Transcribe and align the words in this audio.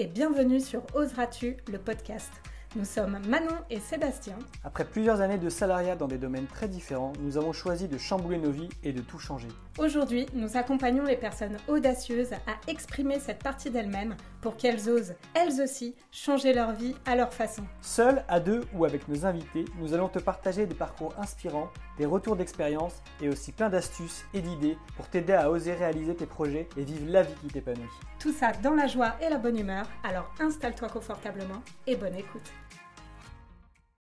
et 0.00 0.06
bienvenue 0.06 0.60
sur 0.60 0.82
Oseras-tu, 0.94 1.58
le 1.70 1.76
podcast. 1.76 2.32
Nous 2.74 2.86
sommes 2.86 3.18
Manon 3.28 3.58
et 3.68 3.78
Sébastien. 3.78 4.38
Après 4.64 4.86
plusieurs 4.86 5.20
années 5.20 5.36
de 5.36 5.50
salariat 5.50 5.94
dans 5.94 6.08
des 6.08 6.16
domaines 6.16 6.46
très 6.46 6.68
différents, 6.68 7.12
nous 7.20 7.36
avons 7.36 7.52
choisi 7.52 7.86
de 7.86 7.98
chambouler 7.98 8.38
nos 8.38 8.50
vies 8.50 8.70
et 8.82 8.94
de 8.94 9.02
tout 9.02 9.18
changer. 9.18 9.48
Aujourd'hui, 9.78 10.24
nous 10.32 10.56
accompagnons 10.56 11.04
les 11.04 11.18
personnes 11.18 11.58
audacieuses 11.68 12.32
à 12.32 12.70
exprimer 12.70 13.18
cette 13.18 13.42
partie 13.42 13.68
d'elles-mêmes 13.68 14.16
pour 14.40 14.56
qu'elles 14.56 14.88
osent, 14.88 15.14
elles 15.34 15.60
aussi, 15.60 15.94
changer 16.10 16.52
leur 16.52 16.72
vie 16.72 16.94
à 17.06 17.16
leur 17.16 17.32
façon. 17.32 17.62
Seuls, 17.80 18.24
à 18.28 18.40
deux 18.40 18.62
ou 18.74 18.84
avec 18.84 19.08
nos 19.08 19.26
invités, 19.26 19.64
nous 19.78 19.94
allons 19.94 20.08
te 20.08 20.18
partager 20.18 20.66
des 20.66 20.74
parcours 20.74 21.14
inspirants, 21.18 21.70
des 21.98 22.06
retours 22.06 22.36
d'expérience 22.36 23.02
et 23.20 23.28
aussi 23.28 23.52
plein 23.52 23.68
d'astuces 23.68 24.24
et 24.34 24.40
d'idées 24.40 24.76
pour 24.96 25.08
t'aider 25.08 25.34
à 25.34 25.50
oser 25.50 25.74
réaliser 25.74 26.14
tes 26.14 26.26
projets 26.26 26.68
et 26.76 26.82
vivre 26.82 27.10
la 27.10 27.22
vie 27.22 27.34
qui 27.40 27.48
t'épanouit. 27.48 27.82
Tout 28.18 28.32
ça 28.32 28.52
dans 28.62 28.74
la 28.74 28.86
joie 28.86 29.14
et 29.20 29.28
la 29.28 29.38
bonne 29.38 29.58
humeur, 29.58 29.86
alors 30.04 30.32
installe-toi 30.40 30.88
confortablement 30.88 31.62
et 31.86 31.96
bonne 31.96 32.14
écoute. 32.14 32.50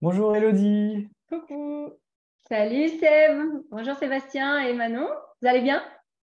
Bonjour 0.00 0.36
Elodie. 0.36 1.09
Coucou. 1.28 1.91
Salut 2.48 2.89
Seb. 2.89 3.62
Bonjour 3.70 3.95
Sébastien 3.97 4.61
et 4.61 4.73
Manon. 4.73 5.09
Vous 5.42 5.48
allez 5.48 5.61
bien? 5.61 5.83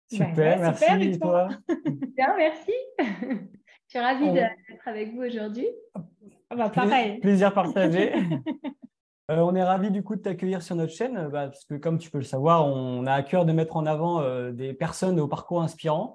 Super, 0.09 0.61
merci. 0.61 0.85
et 1.01 1.19
toi? 1.19 1.49
Bien, 2.17 2.37
merci. 2.37 2.73
Je 3.87 3.91
suis 3.91 3.99
ravie 4.01 4.33
d'être 4.33 4.87
avec 4.87 5.15
vous 5.15 5.23
aujourd'hui. 5.23 5.67
Ah 6.51 6.57
bah, 6.57 6.71
pareil. 6.71 7.19
Plaisir 7.21 7.53
partagé. 7.53 8.13
Euh, 9.29 9.41
on 9.41 9.57
est 9.57 9.63
ravis 9.65 9.91
du 9.91 10.05
coup 10.05 10.15
de 10.15 10.21
t'accueillir 10.21 10.63
sur 10.63 10.77
notre 10.77 10.93
chaîne 10.93 11.15
bah, 11.33 11.49
parce 11.49 11.65
que 11.65 11.75
comme 11.75 11.99
tu 11.99 12.13
peux 12.13 12.19
le 12.19 12.23
savoir, 12.23 12.65
on 12.65 13.05
a 13.07 13.13
à 13.13 13.25
cœur 13.25 13.45
de 13.45 13.51
mettre 13.51 13.77
en 13.77 13.85
avant 13.85 14.21
euh, 14.21 14.53
des 14.53 14.73
personnes 14.73 15.19
au 15.19 15.27
parcours 15.27 15.61
inspirant 15.63 16.15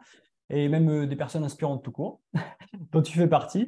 et 0.49 0.69
même 0.69 0.89
euh, 0.89 1.05
des 1.05 1.17
personnes 1.17 1.43
inspirantes 1.43 1.83
tout 1.83 1.91
court, 1.91 2.21
dont 2.93 3.01
tu 3.01 3.17
fais 3.17 3.27
partie. 3.27 3.67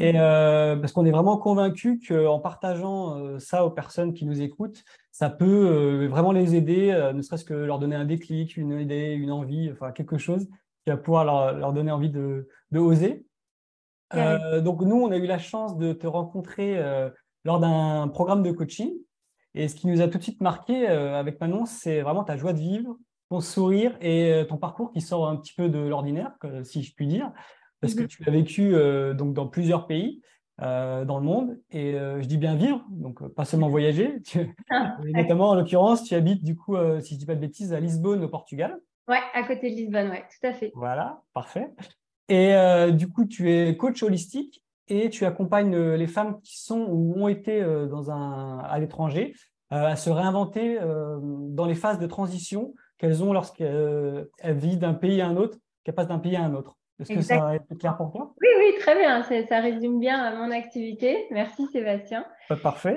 Et 0.00 0.12
parce 0.12 0.92
qu'on 0.92 1.06
est 1.06 1.12
vraiment 1.12 1.38
convaincu 1.38 1.98
qu'en 2.06 2.40
partageant 2.40 3.38
ça 3.38 3.64
aux 3.64 3.70
personnes 3.70 4.12
qui 4.12 4.26
nous 4.26 4.42
écoutent, 4.42 4.84
ça 5.12 5.30
peut 5.30 6.04
vraiment 6.04 6.32
les 6.32 6.54
aider, 6.54 6.92
ne 7.14 7.22
serait-ce 7.22 7.46
que 7.46 7.54
leur 7.54 7.78
donner 7.78 7.96
un 7.96 8.04
déclic, 8.04 8.58
une 8.58 8.78
idée, 8.78 9.14
une 9.14 9.32
envie, 9.32 9.70
enfin 9.72 9.92
quelque 9.92 10.18
chose 10.18 10.46
qui 10.84 10.90
va 10.90 10.96
pouvoir 10.96 11.24
leur, 11.54 11.72
donner 11.72 11.90
envie 11.90 12.10
de, 12.10 12.46
oser. 12.74 13.24
Donc 14.62 14.82
nous, 14.82 14.96
on 14.96 15.10
a 15.10 15.16
eu 15.16 15.26
la 15.26 15.38
chance 15.38 15.76
de 15.76 15.92
te 15.92 16.06
rencontrer 16.06 16.80
lors 17.44 17.60
d'un 17.60 18.08
programme 18.08 18.42
de 18.42 18.50
coaching. 18.52 18.92
Et 19.54 19.68
ce 19.68 19.76
qui 19.76 19.86
nous 19.86 20.00
a 20.00 20.08
tout 20.08 20.18
de 20.18 20.22
suite 20.22 20.40
marqué 20.40 20.88
euh, 20.88 21.18
avec 21.18 21.40
Manon, 21.40 21.64
c'est 21.64 22.02
vraiment 22.02 22.24
ta 22.24 22.36
joie 22.36 22.52
de 22.52 22.58
vivre, 22.58 22.96
ton 23.30 23.40
sourire 23.40 23.96
et 24.00 24.32
euh, 24.32 24.44
ton 24.44 24.56
parcours 24.56 24.90
qui 24.90 25.00
sort 25.00 25.28
un 25.28 25.36
petit 25.36 25.54
peu 25.54 25.68
de 25.68 25.78
l'ordinaire, 25.78 26.32
si 26.64 26.82
je 26.82 26.92
puis 26.94 27.06
dire, 27.06 27.30
parce 27.80 27.94
que 27.94 28.02
mhm. 28.02 28.08
tu 28.08 28.24
as 28.26 28.30
vécu 28.30 28.74
euh, 28.74 29.14
donc 29.14 29.32
dans 29.34 29.46
plusieurs 29.46 29.86
pays 29.86 30.22
dans 30.58 31.18
le 31.18 31.24
monde. 31.24 31.58
Et 31.72 31.94
je 31.94 32.26
dis 32.26 32.38
bien 32.38 32.54
vivre, 32.54 32.84
donc 32.88 33.26
pas 33.34 33.44
seulement 33.44 33.68
voyager. 33.68 34.20
Ah, 34.70 34.96
notamment, 35.02 35.50
en 35.50 35.54
l'occurrence, 35.56 36.04
tu 36.04 36.14
habites 36.14 36.44
du 36.44 36.54
coup, 36.54 36.76
si 37.00 37.14
je 37.14 37.18
dis 37.18 37.26
pas 37.26 37.34
de 37.34 37.40
bêtises, 37.40 37.72
à 37.72 37.80
Lisbonne, 37.80 38.22
au 38.22 38.28
Portugal. 38.28 38.78
Ouais, 39.08 39.18
à 39.34 39.42
côté 39.42 39.70
de 39.70 39.74
Lisbonne, 39.74 40.10
ouais, 40.10 40.22
tout 40.22 40.46
à 40.46 40.52
fait. 40.52 40.70
Voilà, 40.74 41.22
parfait. 41.32 41.70
Et 42.28 42.54
du 42.92 43.08
coup, 43.08 43.26
tu 43.26 43.52
es 43.52 43.76
coach 43.76 44.02
holistique 44.02 44.64
et 44.88 45.10
tu 45.10 45.24
accompagnes 45.24 45.74
euh, 45.74 45.96
les 45.96 46.06
femmes 46.06 46.40
qui 46.42 46.60
sont 46.60 46.86
ou 46.90 47.14
ont 47.16 47.28
été 47.28 47.62
euh, 47.62 47.86
dans 47.86 48.10
un, 48.10 48.58
à 48.58 48.78
l'étranger 48.78 49.34
euh, 49.72 49.86
à 49.86 49.96
se 49.96 50.10
réinventer 50.10 50.78
dans 50.80 51.64
les 51.64 51.74
phases 51.74 51.98
de 51.98 52.06
transition 52.06 52.74
qu'elles 52.98 53.24
ont 53.24 53.32
lorsqu'elles 53.32 54.28
vivent 54.44 54.78
d'un 54.78 54.94
pays 54.94 55.20
à 55.20 55.26
un 55.26 55.36
autre, 55.36 55.58
qu'elles 55.82 55.94
passent 55.94 56.08
d'un 56.08 56.18
pays 56.18 56.36
à 56.36 56.42
un 56.42 56.54
autre. 56.54 56.76
Est-ce 57.00 57.12
que 57.12 57.22
ça 57.22 57.56
être 57.56 57.74
clair 57.76 57.96
pour 57.96 58.12
toi? 58.12 58.34
Oui, 58.40 58.48
oui, 58.58 58.78
très 58.78 58.96
bien. 58.96 59.24
Ça, 59.24 59.60
résume 59.60 59.98
bien 59.98 60.36
mon 60.36 60.52
activité. 60.52 61.26
Merci 61.32 61.66
Sébastien. 61.72 62.24
Parfait. 62.62 62.96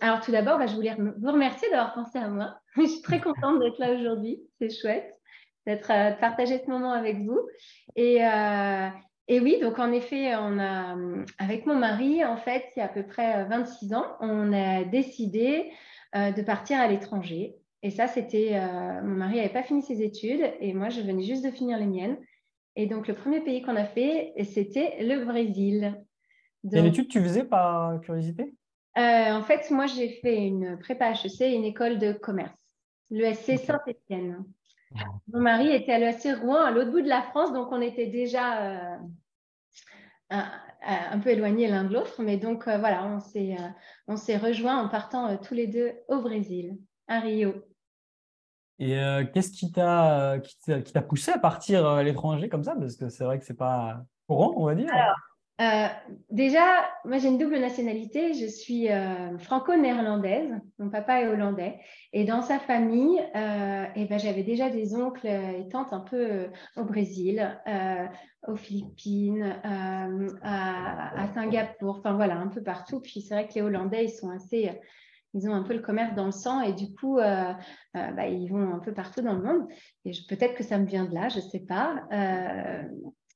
alors 0.00 0.20
tout 0.20 0.32
d'abord, 0.32 0.58
bah, 0.58 0.66
je 0.66 0.74
voulais 0.74 0.96
vous 0.96 1.30
remercier 1.30 1.68
d'avoir 1.70 1.92
pensé 1.92 2.18
à 2.18 2.28
moi. 2.28 2.54
je 2.76 2.86
suis 2.86 3.02
très 3.02 3.20
contente 3.20 3.58
d'être 3.58 3.78
là 3.78 3.92
aujourd'hui. 3.92 4.40
C'est 4.58 4.70
chouette 4.70 5.20
d'être 5.66 5.88
de 5.88 6.20
partager 6.20 6.58
ce 6.64 6.70
moment 6.70 6.92
avec 6.92 7.18
vous. 7.18 7.38
Et, 7.96 8.20
et 9.30 9.38
oui, 9.38 9.58
donc 9.60 9.78
en 9.78 9.92
effet, 9.92 10.34
on 10.34 10.58
a, 10.58 10.96
avec 11.38 11.64
mon 11.64 11.76
mari, 11.76 12.24
en 12.24 12.36
fait, 12.36 12.64
il 12.74 12.80
y 12.80 12.82
a 12.82 12.86
à 12.86 12.88
peu 12.88 13.04
près 13.04 13.44
26 13.44 13.94
ans, 13.94 14.16
on 14.18 14.52
a 14.52 14.82
décidé 14.82 15.70
euh, 16.16 16.32
de 16.32 16.42
partir 16.42 16.80
à 16.80 16.88
l'étranger. 16.88 17.54
Et 17.84 17.90
ça, 17.90 18.08
c'était, 18.08 18.54
euh, 18.54 19.02
mon 19.02 19.14
mari 19.14 19.36
n'avait 19.36 19.48
pas 19.48 19.62
fini 19.62 19.82
ses 19.82 20.02
études 20.02 20.42
et 20.58 20.74
moi, 20.74 20.88
je 20.88 21.00
venais 21.00 21.22
juste 21.22 21.44
de 21.44 21.52
finir 21.52 21.78
les 21.78 21.86
miennes. 21.86 22.18
Et 22.74 22.86
donc, 22.86 23.06
le 23.06 23.14
premier 23.14 23.40
pays 23.40 23.62
qu'on 23.62 23.76
a 23.76 23.84
fait, 23.84 24.32
c'était 24.42 24.96
le 25.00 25.24
Brésil. 25.24 26.04
Quelle 26.68 26.86
étude 26.86 27.06
tu 27.06 27.20
faisais 27.20 27.44
par 27.44 28.00
curiosité? 28.00 28.52
Euh, 28.98 29.32
En 29.32 29.42
fait, 29.42 29.70
moi, 29.70 29.86
j'ai 29.86 30.08
fait 30.20 30.38
une 30.38 30.76
prépa 30.80 31.12
HEC, 31.12 31.54
une 31.54 31.64
école 31.64 31.98
de 31.98 32.12
commerce, 32.12 32.52
l'ESC 33.10 33.58
Saint-Étienne. 33.58 34.44
Mon 35.32 35.40
mari 35.40 35.68
était 35.68 35.92
à 35.92 35.98
l'ESC 35.98 36.28
Rouen, 36.40 36.64
à 36.64 36.70
l'autre 36.70 36.90
bout 36.90 37.00
de 37.00 37.08
la 37.08 37.22
France, 37.22 37.52
donc 37.52 37.70
on 37.70 37.80
était 37.80 38.06
déjà 38.06 38.98
un, 40.30 41.18
peu 41.20 41.30
éloignés 41.30 41.68
l'un 41.68 41.84
de 41.84 41.92
l'autre. 41.92 42.22
Mais 42.22 42.36
donc, 42.36 42.66
euh, 42.68 42.78
voilà, 42.78 43.04
on 43.04 43.20
s'est, 43.20 43.56
euh, 43.58 43.68
on 44.06 44.16
s'est 44.16 44.36
rejoints 44.36 44.82
en 44.82 44.88
partant 44.88 45.28
euh, 45.28 45.36
tous 45.36 45.54
les 45.54 45.66
deux 45.66 45.92
au 46.08 46.20
Brésil, 46.20 46.78
à 47.08 47.20
Rio. 47.20 47.54
Et 48.82 48.96
qu'est-ce 49.34 49.52
qui 49.52 49.70
t'a, 49.70 50.38
qui 50.38 50.92
t'a, 50.92 51.02
poussé 51.02 51.32
à 51.32 51.38
partir 51.38 51.86
à 51.86 52.02
l'étranger 52.02 52.48
comme 52.48 52.64
ça? 52.64 52.74
Parce 52.74 52.96
que 52.96 53.10
c'est 53.10 53.24
vrai 53.24 53.38
que 53.38 53.44
c'est 53.44 53.52
pas 53.52 54.02
courant, 54.26 54.54
on 54.56 54.64
va 54.64 54.74
dire. 54.74 54.88
Euh, 55.60 55.88
déjà, 56.30 56.88
moi 57.04 57.18
j'ai 57.18 57.28
une 57.28 57.36
double 57.36 57.58
nationalité. 57.58 58.32
Je 58.32 58.46
suis 58.46 58.90
euh, 58.90 59.36
franco-néerlandaise. 59.38 60.50
Mon 60.78 60.88
papa 60.88 61.20
est 61.20 61.28
hollandais. 61.28 61.78
Et 62.12 62.24
dans 62.24 62.40
sa 62.40 62.58
famille, 62.58 63.20
euh, 63.36 63.84
eh 63.94 64.06
ben, 64.06 64.18
j'avais 64.18 64.42
déjà 64.42 64.70
des 64.70 64.94
oncles 64.94 65.26
et 65.26 65.68
tantes 65.70 65.92
un 65.92 66.00
peu 66.00 66.46
au 66.76 66.84
Brésil, 66.84 67.60
aux 68.48 68.56
Philippines, 68.56 69.60
à, 70.42 71.26
Singapour, 71.34 71.96
enfin 71.98 72.14
voilà, 72.14 72.36
un 72.36 72.48
peu 72.48 72.62
partout. 72.62 73.00
Puis 73.00 73.20
c'est 73.20 73.34
vrai 73.34 73.46
que 73.46 73.54
les 73.54 73.62
Hollandais, 73.62 74.04
ils 74.04 74.10
sont 74.10 74.30
assez. 74.30 74.70
Ils 75.32 75.48
ont 75.48 75.54
un 75.54 75.62
peu 75.62 75.74
le 75.74 75.80
commerce 75.80 76.12
dans 76.16 76.24
le 76.24 76.32
sang 76.32 76.60
et 76.60 76.72
du 76.72 76.92
coup, 76.92 77.18
bah, 77.18 78.26
ils 78.26 78.48
vont 78.48 78.74
un 78.74 78.80
peu 78.80 78.94
partout 78.94 79.20
dans 79.20 79.34
le 79.34 79.42
monde. 79.42 79.68
Et 80.06 80.12
peut-être 80.28 80.54
que 80.54 80.64
ça 80.64 80.78
me 80.78 80.86
vient 80.86 81.04
de 81.04 81.14
là, 81.14 81.28
je 81.28 81.36
ne 81.36 81.42
sais 81.42 81.60
pas. 81.60 82.02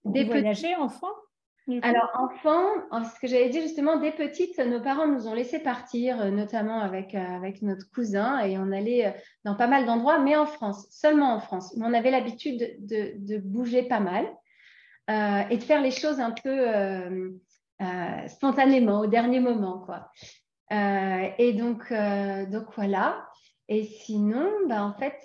des 0.07 0.25
voyager 0.25 0.75
enfant 0.75 1.13
alors, 1.81 2.11
enfant, 2.19 2.67
ce 3.05 3.19
que 3.21 3.27
j'avais 3.27 3.49
dit 3.49 3.63
justement, 3.63 3.97
dès 3.99 4.13
petite, 4.13 4.59
nos 4.59 4.81
parents 4.81 5.07
nous 5.07 5.27
ont 5.27 5.35
laissé 5.35 5.59
partir, 5.59 6.21
euh, 6.21 6.31
notamment 6.31 6.81
avec, 6.81 7.15
euh, 7.15 7.19
avec 7.19 7.63
notre 7.63 7.91
cousin, 7.91 8.41
et 8.41 8.59
on 8.59 8.71
allait 8.71 9.07
euh, 9.07 9.11
dans 9.45 9.55
pas 9.55 9.67
mal 9.67 9.87
d'endroits, 9.87 10.19
mais 10.19 10.37
en 10.37 10.45
France, 10.45 10.87
seulement 10.91 11.33
en 11.35 11.41
France. 11.41 11.75
On 11.81 11.95
avait 11.95 12.11
l'habitude 12.11 12.77
de, 12.81 13.39
bouger 13.39 13.83
pas 13.85 14.01
mal 14.01 14.27
et 15.09 15.57
de 15.57 15.63
faire 15.63 15.83
les 15.83 15.91
choses 15.91 16.19
un 16.19 16.31
peu 16.31 17.39
spontanément, 18.27 19.01
au 19.01 19.07
dernier 19.07 19.41
moment, 19.41 19.85
quoi. 19.85 20.11
et 20.71 21.53
donc, 21.53 21.93
donc 22.51 22.65
voilà. 22.75 23.27
Et 23.69 23.85
sinon, 23.85 24.51
bah, 24.67 24.83
en 24.83 24.95
fait, 24.95 25.21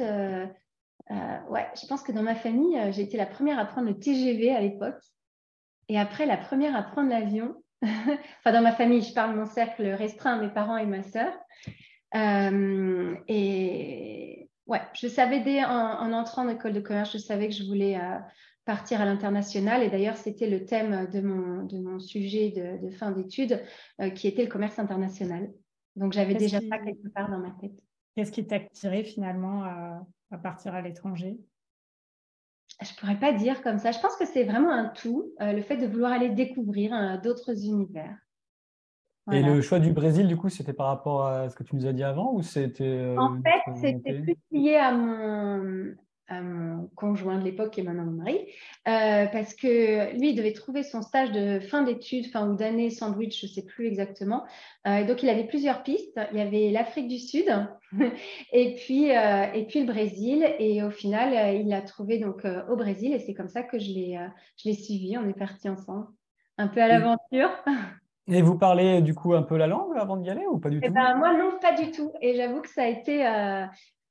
je 1.10 1.88
pense 1.88 2.04
que 2.04 2.12
dans 2.12 2.24
ma 2.24 2.36
famille, 2.36 2.78
j'ai 2.92 3.04
été 3.04 3.16
la 3.18 3.26
première 3.26 3.58
à 3.58 3.66
prendre 3.66 3.88
le 3.88 3.98
TGV 3.98 4.54
à 4.54 4.60
l'époque. 4.60 5.02
Et 5.90 5.98
après, 5.98 6.26
la 6.26 6.38
première 6.38 6.76
à 6.76 6.84
prendre 6.84 7.10
l'avion, 7.10 7.56
enfin 7.84 8.54
dans 8.54 8.62
ma 8.62 8.72
famille, 8.72 9.02
je 9.02 9.14
parle 9.14 9.34
de 9.34 9.40
mon 9.40 9.46
cercle 9.46 9.86
restreint, 9.88 10.40
mes 10.40 10.50
parents 10.50 10.78
et 10.78 10.86
ma 10.86 11.02
sœur. 11.02 11.34
Euh, 12.16 13.16
et 13.28 14.50
ouais, 14.68 14.82
je 14.94 15.08
savais 15.08 15.42
dès 15.42 15.64
en, 15.66 16.14
entrant 16.14 16.46
en 16.46 16.50
école 16.50 16.74
de 16.74 16.80
commerce, 16.80 17.12
je 17.12 17.18
savais 17.18 17.48
que 17.48 17.56
je 17.56 17.64
voulais 17.64 17.98
euh, 17.98 18.20
partir 18.66 19.02
à 19.02 19.06
l'international. 19.06 19.82
Et 19.82 19.90
d'ailleurs, 19.90 20.18
c'était 20.18 20.50
le 20.50 20.64
thème 20.64 21.08
de 21.12 21.22
mon, 21.22 21.64
de 21.64 21.80
mon 21.80 22.00
sujet 22.00 22.52
de, 22.52 22.90
fin 22.92 23.12
d'études, 23.12 23.60
euh, 24.00 24.12
qui 24.12 24.28
était 24.28 24.44
le 24.44 24.50
commerce 24.50 24.78
international. 24.78 25.52
Donc 25.96 26.14
j'avais 26.14 26.36
déjà 26.36 26.60
ça 26.60 26.78
quelque 26.78 27.08
part 27.10 27.32
dans 27.32 27.40
ma 27.40 27.52
tête. 27.60 27.74
Qu'est-ce 28.16 28.32
qui 28.32 28.46
t'a 28.46 28.58
attiré 28.58 29.04
finalement 29.04 29.64
à 30.32 30.38
partir 30.38 30.76
à 30.76 30.82
l'étranger? 30.82 31.38
Je 32.82 32.94
pourrais 32.96 33.20
pas 33.20 33.34
dire 33.34 33.62
comme 33.62 33.78
ça. 33.78 33.92
Je 33.92 34.00
pense 34.00 34.16
que 34.16 34.26
c'est 34.26 34.44
vraiment 34.44 34.72
un 34.72 34.90
tout, 34.90 35.34
euh, 35.42 35.54
le 35.54 35.62
fait 35.62 35.78
de 35.78 35.88
vouloir 35.88 36.12
aller 36.12 36.30
découvrir 36.30 36.94
euh, 36.94 37.18
d'autres 37.18 37.66
univers. 37.66 38.16
Et 39.32 39.44
le 39.44 39.62
choix 39.62 39.78
du 39.80 39.92
Brésil, 39.92 40.28
du 40.28 40.36
coup, 40.38 40.50
c'était 40.50 40.74
par 40.74 40.88
rapport 40.88 41.28
à 41.28 41.50
ce 41.50 41.56
que 41.56 41.62
tu 41.62 41.76
nous 41.76 41.86
as 41.86 41.94
dit 41.94 42.04
avant 42.04 42.34
ou 42.34 42.42
c'était 42.42 42.84
euh, 42.84 43.16
En 43.18 43.40
fait, 43.44 43.76
c'était 43.76 44.22
plus 44.22 44.36
lié 44.52 44.76
à 44.76 44.92
mon, 44.92 45.94
à 46.30 46.42
mon 46.42 46.88
conjoint 46.96 47.38
de 47.38 47.44
l'époque 47.44 47.78
et 47.78 47.84
maintenant 47.84 48.06
mon 48.06 48.24
mari, 48.24 48.40
euh, 48.88 49.26
parce 49.28 49.54
que 49.54 50.16
lui, 50.18 50.30
il 50.30 50.36
devait 50.36 50.54
trouver 50.54 50.84
son 50.84 51.02
stage 51.02 51.32
de 51.32 51.60
fin 51.60 51.84
d'études, 51.84 52.28
fin 52.28 52.50
ou 52.50 52.56
d'année 52.56 52.90
sandwich, 52.90 53.42
je 53.42 53.48
ne 53.48 53.52
sais 53.52 53.66
plus 53.66 53.88
exactement. 53.88 54.44
Euh, 54.88 55.06
donc, 55.06 55.24
il 55.24 55.30
avait 55.30 55.48
plusieurs 55.48 55.84
pistes. 55.84 56.20
Il 56.32 56.38
y 56.38 56.42
avait 56.42 56.70
l'Afrique 56.72 57.08
du 57.08 57.18
Sud 57.18 57.48
et, 58.54 58.76
puis, 58.76 59.16
euh, 59.16 59.52
et 59.54 59.66
puis 59.66 59.82
le 59.82 59.88
Brésil. 59.88 60.46
Et 60.60 60.84
au 60.84 60.92
final, 60.92 61.56
il 61.56 61.68
l'a 61.68 61.82
trouvé 61.82 62.20
donc 62.20 62.46
au 62.70 62.76
Brésil 62.76 63.14
et 63.14 63.20
c'est 63.20 63.34
comme 63.34 63.50
ça 63.50 63.64
que 63.64 63.80
je 63.80 63.90
l'ai 63.90 64.74
suivi. 64.74 65.18
On 65.18 65.28
est 65.28 65.38
partis 65.38 65.70
ensemble. 65.70 66.08
un 66.58 66.68
peu 66.68 66.82
à 66.82 66.88
l'aventure. 66.88 67.52
Et 68.32 68.44
vous 68.44 68.58
parlez 68.58 69.02
du 69.02 69.16
coup 69.16 69.34
un 69.34 69.42
peu 69.42 69.58
la 69.58 69.66
langue 69.66 69.98
avant 69.98 70.16
d'y 70.16 70.30
aller 70.30 70.46
ou 70.46 70.60
pas 70.60 70.70
du 70.70 70.80
eh 70.84 70.88
tout? 70.88 70.94
ben, 70.94 71.16
Moi, 71.18 71.36
non, 71.36 71.58
pas 71.60 71.74
du 71.74 71.90
tout. 71.90 72.12
Et 72.22 72.36
j'avoue 72.36 72.62
que 72.62 72.70
ça 72.70 72.84
a 72.84 72.88
été 72.88 73.26
euh, 73.26 73.66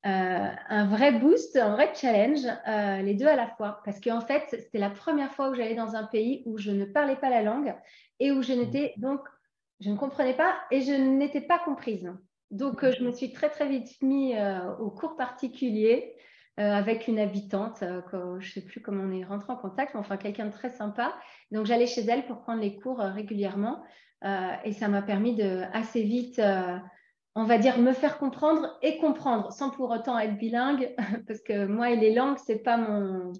euh, 0.07 0.49
un 0.69 0.87
vrai 0.87 1.11
boost, 1.11 1.57
un 1.57 1.71
vrai 1.71 1.93
challenge, 1.95 2.47
euh, 2.69 3.03
les 3.03 3.15
deux 3.15 3.27
à 3.27 3.35
la 3.35 3.49
fois. 3.49 3.81
Parce 3.85 4.01
qu'en 4.01 4.21
fait, 4.21 4.45
c'était 4.51 4.79
la 4.79 4.91
première 4.91 5.33
fois 5.33 5.51
où 5.51 5.55
j'allais 5.55 5.75
dans 5.75 5.97
un 5.97 6.05
pays 6.05 6.43
où 6.47 6.57
je 6.57 6.71
ne 6.71 6.85
parlais 6.85 7.17
pas 7.17 7.31
la 7.31 7.43
langue 7.43 7.75
et 8.21 8.31
où 8.31 8.43
je 8.43 8.53
n'étais 8.53 8.95
donc, 8.99 9.21
je 9.81 9.91
ne 9.91 9.97
comprenais 9.97 10.35
pas 10.35 10.57
et 10.71 10.83
je 10.83 10.93
n'étais 10.93 11.41
pas 11.41 11.59
comprise. 11.59 12.13
Donc, 12.51 12.89
je 12.89 13.03
me 13.05 13.11
suis 13.11 13.33
très, 13.33 13.51
très 13.51 13.69
vite 13.69 14.01
mis 14.01 14.35
au 14.81 14.91
cours 14.91 15.17
particulier 15.17 16.17
avec 16.57 17.07
une 17.07 17.19
habitante, 17.19 17.81
je 17.81 18.17
ne 18.17 18.41
sais 18.41 18.63
plus 18.63 18.81
comment 18.81 19.05
on 19.05 19.13
est 19.13 19.25
rentré 19.25 19.53
en 19.53 19.57
contact, 19.57 19.95
mais 19.95 20.01
enfin 20.01 20.17
quelqu'un 20.17 20.47
de 20.47 20.53
très 20.53 20.71
sympa. 20.71 21.15
Donc, 21.53 21.67
j'allais 21.67 21.87
chez 21.87 22.01
elle 22.07 22.27
pour 22.27 22.41
prendre 22.41 22.61
les 22.61 22.77
cours 22.77 22.99
régulièrement. 22.99 23.85
et 24.25 24.73
ça 24.73 24.89
m'a 24.89 25.03
permis 25.03 25.37
de 25.37 25.63
assez 25.73 26.03
vite 26.03 26.41
on 27.35 27.45
va 27.45 27.59
dire, 27.59 27.79
me 27.79 27.93
faire 27.93 28.19
comprendre 28.19 28.77
et 28.83 28.99
comprendre 28.99 29.53
sans 29.53 29.71
pour 29.71 29.91
autant 29.91 30.19
être 30.19 30.37
bilingue, 30.37 30.95
parce 31.27 31.41
que 31.41 31.67
moi 31.67 31.91
et 31.91 31.97
les 31.97 32.15
langues, 32.15 32.39
c'est 32.45 32.63
pas 32.63 32.77
mon. 32.77 33.33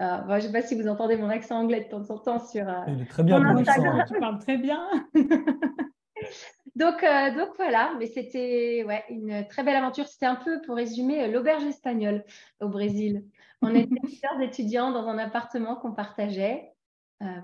Euh, 0.00 0.18
je 0.28 0.34
ne 0.34 0.40
sais 0.40 0.52
pas 0.52 0.62
si 0.62 0.74
vous 0.74 0.88
entendez 0.88 1.16
mon 1.16 1.30
accent 1.30 1.56
anglais 1.56 1.84
de 1.84 1.88
temps 1.88 2.10
en 2.10 2.18
temps 2.18 2.38
sur. 2.38 2.68
Euh, 2.68 2.82
Il 2.88 3.02
est 3.02 3.06
très 3.06 3.22
bien, 3.22 3.38
mon 3.38 3.56
accent. 3.56 3.82
Tu 4.06 4.18
parles 4.18 4.38
très 4.40 4.58
bien. 4.58 4.88
donc, 6.74 7.02
euh, 7.02 7.34
donc 7.36 7.50
voilà, 7.56 7.92
mais 7.98 8.06
c'était 8.06 8.84
ouais, 8.86 9.04
une 9.08 9.46
très 9.48 9.62
belle 9.62 9.76
aventure. 9.76 10.06
C'était 10.06 10.26
un 10.26 10.36
peu, 10.36 10.60
pour 10.62 10.76
résumer, 10.76 11.30
l'auberge 11.30 11.64
espagnole 11.64 12.24
au 12.60 12.68
Brésil. 12.68 13.24
On 13.62 13.74
était 13.74 13.94
plusieurs 14.02 14.40
étudiants 14.40 14.90
dans 14.90 15.06
un 15.06 15.18
appartement 15.18 15.76
qu'on 15.76 15.92
partageait. 15.92 16.72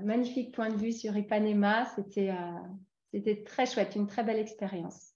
magnifique 0.03 0.53
point 0.55 0.69
de 0.69 0.77
vue 0.77 0.93
sur 0.93 1.17
Ipanema. 1.17 1.85
C'était 1.95 2.35
c'était 3.13 3.43
très 3.43 3.67
chouette, 3.67 3.97
une 3.97 4.07
très 4.07 4.23
belle 4.23 4.39
expérience. 4.39 5.10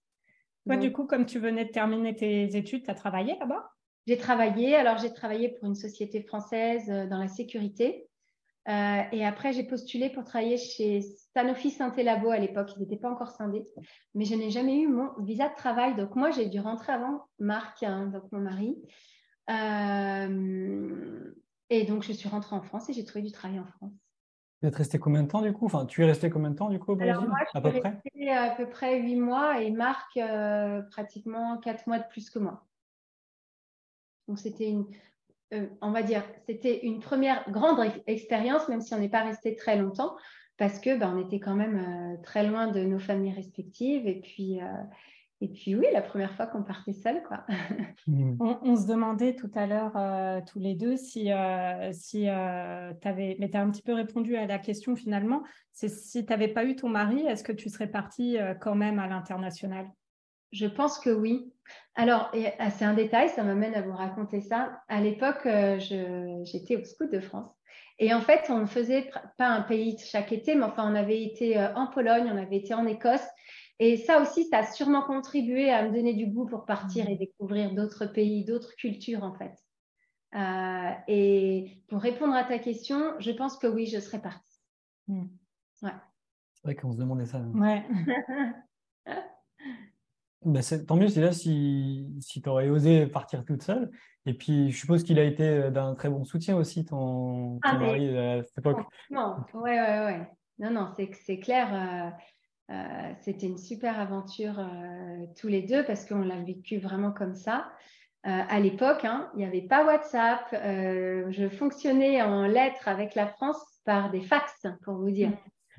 Toi, 0.67 0.77
du 0.77 0.93
coup, 0.93 1.05
comme 1.05 1.27
tu 1.27 1.39
venais 1.39 1.65
de 1.65 1.71
terminer 1.71 2.15
tes 2.15 2.57
études, 2.57 2.85
tu 2.85 2.91
as 2.91 2.95
travaillé 2.95 3.37
là-bas? 3.39 3.71
J'ai 4.07 4.17
travaillé. 4.17 4.75
Alors, 4.75 4.99
j'ai 4.99 5.13
travaillé 5.13 5.51
pour 5.51 5.69
une 5.69 5.75
société 5.75 6.23
française 6.23 6.91
euh, 6.91 7.07
dans 7.07 7.19
la 7.19 7.29
sécurité. 7.29 8.09
Euh, 8.69 9.03
et 9.13 9.25
après, 9.25 9.53
j'ai 9.53 9.65
postulé 9.65 10.09
pour 10.09 10.25
travailler 10.25 10.57
chez 10.57 11.03
Sanofi 11.35 11.71
Saint-Elabo 11.71 12.31
à 12.31 12.39
l'époque. 12.39 12.71
Ils 12.77 12.81
n'étaient 12.81 12.97
pas 12.97 13.11
encore 13.11 13.31
scindés. 13.31 13.67
Mais 14.15 14.25
je 14.25 14.35
n'ai 14.35 14.51
jamais 14.51 14.79
eu 14.79 14.89
mon 14.89 15.11
visa 15.23 15.49
de 15.49 15.55
travail. 15.55 15.95
Donc, 15.97 16.17
moi, 16.17 16.31
j'ai 16.31 16.47
dû 16.47 16.61
rentrer 16.61 16.93
avant 16.93 17.25
Marc, 17.39 17.83
hein, 17.83 18.07
donc 18.07 18.31
mon 18.33 18.41
mari. 18.41 18.77
Euh, 19.51 21.31
et 21.69 21.85
donc, 21.85 22.03
je 22.03 22.13
suis 22.13 22.29
rentrée 22.29 22.57
en 22.57 22.63
France 22.63 22.89
et 22.89 22.95
j'ai 22.95 23.05
trouvé 23.05 23.23
du 23.23 23.33
travail 23.33 23.59
en 23.59 23.67
France. 23.67 24.04
Tu 24.65 24.71
es 24.71 24.77
resté 24.77 24.99
combien 24.99 25.23
de 25.23 25.29
temps 25.29 25.43
du 25.43 25.53
coup? 25.53 25.67
Enfin, 25.67 25.85
tu 25.85 26.03
es 26.03 26.07
resté 26.07 26.31
combien 26.31 26.49
de 26.49 26.57
temps 26.57 26.71
du 26.71 26.79
coup 26.79 26.93
au 26.93 26.97
Brésil 26.97 27.27
moi, 27.29 27.37
je 27.53 27.59
à 27.59 27.61
peu 27.61 27.71
près? 27.71 28.31
à 28.31 28.51
peu 28.57 28.67
près 28.67 28.99
8 28.99 29.17
mois 29.17 29.61
et 29.61 29.71
Marc 29.71 30.17
euh, 30.17 30.81
pratiquement 30.91 31.59
4 31.59 31.87
mois 31.87 31.99
de 31.99 32.09
plus 32.09 32.31
que 32.31 32.39
moi. 32.39 32.65
Donc 34.27 34.39
c'était 34.39 34.71
une, 34.71 34.87
euh, 35.53 35.67
on 35.83 35.91
va 35.91 36.03
dire, 36.03 36.23
c'était 36.47 36.87
une 36.87 37.01
première 37.01 37.45
grande 37.51 37.79
expérience, 38.07 38.67
même 38.71 38.81
si 38.81 38.95
on 38.95 38.99
n'est 38.99 39.11
pas 39.11 39.23
resté 39.23 39.55
très 39.55 39.77
longtemps, 39.77 40.17
parce 40.57 40.79
que 40.79 40.97
ben, 40.97 41.15
on 41.15 41.27
était 41.27 41.41
quand 41.41 41.55
même 41.55 42.15
euh, 42.17 42.23
très 42.23 42.47
loin 42.47 42.69
de 42.69 42.81
nos 42.85 42.99
familles 42.99 43.35
respectives 43.35 44.07
et 44.07 44.21
puis 44.23 44.61
et 45.45 45.49
puis 45.49 45.77
oui, 45.77 45.85
la 45.93 46.01
première 46.01 46.35
fois 46.35 46.47
qu'on 46.47 46.63
partait 46.63 46.95
seul, 46.95 47.23
quoi. 47.23 47.45
Mmh. 48.07 48.37
on, 48.39 48.77
se 48.77 48.87
demandait 48.87 49.35
tout 49.35 49.51
à 49.55 49.67
l'heure 49.67 49.97
euh, 49.97 50.41
tous 50.47 50.59
les 50.59 50.75
deux 50.75 50.99
si, 50.99 51.33
euh, 51.33 51.91
si 51.93 52.29
euh, 52.29 52.93
tu 53.01 53.09
avais, 53.09 53.37
mais 53.41 53.49
tu 53.49 53.57
as 53.57 53.63
un 53.63 53.71
petit 53.71 53.81
peu 53.81 53.95
répondu 53.95 54.37
à 54.37 54.47
la 54.47 54.59
question 54.59 54.95
finalement, 54.95 55.43
c'est 55.73 55.89
si 55.89 56.27
tu 56.27 56.31
n'avais 56.31 56.49
pas 56.49 56.65
eu 56.65 56.77
ton 56.77 56.91
mari, 56.91 57.25
est-ce 57.27 57.43
que 57.43 57.53
tu 57.53 57.71
serais 57.71 57.87
partie 57.87 58.37
quand 58.61 58.75
même 58.75 58.99
à 58.99 59.07
l'international? 59.07 59.87
Je 60.53 60.67
pense 60.67 60.99
que 60.99 61.09
oui. 61.09 61.51
Alors, 61.95 62.31
ah, 62.59 62.71
c'est 62.71 62.85
un 62.85 62.93
détail, 62.93 63.31
ça 63.31 63.43
m'amène 63.43 63.75
à 63.75 63.81
vous 63.81 63.97
raconter 63.97 64.43
ça. 64.43 64.83
À 64.89 65.01
l'époque, 65.01 65.49
j'étais 65.79 66.77
au 66.77 66.85
Scout 66.85 67.11
de 67.11 67.21
France. 67.21 67.49
Et 67.99 68.13
en 68.13 68.21
fait, 68.21 68.45
on 68.51 68.59
ne 68.59 68.67
faisait 68.67 69.11
pas 69.39 69.49
un 69.49 69.63
pays 69.63 69.97
chaque 69.99 70.33
été, 70.33 70.55
mais 70.57 70.65
enfin, 70.65 70.91
on 70.93 70.95
avait 70.95 71.23
été 71.23 71.59
en 71.75 71.87
Pologne, 71.87 72.31
on 72.31 72.37
avait 72.37 72.59
été 72.59 72.75
en 72.75 72.87
Écosse. 72.87 73.27
Et 73.81 73.97
ça 73.97 74.21
aussi, 74.23 74.45
ça 74.45 74.59
a 74.59 74.67
sûrement 74.67 75.03
contribué 75.03 75.71
à 75.71 75.89
me 75.89 75.95
donner 75.95 76.15
du 76.15 76.27
goût 76.27 76.47
pour 76.47 76.65
partir 76.65 77.09
et 77.09 77.15
mmh. 77.15 77.19
découvrir 77.19 77.75
d'autres 77.75 78.07
pays, 78.07 78.45
d'autres 78.45 78.75
cultures 78.77 79.25
en 79.25 79.35
fait. 79.35 79.55
Euh, 80.37 80.91
et 81.09 81.83
pour 81.89 82.01
répondre 82.01 82.35
à 82.35 82.45
ta 82.45 82.59
question, 82.59 83.15
je 83.19 83.31
pense 83.33 83.57
que 83.59 83.67
oui, 83.67 83.87
je 83.87 83.99
serais 83.99 84.21
partie. 84.21 84.61
Mmh. 85.09 85.25
Ouais. 85.83 85.91
C'est 86.55 86.63
vrai 86.65 86.77
qu'on 86.77 86.93
se 86.93 86.99
demandait 86.99 87.27
ça. 87.27 87.41
Ouais. 87.41 87.85
bah 90.45 90.61
tant 90.87 90.97
mieux, 90.97 91.09
c'est 91.09 91.21
là 91.21 91.33
si, 91.33 92.09
si 92.21 92.41
tu 92.41 92.49
aurais 92.49 92.69
osé 92.69 93.07
partir 93.07 93.45
toute 93.45 93.63
seule. 93.63 93.91
Et 94.27 94.35
puis, 94.35 94.71
je 94.71 94.79
suppose 94.79 95.03
qu'il 95.05 95.19
a 95.19 95.25
été 95.25 95.71
d'un 95.71 95.95
très 95.95 96.09
bon 96.09 96.25
soutien 96.25 96.57
aussi, 96.57 96.85
ton, 96.85 97.59
ah, 97.63 97.77
mari, 97.77 98.17
à 98.17 98.43
cette 98.43 98.57
époque. 98.57 98.81
Non, 99.11 99.37
ouais, 99.53 99.79
ouais, 99.79 100.05
ouais. 100.07 100.31
Non, 100.59 100.71
non, 100.71 100.93
c'est 100.95 101.41
clair. 101.41 102.15
Euh, 103.15 103.21
euh, 103.21 103.23
c'était 103.23 103.47
une 103.47 103.59
super 103.59 104.01
aventure 104.01 104.59
euh, 104.59 105.27
tous 105.37 105.49
les 105.49 105.63
deux 105.63 105.85
parce 105.85 106.05
qu'on 106.05 106.21
l'a 106.21 106.41
vécu 106.43 106.79
vraiment 106.79 107.13
comme 107.13 107.35
ça. 107.35 107.71
Euh, 108.27 108.41
à 108.49 108.61
l'époque, 108.61 109.05
hein, 109.05 109.31
il 109.35 109.39
n'y 109.39 109.45
avait 109.45 109.67
pas 109.67 109.85
WhatsApp. 109.85 110.47
je 110.53 111.49
fonctionnais 111.49 112.23
en 112.23 112.47
lettres 112.47 112.89
avec 112.89 113.15
la 113.15 113.27
France 113.27 113.63
par 113.85 114.11
des 114.11 114.23
fax, 114.23 114.67
pour 114.83 114.95
vous 114.95 115.11
dire. 115.11 115.31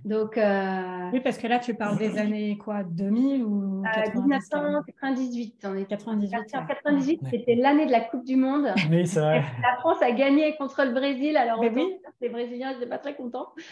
Donc, 0.05 0.37
Oui, 0.37 1.19
parce 1.19 1.37
que 1.37 1.47
là, 1.47 1.59
tu 1.59 1.73
parles 1.73 1.97
des 1.97 2.17
années 2.17 2.57
quoi, 2.57 2.83
2000 2.83 3.43
ou 3.43 3.83
1998. 4.15 5.65
On 5.67 5.75
est 5.75 5.85
98. 5.85 6.35
En 6.55 6.65
98, 6.65 7.21
c'était 7.29 7.55
l'année 7.55 7.87
de 7.87 7.91
la 7.91 8.01
Coupe 8.01 8.23
du 8.23 8.35
Monde. 8.35 8.67
Oui, 8.89 9.07
c'est 9.07 9.19
vrai. 9.19 9.43
La 9.61 9.77
France 9.79 10.01
a 10.01 10.11
gagné 10.11 10.55
contre 10.57 10.83
le 10.83 10.91
Brésil. 10.91 11.35
Alors, 11.37 11.59
oui. 11.59 11.97
les 12.21 12.29
Brésiliens 12.29 12.73
n'étaient 12.73 12.87
pas 12.87 12.99
très 12.99 13.15
contents. 13.15 13.49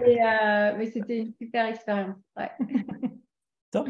Euh, 0.00 0.74
mais 0.76 0.86
c'était 0.86 1.18
une 1.18 1.32
super 1.32 1.66
expérience. 1.66 2.16
Top. 3.70 3.88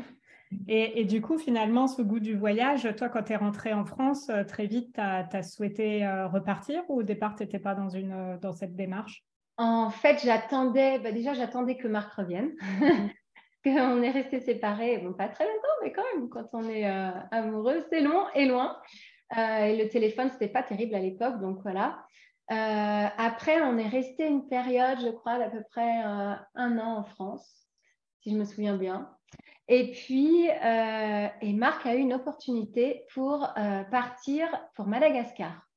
Et, 0.67 1.01
et, 1.01 1.05
du 1.05 1.21
coup, 1.21 1.39
finalement, 1.39 1.87
ce 1.87 2.03
goût 2.03 2.21
du 2.21 2.35
voyage, 2.35 2.89
toi, 2.97 3.09
quand 3.09 3.23
tu 3.23 3.33
es 3.33 3.37
rentré 3.37 3.73
en 3.73 3.85
France, 3.85 4.29
euh, 4.29 4.45
très 4.45 4.67
vite, 4.67 4.95
tu 4.95 5.01
as, 5.01 5.43
souhaité 5.43 6.05
euh, 6.05 6.27
repartir 6.27 6.83
ou 6.89 7.01
au 7.01 7.03
départ, 7.03 7.37
tu 7.37 7.43
n'étais 7.43 7.59
pas 7.59 7.75
dans, 7.75 7.89
une, 7.89 8.39
dans 8.41 8.53
cette 8.53 8.75
démarche? 8.75 9.25
En 9.61 9.91
fait, 9.91 10.21
j'attendais, 10.25 10.99
bah, 11.01 11.13
déjà, 11.13 11.35
j'attendais 11.35 11.77
que 11.77 11.87
Marc 11.87 12.13
revienne. 12.15 12.53
qu'on 13.65 14.03
est 14.03 14.11
resté 14.11 14.41
séparés, 14.41 14.99
bon, 14.99 15.13
pas 15.13 15.29
très 15.29 15.45
longtemps, 15.45 15.69
mais 15.83 15.93
quand 15.93 16.03
même, 16.15 16.31
quand 16.31 16.49
on 16.55 16.67
est 16.67 16.87
amoureux, 17.31 17.85
c'est 17.91 18.01
long 18.01 18.25
et 18.35 18.47
loin. 18.47 18.81
et 19.37 19.77
le 19.77 19.87
téléphone, 19.91 20.31
c'était 20.31 20.49
pas 20.49 20.63
terrible 20.63 20.95
à 20.95 20.99
l'époque, 20.99 21.39
donc 21.43 21.59
voilà. 21.61 22.07
Euh, 22.51 23.07
après, 23.17 23.61
on 23.63 23.79
est 23.79 23.89
resté 23.89 24.27
une 24.27 24.49
période, 24.49 24.99
je 25.01 25.11
crois, 25.11 25.39
d'à 25.39 25.51
peu 25.51 25.63
près 25.71 26.05
euh, 26.05 26.35
un 26.57 26.79
an 26.79 26.97
en 26.99 27.05
France, 27.05 27.69
si 28.21 28.33
je 28.33 28.37
me 28.37 28.45
souviens 28.45 28.77
bien. 28.77 29.09
Et 29.69 29.93
puis, 29.93 30.51
euh, 30.51 31.29
et 31.41 31.53
Marc 31.53 31.87
a 31.87 31.95
eu 31.95 31.99
une 31.99 32.13
opportunité 32.13 33.05
pour 33.15 33.49
partir 33.93 34.49
pour 34.75 34.89
Madagascar. 34.89 35.70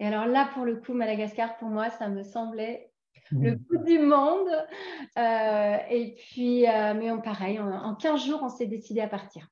Et 0.00 0.06
alors 0.06 0.26
là, 0.26 0.50
pour 0.54 0.64
le 0.64 0.76
coup, 0.76 0.94
Madagascar, 0.94 1.56
pour 1.56 1.68
moi, 1.68 1.90
ça 1.90 2.08
me 2.08 2.22
semblait 2.22 2.90
le 3.30 3.54
bout 3.54 3.78
mmh. 3.78 3.84
du 3.84 3.98
monde. 3.98 4.48
et 5.16 6.14
puis, 6.18 6.62
mais 6.62 7.10
on, 7.10 7.20
pareil, 7.20 7.60
en 7.60 7.94
15 7.94 8.24
jours, 8.24 8.40
on 8.42 8.48
s'est 8.48 8.66
décidé 8.66 9.00
à 9.00 9.08
partir. 9.08 9.48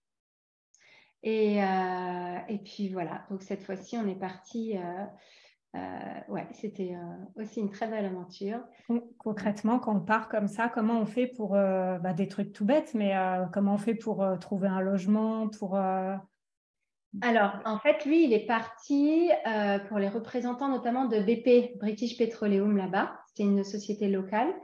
Et, 1.22 1.58
et, 1.58 2.58
puis 2.64 2.88
voilà, 2.88 3.26
donc 3.30 3.42
cette 3.42 3.62
fois-ci, 3.62 3.96
on 3.96 4.08
est 4.08 4.18
parti 4.18 4.76
euh, 5.76 5.78
ouais, 6.28 6.48
c'était 6.52 6.96
euh, 6.96 7.42
aussi 7.42 7.60
une 7.60 7.70
très 7.70 7.86
belle 7.86 8.04
aventure. 8.04 8.58
Concrètement, 9.18 9.78
quand 9.78 9.96
on 9.96 10.00
part 10.00 10.28
comme 10.28 10.48
ça, 10.48 10.68
comment 10.68 11.00
on 11.00 11.06
fait 11.06 11.28
pour 11.28 11.54
euh, 11.54 11.98
bah, 11.98 12.12
des 12.12 12.26
trucs 12.26 12.52
tout 12.52 12.64
bêtes, 12.64 12.92
mais 12.94 13.14
comment 13.52 13.74
on 13.74 13.78
fait 13.78 13.94
pour 13.94 14.26
trouver 14.40 14.68
un 14.68 14.80
logement, 14.80 15.48
pour 15.48 15.78
alors, 17.22 17.58
en 17.64 17.78
fait, 17.78 18.04
lui, 18.04 18.24
il 18.24 18.32
est 18.32 18.46
parti 18.46 19.30
pour 19.88 19.98
les 19.98 20.08
représentants 20.08 20.68
notamment 20.68 21.06
de 21.06 21.18
BP, 21.18 21.78
British 21.78 22.16
Petroleum, 22.16 22.76
là-bas. 22.76 23.18
C'était 23.26 23.42
une 23.42 23.64
société 23.64 24.08
locale. 24.08 24.54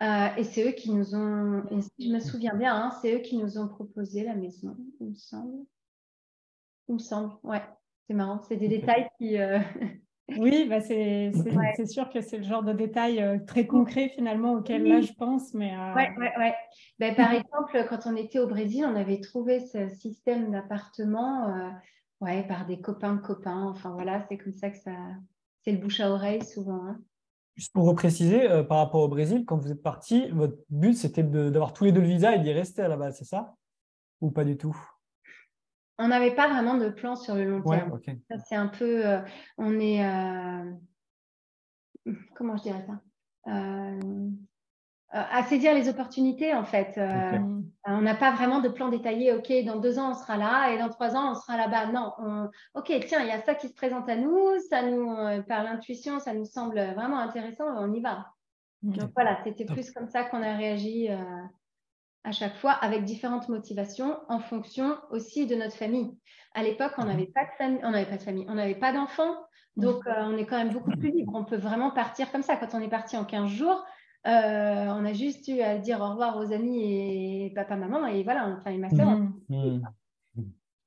et 0.00 0.44
c'est 0.44 0.66
eux 0.66 0.72
qui 0.72 0.92
nous 0.92 1.14
ont, 1.14 1.62
si 1.80 2.08
je 2.08 2.14
me 2.14 2.20
souviens 2.20 2.54
bien, 2.54 2.74
hein, 2.74 2.90
c'est 3.02 3.14
eux 3.14 3.20
qui 3.20 3.36
nous 3.36 3.58
ont 3.58 3.68
proposé 3.68 4.24
la 4.24 4.34
maison, 4.34 4.76
il 5.00 5.10
me 5.10 5.14
semble. 5.14 5.64
Il 6.88 6.94
me 6.94 6.98
semble, 6.98 7.34
ouais. 7.42 7.62
C'est 8.06 8.14
marrant. 8.14 8.40
C'est 8.48 8.56
des 8.56 8.68
détails 8.68 9.08
qui, 9.18 9.36
Oui, 10.38 10.66
bah 10.68 10.80
c'est 10.80 11.32
sûr 11.86 12.08
que 12.10 12.20
c'est 12.20 12.38
le 12.38 12.44
genre 12.44 12.62
de 12.62 12.72
détail 12.72 13.20
euh, 13.20 13.38
très 13.46 13.66
concret 13.66 14.08
finalement 14.08 14.52
auquel 14.52 14.84
là 14.84 15.00
je 15.00 15.12
pense. 15.12 15.54
Mais 15.54 15.74
euh... 15.74 15.94
ouais, 15.94 16.10
ouais, 16.18 16.32
ouais. 16.38 16.54
Ben, 16.98 17.14
par 17.14 17.32
exemple, 17.32 17.86
quand 17.88 18.00
on 18.06 18.16
était 18.16 18.38
au 18.38 18.46
Brésil, 18.46 18.84
on 18.86 18.96
avait 18.96 19.20
trouvé 19.20 19.60
ce 19.60 19.88
système 19.88 20.50
d'appartement 20.50 21.48
euh, 21.48 21.70
ouais, 22.20 22.46
par 22.46 22.66
des 22.66 22.80
copains 22.80 23.14
de 23.14 23.20
copains. 23.20 23.66
Enfin 23.68 23.90
voilà, 23.90 24.24
c'est 24.28 24.38
comme 24.38 24.54
ça 24.54 24.70
que 24.70 24.78
ça. 24.78 24.92
C'est 25.62 25.72
le 25.72 25.78
bouche 25.78 26.00
à 26.00 26.10
oreille 26.10 26.44
souvent. 26.44 26.84
Hein. 26.86 27.00
Juste 27.56 27.72
pour 27.72 27.86
repréciser, 27.86 28.48
par 28.68 28.78
rapport 28.78 29.02
au 29.02 29.08
Brésil, 29.08 29.44
quand 29.46 29.58
vous 29.58 29.70
êtes 29.70 29.82
parti, 29.82 30.28
votre 30.30 30.56
but 30.70 30.94
c'était 30.94 31.22
d'avoir 31.22 31.72
tous 31.72 31.84
les 31.84 31.92
deux 31.92 32.00
le 32.00 32.06
visa 32.06 32.34
et 32.34 32.38
d'y 32.38 32.52
rester 32.52 32.82
à 32.82 32.88
la 32.88 32.96
base, 32.96 33.18
c'est 33.18 33.24
ça? 33.24 33.54
Ou 34.20 34.30
pas 34.30 34.44
du 34.44 34.56
tout? 34.56 34.76
On 36.00 36.08
n'avait 36.08 36.34
pas 36.34 36.48
vraiment 36.48 36.74
de 36.74 36.88
plan 36.88 37.14
sur 37.14 37.34
le 37.34 37.44
long 37.44 37.62
terme. 37.62 38.00
c'est 38.44 38.56
un 38.56 38.68
peu, 38.68 39.04
on 39.58 39.78
est, 39.78 40.02
comment 42.34 42.56
je 42.56 42.62
dirais 42.62 42.84
ça 42.86 43.00
euh, 45.12 45.18
à 45.18 45.42
saisir 45.42 45.74
les 45.74 45.88
opportunités 45.88 46.54
en 46.54 46.64
fait. 46.64 46.96
Euh, 46.96 47.32
euh, 47.32 47.60
on 47.84 48.00
n'a 48.00 48.14
pas 48.14 48.30
vraiment 48.30 48.60
de 48.60 48.68
plan 48.68 48.88
détaillé. 48.88 49.32
Ok, 49.32 49.52
dans 49.66 49.80
deux 49.80 49.98
ans 49.98 50.12
on 50.12 50.14
sera 50.14 50.36
là 50.36 50.72
et 50.72 50.78
dans 50.78 50.88
trois 50.88 51.16
ans 51.16 51.32
on 51.32 51.34
sera 51.34 51.56
là-bas. 51.56 51.86
Non, 51.86 52.12
ok, 52.74 52.92
tiens, 53.06 53.20
il 53.22 53.26
y 53.26 53.32
a 53.32 53.40
ça 53.40 53.54
qui 53.54 53.68
se 53.68 53.74
présente 53.74 54.08
à 54.08 54.14
nous. 54.14 54.38
Ça 54.68 54.82
nous, 54.82 55.42
par 55.48 55.64
l'intuition, 55.64 56.20
ça 56.20 56.32
nous 56.32 56.44
semble 56.44 56.80
vraiment 56.94 57.18
intéressant. 57.18 57.64
On 57.76 57.92
y 57.92 58.00
va. 58.00 58.26
Donc 58.82 59.10
voilà, 59.14 59.38
c'était 59.42 59.64
plus 59.64 59.90
comme 59.90 60.08
ça 60.08 60.24
qu'on 60.24 60.42
a 60.42 60.54
réagi 60.54 61.08
à 62.24 62.32
chaque 62.32 62.56
fois 62.56 62.72
avec 62.72 63.04
différentes 63.04 63.48
motivations 63.48 64.16
en 64.28 64.40
fonction 64.40 64.96
aussi 65.10 65.46
de 65.46 65.54
notre 65.54 65.76
famille. 65.76 66.16
À 66.54 66.62
l'époque, 66.62 66.92
on 66.98 67.02
mhm. 67.02 67.08
n'avait 67.08 67.26
pas 67.26 67.44
de 67.44 67.50
famille, 67.56 67.80
on 67.82 67.90
n'avait 67.90 68.10
pas 68.10 68.16
de 68.16 68.22
famille, 68.22 68.46
on 68.48 68.54
n'avait 68.54 68.74
pas 68.74 68.92
d'enfants. 68.92 69.36
Mhm. 69.76 69.84
Donc, 69.84 70.02
on 70.06 70.36
est 70.36 70.46
quand 70.46 70.58
même 70.58 70.72
beaucoup 70.72 70.90
plus 70.90 71.10
libre. 71.10 71.32
On 71.34 71.44
peut 71.44 71.56
vraiment 71.56 71.90
partir 71.90 72.30
comme 72.32 72.42
ça. 72.42 72.56
Quand 72.56 72.74
on 72.74 72.80
est 72.80 72.88
parti 72.88 73.16
en 73.16 73.24
15 73.24 73.50
jours, 73.50 73.84
euh, 74.26 74.30
on 74.30 75.04
a 75.04 75.12
juste 75.12 75.48
eu 75.48 75.60
à 75.60 75.78
dire 75.78 76.00
au 76.00 76.10
revoir 76.10 76.36
aux 76.36 76.52
amis 76.52 77.46
et 77.46 77.52
papa, 77.54 77.76
maman, 77.76 78.06
et 78.06 78.22
voilà, 78.22 78.48
enfin, 78.48 78.70
et 78.70 78.78
ma 78.78 78.90
soeur. 78.90 79.18
Mmh. 79.48 79.80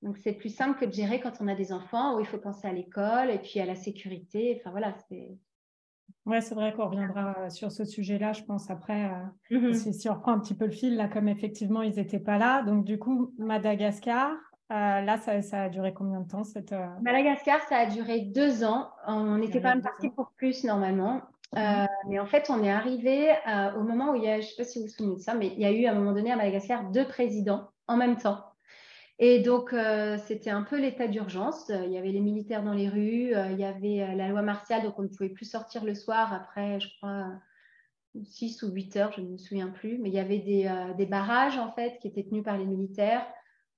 Donc, 0.04 0.18
c'est 0.18 0.34
plus 0.34 0.54
simple 0.54 0.78
que 0.80 0.86
de 0.86 0.92
gérer 0.92 1.20
quand 1.20 1.40
on 1.40 1.48
a 1.48 1.56
des 1.56 1.72
enfants 1.72 2.16
où 2.16 2.20
il 2.20 2.26
faut 2.26 2.38
penser 2.38 2.68
à 2.68 2.74
l'école 2.74 3.32
et 3.32 3.40
puis 3.40 3.60
à 3.60 3.66
la 3.66 3.76
sécurité. 3.76 4.58
Enfin, 4.60 4.72
voilà, 4.72 4.94
c'est. 5.08 5.38
Ouais, 6.26 6.40
c'est 6.40 6.56
vrai 6.56 6.74
qu'on 6.74 6.86
reviendra 6.86 7.50
sur 7.50 7.72
ce 7.72 7.84
sujet-là, 7.84 8.32
je 8.34 8.44
pense, 8.44 8.70
après. 8.70 9.12
Euh, 9.52 9.58
mmh. 9.60 9.74
si, 9.74 10.10
on 10.10 10.14
reprend 10.14 10.32
un 10.32 10.40
petit 10.40 10.56
peu 10.56 10.66
le 10.66 10.72
fil, 10.72 10.96
là, 10.96 11.08
comme 11.08 11.28
effectivement, 11.28 11.82
ils 11.82 11.96
n'étaient 11.96 12.20
pas 12.20 12.38
là. 12.38 12.64
Donc, 12.64 12.86
du 12.86 12.98
coup, 12.98 13.34
Madagascar, 13.38 14.32
euh, 14.72 15.02
là, 15.02 15.18
ça, 15.18 15.64
a 15.64 15.70
duré 15.70 15.94
combien 15.94 16.22
de 16.22 16.28
temps 16.28 16.46
cette, 16.46 16.74
Madagascar, 17.02 17.60
ça 17.68 17.78
a 17.78 17.86
duré 17.88 18.22
deux 18.22 18.64
ans. 18.64 18.90
On 19.06 19.42
était 19.42 19.62
quand 19.62 19.70
même 19.70 19.82
parti 19.82 20.10
pour 20.10 20.32
plus 20.38 20.64
normalement. 20.64 21.22
Euh, 21.58 21.86
mais 22.08 22.20
en 22.20 22.26
fait, 22.26 22.50
on 22.50 22.64
est 22.64 22.72
arrivé 22.72 23.32
euh, 23.32 23.74
au 23.76 23.84
moment 23.84 24.12
où 24.12 24.16
il 24.16 24.24
y 24.24 24.30
a, 24.30 24.40
je 24.40 24.46
ne 24.46 24.50
sais 24.50 24.56
pas 24.58 24.64
si 24.64 24.80
vous 24.80 24.86
vous 24.86 24.92
souvenez 24.92 25.16
de 25.16 25.22
ça, 25.22 25.36
mais 25.36 25.48
il 25.48 25.60
y 25.60 25.66
a 25.66 25.72
eu 25.72 25.86
à 25.86 25.92
un 25.92 25.96
moment 25.96 26.14
donné 26.14 26.32
à 26.32 26.36
Madagascar 26.36 26.90
deux 26.92 27.06
présidents 27.06 27.70
en 27.88 27.98
même 27.98 28.18
temps. 28.18 28.40
Et 29.20 29.40
donc, 29.40 29.74
euh, 29.74 30.18
c'était 30.26 30.50
un 30.50 30.64
peu 30.64 30.80
l'état 30.80 31.08
d'urgence. 31.08 31.70
Il 31.70 31.92
y 31.92 31.98
avait 31.98 32.12
les 32.12 32.20
militaires 32.20 32.64
dans 32.64 32.74
les 32.74 32.90
rues, 32.90 33.34
il 33.52 33.60
y 33.60 33.64
avait 33.64 34.16
la 34.16 34.28
loi 34.28 34.42
martiale, 34.42 34.84
donc 34.84 34.98
on 34.98 35.04
ne 35.04 35.08
pouvait 35.08 35.30
plus 35.30 35.50
sortir 35.50 35.84
le 35.84 35.96
soir 35.96 36.34
après, 36.34 36.80
je 36.80 36.88
crois, 36.98 37.28
6 38.24 38.64
ou 38.64 38.72
8 38.72 38.98
heures, 38.98 39.12
je 39.16 39.22
ne 39.22 39.30
me 39.30 39.38
souviens 39.38 39.70
plus. 39.70 39.98
Mais 40.00 40.10
il 40.10 40.16
y 40.16 40.20
avait 40.20 40.40
des, 40.40 40.70
des 40.98 41.06
barrages, 41.06 41.58
en 41.58 41.72
fait, 41.72 42.00
qui 42.00 42.08
étaient 42.08 42.24
tenus 42.24 42.44
par 42.44 42.58
les 42.58 42.66
militaires. 42.66 43.26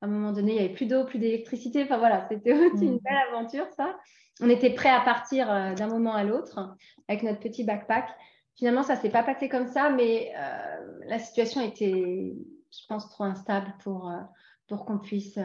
À 0.01 0.05
un 0.05 0.09
moment 0.09 0.31
donné, 0.31 0.53
il 0.53 0.55
n'y 0.55 0.65
avait 0.65 0.73
plus 0.73 0.87
d'eau, 0.87 1.05
plus 1.05 1.19
d'électricité. 1.19 1.83
Enfin 1.83 1.97
voilà, 1.97 2.27
c'était 2.29 2.53
aussi 2.53 2.85
une 2.85 2.95
mmh. 2.95 2.99
belle 3.03 3.17
aventure, 3.33 3.67
ça 3.75 3.95
on 4.41 4.49
était 4.49 4.71
prêt 4.71 4.89
à 4.89 5.01
partir 5.01 5.51
euh, 5.51 5.73
d'un 5.73 5.87
moment 5.87 6.13
à 6.13 6.23
l'autre 6.23 6.75
avec 7.07 7.23
notre 7.23 7.39
petit 7.39 7.63
backpack. 7.63 8.09
Finalement, 8.55 8.83
ça 8.83 8.95
ne 8.95 9.01
s'est 9.01 9.09
pas 9.09 9.23
passé 9.23 9.49
comme 9.49 9.67
ça, 9.67 9.89
mais 9.89 10.33
euh, 10.37 10.99
la 11.07 11.19
situation 11.19 11.61
était, 11.61 12.33
je 12.71 12.87
pense, 12.87 13.09
trop 13.09 13.25
instable 13.25 13.73
pour, 13.83 14.09
euh, 14.09 14.19
pour 14.67 14.85
qu'on 14.85 14.99
puisse 14.99 15.39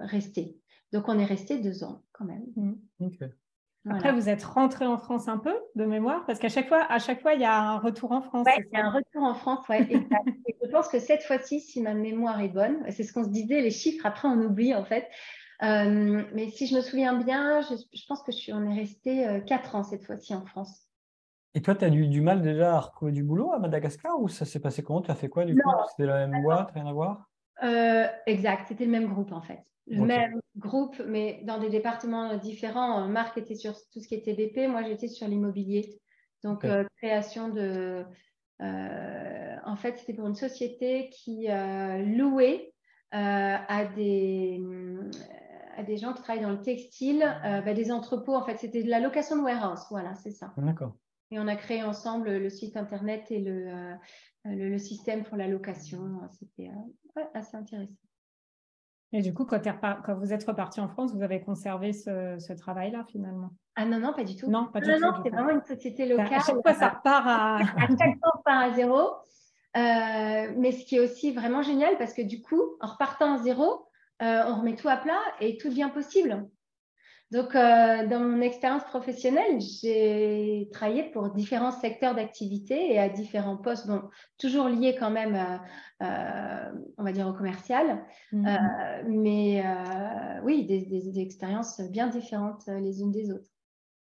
rester. 0.00 0.58
Donc, 0.92 1.08
on 1.08 1.18
est 1.18 1.24
resté 1.24 1.58
deux 1.58 1.84
ans 1.84 2.02
quand 2.12 2.24
même. 2.24 2.44
Mmh. 2.56 3.08
Après, 3.90 4.12
vous 4.12 4.28
êtes 4.28 4.42
rentré 4.42 4.86
en 4.86 4.98
France 4.98 5.28
un 5.28 5.38
peu 5.38 5.54
de 5.74 5.84
mémoire, 5.84 6.24
parce 6.26 6.38
qu'à 6.38 6.48
chaque 6.48 6.68
fois, 6.68 6.84
à 6.90 6.98
chaque 6.98 7.22
fois, 7.22 7.34
il 7.34 7.40
y 7.40 7.44
a 7.44 7.58
un 7.58 7.78
retour 7.78 8.12
en 8.12 8.20
France. 8.20 8.46
Oui, 8.46 8.64
il 8.70 8.78
y 8.78 8.80
a 8.80 8.86
un 8.86 8.90
retour 8.90 9.22
en 9.22 9.34
France, 9.34 9.66
ouais, 9.68 9.88
je 10.62 10.70
pense 10.70 10.88
que 10.88 10.98
cette 10.98 11.22
fois-ci, 11.22 11.60
si 11.60 11.80
ma 11.80 11.94
mémoire 11.94 12.40
est 12.40 12.48
bonne, 12.48 12.84
c'est 12.90 13.02
ce 13.02 13.12
qu'on 13.12 13.24
se 13.24 13.30
disait, 13.30 13.60
les 13.60 13.70
chiffres, 13.70 14.04
après, 14.04 14.28
on 14.28 14.40
oublie 14.42 14.74
en 14.74 14.84
fait. 14.84 15.08
Euh, 15.62 16.22
mais 16.34 16.50
si 16.50 16.66
je 16.66 16.76
me 16.76 16.80
souviens 16.80 17.18
bien, 17.18 17.62
je, 17.62 18.06
pense 18.06 18.22
que 18.22 18.30
je 18.30 18.36
suis, 18.36 18.52
on 18.52 18.64
est 18.70 18.78
resté 18.78 19.26
euh, 19.26 19.40
quatre 19.40 19.74
ans 19.74 19.82
cette 19.82 20.04
fois-ci 20.04 20.34
en 20.34 20.44
France. 20.44 20.84
Et 21.54 21.62
toi, 21.62 21.74
tu 21.74 21.84
as 21.84 21.88
eu 21.88 22.06
du 22.06 22.20
mal 22.20 22.42
déjà 22.42 22.76
à 22.76 22.80
retrouver 22.80 23.10
du 23.10 23.24
boulot 23.24 23.52
à 23.52 23.58
Madagascar 23.58 24.20
ou 24.20 24.28
ça 24.28 24.44
s'est 24.44 24.60
passé 24.60 24.82
comment? 24.82 25.00
Tu 25.00 25.10
as 25.10 25.16
fait 25.16 25.28
quoi 25.28 25.44
du 25.44 25.54
coup? 25.54 25.70
C'était 25.90 26.06
la 26.06 26.26
même 26.26 26.42
boîte, 26.42 26.70
rien 26.72 26.86
à 26.86 26.92
voir? 26.92 27.27
Euh, 27.62 28.06
Exact, 28.26 28.66
c'était 28.68 28.84
le 28.84 28.90
même 28.90 29.08
groupe 29.08 29.32
en 29.32 29.42
fait. 29.42 29.62
Le 29.86 30.04
même 30.04 30.38
groupe, 30.58 31.00
mais 31.06 31.40
dans 31.44 31.58
des 31.58 31.70
départements 31.70 32.36
différents. 32.36 33.08
Marc 33.08 33.38
était 33.38 33.54
sur 33.54 33.72
tout 33.90 34.00
ce 34.00 34.08
qui 34.08 34.14
était 34.14 34.34
BP, 34.34 34.68
moi 34.68 34.82
j'étais 34.82 35.08
sur 35.08 35.26
l'immobilier. 35.26 35.98
Donc, 36.44 36.66
création 36.98 37.48
de. 37.48 38.04
en 38.60 39.76
fait, 39.76 39.96
c'était 39.96 40.12
pour 40.12 40.26
une 40.26 40.34
société 40.34 41.08
qui 41.10 41.48
louait 41.48 42.74
à 43.12 43.84
des 43.96 44.60
à 45.78 45.84
des 45.84 45.96
gens 45.96 46.12
qui 46.12 46.22
travaillent 46.22 46.42
dans 46.42 46.50
le 46.50 46.60
textile, 46.60 47.22
euh, 47.44 47.60
bah, 47.60 47.72
des 47.72 47.92
entrepôts. 47.92 48.34
En 48.34 48.44
fait, 48.44 48.56
c'était 48.58 48.82
de 48.82 48.90
la 48.90 48.98
location 48.98 49.36
de 49.36 49.42
warehouse. 49.42 49.80
Voilà, 49.90 50.14
c'est 50.16 50.32
ça. 50.32 50.52
D'accord. 50.56 50.92
Et 51.30 51.38
on 51.38 51.46
a 51.46 51.56
créé 51.56 51.82
ensemble 51.82 52.30
le 52.36 52.50
site 52.50 52.76
internet 52.76 53.30
et 53.30 53.40
le, 53.40 53.68
euh, 53.68 53.94
le, 54.44 54.78
système 54.78 55.24
pour 55.24 55.36
la 55.36 55.46
location. 55.46 56.20
C'était 56.38 56.70
euh, 57.16 57.22
assez 57.34 57.56
intéressant. 57.56 57.92
Et 59.12 59.22
du 59.22 59.32
coup, 59.32 59.44
quand, 59.44 59.60
quand, 60.04 60.14
vous 60.18 60.32
êtes 60.32 60.44
reparti 60.44 60.80
en 60.80 60.88
France, 60.88 61.14
vous 61.14 61.22
avez 61.22 61.40
conservé 61.40 61.92
ce, 61.92 62.36
ce 62.38 62.52
travail-là 62.52 63.04
finalement? 63.10 63.50
Ah 63.74 63.84
non, 63.84 64.00
non, 64.00 64.12
pas 64.12 64.24
du 64.24 64.36
tout. 64.36 64.50
Non, 64.50 64.66
pas 64.66 64.80
du 64.80 64.90
non, 64.90 64.96
tout. 64.96 65.02
Non, 65.02 65.12
c'est 65.22 65.30
vraiment 65.30 65.50
une 65.50 65.64
société 65.64 66.06
locale. 66.06 66.34
À 66.34 66.40
chaque 66.40 66.62
fois, 66.62 66.74
ça 66.74 66.88
repart 66.88 67.26
à. 67.26 67.56
à 67.76 67.88
chaque 67.88 68.18
fois, 68.18 68.32
on 68.38 68.42
part 68.42 68.62
à 68.62 68.72
zéro. 68.72 69.10
mais 69.74 70.72
ce 70.72 70.84
qui 70.84 70.96
est 70.96 71.00
aussi 71.00 71.32
vraiment 71.32 71.62
génial, 71.62 71.96
parce 71.98 72.12
que 72.12 72.22
du 72.22 72.42
coup, 72.42 72.62
en 72.80 72.86
repartant 72.86 73.34
à 73.34 73.38
zéro, 73.38 73.88
euh, 74.20 74.42
on 74.46 74.56
remet 74.56 74.74
tout 74.74 74.88
à 74.88 74.96
plat 74.96 75.20
et 75.40 75.56
tout 75.58 75.68
devient 75.68 75.90
possible. 75.92 76.48
Donc, 77.30 77.54
euh, 77.54 78.06
dans 78.06 78.20
mon 78.20 78.40
expérience 78.40 78.84
professionnelle, 78.84 79.60
j'ai 79.60 80.66
travaillé 80.72 81.02
pour 81.10 81.28
différents 81.30 81.72
secteurs 81.72 82.14
d'activité 82.14 82.94
et 82.94 82.98
à 82.98 83.10
différents 83.10 83.58
postes, 83.58 83.86
bon, 83.86 84.02
toujours 84.38 84.68
liés 84.68 84.96
quand 84.98 85.10
même, 85.10 85.36
euh, 86.02 86.72
on 86.96 87.04
va 87.04 87.12
dire, 87.12 87.28
au 87.28 87.34
commercial. 87.34 88.02
Mhm. 88.32 88.58
mais 89.08 89.62
oui, 90.42 90.64
des, 90.64 91.20
expériences 91.20 91.80
bien 91.90 92.06
différentes 92.06 92.66
les 92.66 93.02
unes 93.02 93.12
des 93.12 93.30
autres. 93.30 93.50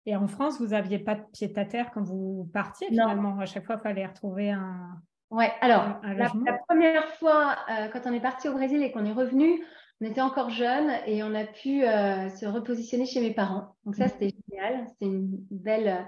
Et 0.08 0.14
en 0.14 0.28
France, 0.28 0.60
vous 0.60 0.68
n'aviez 0.68 1.00
pas 1.00 1.16
de 1.16 1.22
pied 1.32 1.52
à 1.56 1.64
terre 1.64 1.90
quand 1.92 2.02
vous 2.02 2.48
partiez 2.52 2.86
finalement 2.88 3.40
À 3.40 3.46
chaque 3.46 3.66
fois, 3.66 3.74
il 3.76 3.82
fallait 3.82 4.06
retrouver 4.06 4.50
un. 4.50 5.02
Ouais, 5.30 5.50
alors, 5.60 6.00
la, 6.04 6.30
première 6.68 7.08
fois, 7.14 7.56
quand 7.92 8.02
on 8.04 8.12
est 8.12 8.20
parti 8.20 8.48
au 8.48 8.52
Brésil 8.52 8.84
et 8.84 8.92
qu'on 8.92 9.04
est 9.04 9.12
revenu, 9.12 9.64
on 10.00 10.06
était 10.06 10.20
encore 10.20 10.50
jeunes 10.50 10.90
et 11.06 11.22
on 11.22 11.34
a 11.34 11.44
pu 11.44 11.84
euh, 11.84 12.28
se 12.28 12.44
repositionner 12.46 13.06
chez 13.06 13.20
mes 13.20 13.32
parents. 13.32 13.74
Donc 13.84 13.96
ça, 13.96 14.04
mhm. 14.04 14.10
c'était 14.10 14.34
génial. 14.50 14.86
C'était 14.88 15.06
une 15.06 15.28
belle, 15.50 16.06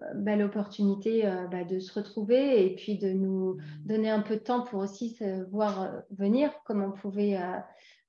euh, 0.00 0.14
belle 0.14 0.42
opportunité 0.42 1.26
euh, 1.26 1.46
bah, 1.46 1.64
de 1.64 1.78
se 1.78 1.92
retrouver 1.92 2.64
et 2.64 2.74
puis 2.74 2.98
de 2.98 3.12
nous 3.12 3.58
donner 3.84 4.08
un 4.08 4.20
peu 4.20 4.36
de 4.36 4.40
temps 4.40 4.62
pour 4.62 4.80
aussi 4.80 5.10
se 5.10 5.48
voir 5.50 5.90
venir 6.10 6.52
comme 6.64 6.82
on 6.82 6.92
pouvait, 6.92 7.38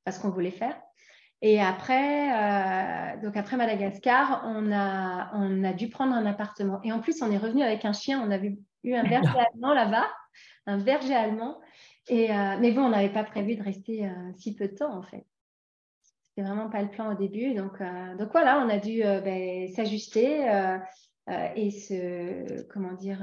ce 0.09 0.19
qu'on 0.19 0.29
voulait 0.29 0.51
faire. 0.51 0.79
Et 1.41 1.61
après, 1.61 3.17
donc 3.23 3.37
après 3.37 3.55
Madagascar, 3.55 4.43
on 4.45 4.73
a, 4.73 5.31
on 5.35 5.63
a 5.63 5.71
dû 5.71 5.87
prendre 5.89 6.13
un 6.13 6.25
appartement. 6.25 6.81
Et 6.83 6.91
en 6.91 6.99
plus, 6.99 7.21
on 7.21 7.31
est 7.31 7.37
revenu 7.37 7.63
avec 7.63 7.85
un 7.85 7.93
chien. 7.93 8.21
On 8.25 8.31
avait 8.31 8.57
eu 8.83 8.93
un 8.93 9.03
berger 9.09 9.37
allemand 9.37 9.73
là-bas, 9.73 10.07
un 10.65 10.79
berger 10.79 11.15
allemand. 11.15 11.59
Euh, 12.11 12.57
mais 12.59 12.71
bon, 12.71 12.83
on 12.83 12.89
n'avait 12.89 13.13
pas 13.13 13.23
prévu 13.23 13.55
de 13.55 13.63
rester 13.63 14.07
euh, 14.07 14.31
si 14.37 14.55
peu 14.55 14.67
de 14.67 14.75
temps 14.75 14.97
en 14.97 15.03
fait. 15.03 15.25
C'était 16.23 16.47
vraiment 16.47 16.69
pas 16.69 16.81
le 16.81 16.89
plan 16.89 17.13
au 17.13 17.17
début. 17.17 17.53
Donc, 17.53 17.79
euh, 17.81 18.15
donc 18.15 18.31
voilà, 18.31 18.63
on 18.65 18.69
a 18.69 18.77
dû 18.77 19.01
ben, 19.01 19.67
s'ajuster 19.73 20.45
et 21.55 21.71
se, 21.71 22.63
comment 22.63 22.93
dire, 22.93 23.21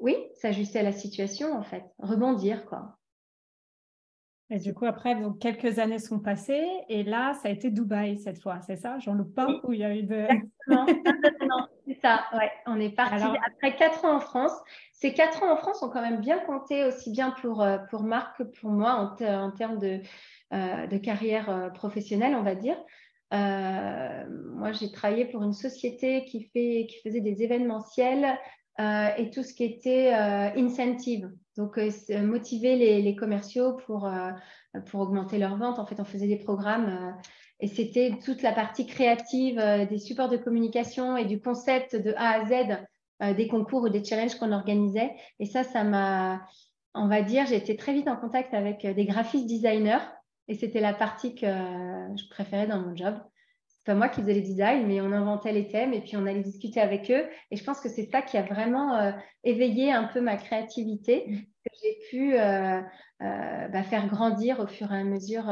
oui, 0.00 0.16
s'ajuster 0.34 0.80
à 0.80 0.84
la 0.84 0.92
situation 0.92 1.52
en 1.52 1.62
fait, 1.62 1.84
rebondir 1.98 2.66
quoi. 2.66 2.98
Et 4.50 4.58
du 4.58 4.72
coup, 4.72 4.86
après, 4.86 5.14
donc, 5.14 5.38
quelques 5.40 5.78
années 5.78 5.98
sont 5.98 6.20
passées 6.20 6.66
et 6.88 7.02
là, 7.02 7.34
ça 7.34 7.48
a 7.48 7.50
été 7.50 7.70
Dubaï 7.70 8.18
cette 8.18 8.40
fois, 8.40 8.60
c'est 8.62 8.76
ça? 8.76 8.98
J'en 8.98 9.12
loupe 9.12 9.34
pas 9.34 9.46
où 9.64 9.72
il 9.74 9.80
y 9.80 9.84
a 9.84 9.94
eu 9.94 10.04
de. 10.04 10.14
Exactement, 10.14 11.66
c'est 11.88 12.00
ça, 12.02 12.24
ouais. 12.34 12.50
On 12.66 12.78
est 12.78 12.90
parti 12.90 13.24
après 13.46 13.74
quatre 13.76 14.04
ans 14.04 14.16
en 14.16 14.20
France. 14.20 14.52
Ces 14.92 15.14
quatre 15.14 15.42
ans 15.42 15.52
en 15.52 15.56
France 15.56 15.82
ont 15.82 15.88
quand 15.88 16.02
même 16.02 16.20
bien 16.20 16.38
compté 16.38 16.84
aussi 16.84 17.10
bien 17.10 17.30
pour, 17.30 17.62
euh, 17.62 17.78
pour 17.90 18.02
Marc 18.02 18.38
que 18.38 18.42
pour 18.42 18.70
moi 18.70 18.92
en, 18.92 19.24
en 19.24 19.50
termes 19.52 19.78
de, 19.78 20.00
euh, 20.52 20.86
de 20.86 20.98
carrière 20.98 21.48
euh, 21.48 21.70
professionnelle, 21.70 22.34
on 22.34 22.42
va 22.42 22.54
dire. 22.54 22.76
moi, 23.30 24.72
j'ai 24.72 24.92
travaillé 24.92 25.24
pour 25.24 25.42
une 25.42 25.54
société 25.54 26.24
qui, 26.26 26.44
fait, 26.52 26.86
qui 26.90 27.00
faisait 27.02 27.20
des 27.20 27.42
événementiels 27.42 28.38
et 28.80 29.30
tout 29.30 29.42
ce 29.42 29.54
qui 29.54 29.64
était 29.64 30.12
incentive. 30.12 31.30
Donc, 31.56 31.80
motiver 32.10 32.76
les, 32.76 33.02
les, 33.02 33.16
commerciaux 33.16 33.72
pour, 33.86 34.08
pour 34.86 35.00
augmenter 35.00 35.38
leurs 35.38 35.56
ventes. 35.56 35.80
En 35.80 35.86
fait, 35.86 35.98
on 35.98 36.04
faisait 36.04 36.28
des 36.28 36.38
programmes 36.38 37.16
Et 37.60 37.66
c'était 37.66 38.12
toute 38.24 38.42
la 38.42 38.52
partie 38.52 38.86
créative 38.86 39.60
des 39.90 39.98
supports 39.98 40.28
de 40.28 40.36
communication 40.36 41.16
et 41.16 41.24
du 41.24 41.40
concept 41.40 41.96
de 41.96 42.14
A 42.16 42.40
à 42.40 42.44
Z 42.46 43.34
des 43.34 43.48
concours 43.48 43.82
ou 43.82 43.88
des 43.88 44.04
challenges 44.04 44.36
qu'on 44.36 44.52
organisait. 44.52 45.10
Et 45.40 45.46
ça, 45.46 45.64
ça 45.64 45.82
m'a, 45.82 46.46
on 46.94 47.08
va 47.08 47.22
dire, 47.22 47.46
j'ai 47.46 47.56
été 47.56 47.76
très 47.76 47.92
vite 47.92 48.06
en 48.06 48.16
contact 48.16 48.54
avec 48.54 48.86
des 48.86 49.04
graphistes 49.06 49.46
designers. 49.46 49.98
Et 50.46 50.54
c'était 50.54 50.80
la 50.80 50.94
partie 50.94 51.34
que 51.34 51.46
je 51.46 52.28
préférais 52.30 52.68
dans 52.68 52.80
mon 52.80 52.94
job 52.94 53.18
pas 53.88 53.94
moi 53.94 54.08
qui 54.08 54.20
faisais 54.20 54.34
les 54.34 54.42
designs, 54.42 54.86
mais 54.86 55.00
on 55.00 55.12
inventait 55.12 55.52
les 55.52 55.66
thèmes 55.66 55.94
et 55.94 56.02
puis 56.02 56.16
on 56.18 56.26
allait 56.26 56.42
discuter 56.42 56.78
avec 56.78 57.10
eux. 57.10 57.26
Et 57.50 57.56
je 57.56 57.64
pense 57.64 57.80
que 57.80 57.88
c'est 57.88 58.10
ça 58.10 58.20
qui 58.20 58.36
a 58.36 58.42
vraiment 58.42 58.94
euh, 58.96 59.12
éveillé 59.44 59.90
un 59.90 60.04
peu 60.04 60.20
ma 60.20 60.36
créativité, 60.36 61.24
mm. 61.26 61.36
que 61.36 61.74
j'ai 61.82 61.98
pu 62.10 62.38
euh, 62.38 62.82
euh, 63.22 63.68
bah, 63.68 63.82
faire 63.84 64.06
grandir 64.08 64.60
au 64.60 64.66
fur 64.66 64.92
et 64.92 64.98
à 64.98 65.04
mesure 65.04 65.46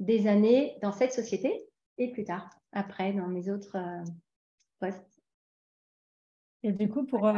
des 0.00 0.26
années 0.26 0.76
dans 0.82 0.92
cette 0.92 1.12
société 1.12 1.66
et 1.98 2.10
plus 2.10 2.24
tard, 2.24 2.50
après, 2.72 3.12
dans 3.12 3.28
mes 3.28 3.50
autres 3.50 3.76
postes. 4.80 5.20
Et 6.62 6.72
du 6.72 6.88
coup, 6.88 7.04
pour, 7.04 7.32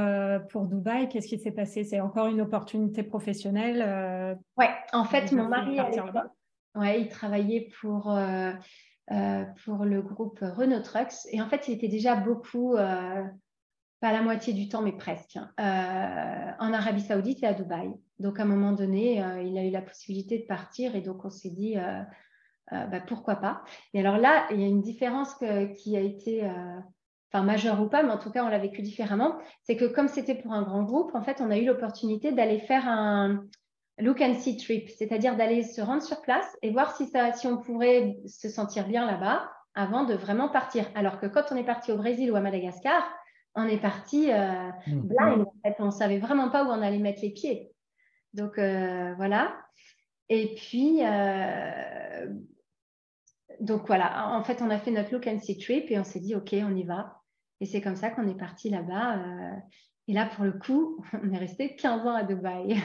pour 0.51 0.67
Dubaï, 0.67 1.09
qu'est-ce 1.09 1.29
qui 1.29 1.39
s'est 1.39 1.51
passé? 1.51 1.85
C'est 1.85 2.01
encore 2.01 2.29
une 2.29 2.41
opportunité 2.41 3.03
professionnelle 3.03 4.39
Oui, 4.57 4.67
en 4.93 5.05
fait, 5.05 5.33
mon 5.33 5.49
mari, 5.49 5.79
ouais, 6.77 7.01
il 7.03 7.09
travaillait 7.09 7.69
pour 7.81 8.17
euh, 9.13 9.45
pour 9.65 9.85
le 9.85 10.03
groupe 10.03 10.41
Renault 10.41 10.81
Trucks. 10.81 11.15
Et 11.31 11.41
en 11.41 11.49
fait, 11.49 11.69
il 11.69 11.75
était 11.75 11.87
déjà 11.87 12.17
beaucoup, 12.17 12.75
euh, 12.75 13.23
pas 14.01 14.13
la 14.13 14.21
moitié 14.21 14.53
du 14.53 14.69
temps, 14.69 14.83
mais 14.83 14.97
presque, 14.97 15.37
hein, 15.37 15.53
euh, 15.61 16.53
en 16.59 16.73
Arabie 16.73 17.03
Saoudite 17.03 17.45
et 17.45 17.47
à 17.47 17.55
Dubaï. 17.55 17.95
Donc, 18.19 18.41
à 18.41 18.43
un 18.43 18.47
moment 18.47 18.73
donné, 18.73 19.23
il 19.45 19.57
a 19.59 19.65
eu 19.65 19.71
la 19.71 19.83
possibilité 19.83 20.41
de 20.41 20.47
partir 20.47 20.97
et 20.97 21.03
donc 21.03 21.25
on 21.25 21.31
s'est 21.31 21.51
dit, 21.51 21.77
bah, 22.71 23.01
pourquoi 23.07 23.37
pas. 23.37 23.63
Et 23.95 24.01
alors 24.01 24.19
là, 24.19 24.47
il 24.51 24.61
y 24.61 24.65
a 24.65 24.67
une 24.67 24.83
différence 24.83 25.35
qui 25.79 25.97
a 25.97 26.01
été 26.01 26.49
enfin 27.33 27.45
majeure 27.45 27.81
ou 27.81 27.89
pas, 27.89 28.03
mais 28.03 28.13
en 28.13 28.19
tout 28.19 28.31
cas, 28.31 28.45
on 28.45 28.49
l'a 28.49 28.59
vécu 28.59 28.83
différemment. 28.83 29.37
C'est 29.63 29.77
que 29.77 29.85
comme 29.85 30.09
c'était 30.09 30.35
pour 30.35 30.53
un 30.53 30.63
grand 30.63 30.83
groupe, 30.83 31.15
en 31.15 31.23
fait, 31.23 31.41
on 31.41 31.51
a 31.51 31.59
eu 31.59 31.65
l'opportunité 31.65 32.33
d'aller 32.33 32.59
faire 32.59 32.89
un, 32.89 33.45
look 33.99 34.21
and 34.21 34.35
see 34.35 34.57
trip, 34.57 34.91
c'est-à-dire 34.91 35.37
d'aller 35.37 35.63
se 35.63 35.81
rendre 35.81 36.03
sur 36.03 36.21
place 36.21 36.57
et 36.63 36.71
voir 36.71 36.97
si, 36.97 37.07
ça, 37.07 37.33
si 37.33 37.47
on 37.47 37.59
pourrait 37.59 38.19
se 38.27 38.49
sentir 38.49 38.87
bien 38.87 39.07
là-bas 39.07 39.51
avant 39.75 40.05
de 40.05 40.15
vraiment 40.15 40.49
partir. 40.49 40.87
Alors 40.95 41.19
que 41.19 41.27
quand 41.27 41.45
on 41.51 41.57
est 41.57 41.65
parti 41.65 41.93
au 41.93 41.97
Brésil 41.97 42.31
ou 42.31 42.37
à 42.37 42.41
Madagascar, 42.41 43.09
on 43.55 43.67
est 43.67 43.81
parti 43.81 44.31
euh, 44.33 44.71
mmh. 44.87 45.01
blind. 45.01 45.41
En 45.43 45.55
fait. 45.65 45.77
On 45.79 45.87
ne 45.87 45.91
savait 45.91 46.19
vraiment 46.19 46.51
pas 46.51 46.65
où 46.65 46.69
on 46.69 46.83
allait 46.83 46.99
mettre 46.99 47.23
les 47.23 47.31
pieds. 47.31 47.73
Donc 48.35 48.59
euh, 48.59 49.15
voilà. 49.17 49.57
Et 50.29 50.55
puis, 50.57 51.01
euh, 51.03 52.27
donc 53.61 53.87
voilà, 53.87 54.31
en 54.37 54.43
fait, 54.43 54.63
on 54.63 54.71
a 54.71 54.79
fait 54.79 54.91
notre 54.91 55.13
look 55.13 55.27
and 55.27 55.39
see 55.41 55.59
trip 55.59 55.91
et 55.91 55.99
on 55.99 56.05
s'est 56.05 56.21
dit, 56.21 56.35
OK, 56.35 56.55
on 56.55 56.75
y 56.75 56.85
va. 56.85 57.23
Et 57.61 57.67
c'est 57.67 57.81
comme 57.81 57.97
ça 57.97 58.11
qu'on 58.11 58.29
est 58.29 58.39
parti 58.39 58.71
là-bas. 58.71 59.19
Et 60.09 60.13
là, 60.13 60.27
pour 60.27 60.45
le 60.45 60.53
coup, 60.53 61.05
on 61.23 61.33
est 61.33 61.39
resté 61.39 61.75
15 61.77 62.07
ans 62.07 62.15
à 62.15 62.23
Dubaï. 62.23 62.77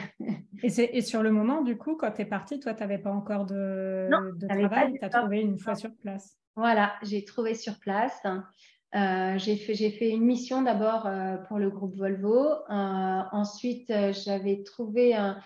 et, 0.62 0.96
et, 0.96 1.02
sur 1.02 1.22
le 1.22 1.30
moment, 1.30 1.62
du 1.62 1.76
coup, 1.76 1.96
quand 1.96 2.12
tu 2.12 2.22
es 2.22 2.24
partie, 2.24 2.58
toi, 2.58 2.74
tu 2.74 2.80
n'avais 2.80 2.98
pas 2.98 3.12
encore 3.12 3.46
de, 3.46 4.08
de 4.36 4.46
travail, 4.46 4.98
tu 4.98 5.04
as 5.04 5.10
trouvé 5.10 5.40
une 5.40 5.58
fois 5.58 5.74
sur 5.74 5.94
place. 5.96 6.36
Voilà, 6.56 6.94
j'ai 7.02 7.24
trouvé 7.24 7.54
sur 7.54 7.78
place. 7.78 8.20
Euh, 8.94 9.38
j'ai 9.38 9.56
fait, 9.56 9.74
fait, 9.74 10.10
une 10.10 10.24
mission 10.24 10.60
d'abord 10.60 11.06
euh, 11.06 11.38
pour 11.48 11.58
le 11.58 11.70
groupe 11.70 11.96
Volvo. 11.96 12.44
Euh, 12.44 13.22
ensuite, 13.32 13.90
j'avais 14.12 14.62
trouvé 14.62 15.14
un, 15.14 15.40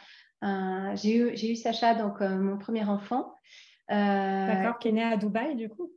j'ai 0.97 1.17
eu, 1.17 1.33
eu, 1.33 1.55
Sacha, 1.55 1.95
donc 1.95 2.21
mon 2.21 2.59
premier 2.59 2.85
enfant. 2.85 3.35
D'accord, 3.89 4.79
qui 4.79 4.89
est 4.89 4.93
né 4.93 5.03
à 5.03 5.17
Dubaï, 5.17 5.55
du 5.57 5.69
coup? 5.69 5.91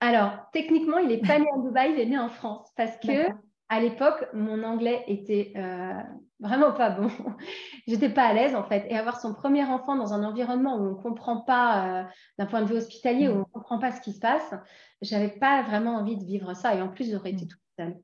Alors, 0.00 0.32
techniquement, 0.52 0.98
il 0.98 1.08
n'est 1.08 1.18
pas 1.18 1.38
né 1.38 1.46
à 1.54 1.58
Dubaï, 1.58 1.92
il 1.92 2.00
est 2.00 2.06
né 2.06 2.18
en 2.18 2.30
France 2.30 2.70
parce 2.76 2.96
que 2.98 3.28
à 3.70 3.78
l'époque, 3.78 4.26
mon 4.32 4.64
anglais 4.64 5.04
était 5.06 5.52
euh, 5.56 6.02
vraiment 6.40 6.72
pas 6.72 6.90
bon. 6.90 7.08
J'étais 7.86 8.08
pas 8.08 8.24
à 8.24 8.32
l'aise 8.32 8.56
en 8.56 8.64
fait. 8.64 8.84
Et 8.90 8.98
avoir 8.98 9.20
son 9.20 9.32
premier 9.32 9.64
enfant 9.64 9.94
dans 9.94 10.12
un 10.12 10.24
environnement 10.24 10.76
où 10.76 10.80
on 10.80 10.90
ne 10.96 11.02
comprend 11.02 11.42
pas, 11.42 12.00
euh, 12.00 12.04
d'un 12.36 12.46
point 12.46 12.62
de 12.62 12.66
vue 12.66 12.76
hospitalier, 12.76 13.28
où 13.28 13.32
on 13.32 13.38
ne 13.38 13.44
comprend 13.44 13.78
pas 13.78 13.92
ce 13.92 14.00
qui 14.00 14.12
se 14.12 14.18
passe, 14.18 14.54
j'avais 15.02 15.28
pas 15.28 15.62
vraiment 15.62 15.94
envie 15.96 16.16
de 16.16 16.24
vivre 16.24 16.52
ça. 16.54 16.74
Et 16.74 16.82
en 16.82 16.88
plus, 16.88 17.12
j'aurais 17.12 17.30
été 17.30 17.44
mm. 17.44 17.48
toute 17.48 17.60
seule. 17.78 17.96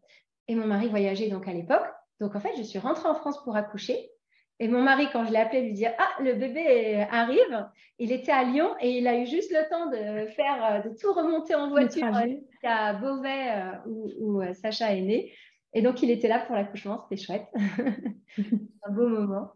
Et 0.46 0.54
mon 0.54 0.68
mari 0.68 0.88
voyageait 0.88 1.30
donc 1.30 1.48
à 1.48 1.52
l'époque. 1.52 1.86
Donc 2.20 2.36
en 2.36 2.40
fait, 2.40 2.54
je 2.56 2.62
suis 2.62 2.78
rentrée 2.78 3.08
en 3.08 3.16
France 3.16 3.42
pour 3.42 3.56
accoucher. 3.56 4.10
Et 4.58 4.68
mon 4.68 4.82
mari, 4.82 5.08
quand 5.12 5.24
je 5.26 5.32
l'ai 5.32 5.38
appelé, 5.38 5.62
lui 5.62 5.72
dire 5.72 5.92
Ah, 5.98 6.22
le 6.22 6.34
bébé 6.34 7.06
arrive, 7.10 7.68
il 7.98 8.10
était 8.10 8.32
à 8.32 8.42
Lyon 8.44 8.74
et 8.80 8.98
il 8.98 9.06
a 9.06 9.18
eu 9.18 9.26
juste 9.26 9.52
le 9.52 9.68
temps 9.68 9.90
de 9.90 10.26
faire, 10.28 10.82
de 10.82 10.90
tout 10.98 11.12
remonter 11.12 11.54
en 11.54 11.68
voiture 11.68 12.10
jusqu'à 12.24 12.94
Beauvais 12.94 13.52
où, 13.86 14.10
où 14.18 14.54
Sacha 14.54 14.94
est 14.94 15.02
né. 15.02 15.32
Et 15.74 15.82
donc, 15.82 16.02
il 16.02 16.10
était 16.10 16.28
là 16.28 16.38
pour 16.38 16.56
l'accouchement, 16.56 17.02
c'était 17.02 17.22
chouette. 17.22 17.46
un 18.82 18.92
beau 18.92 19.08
moment. 19.08 19.52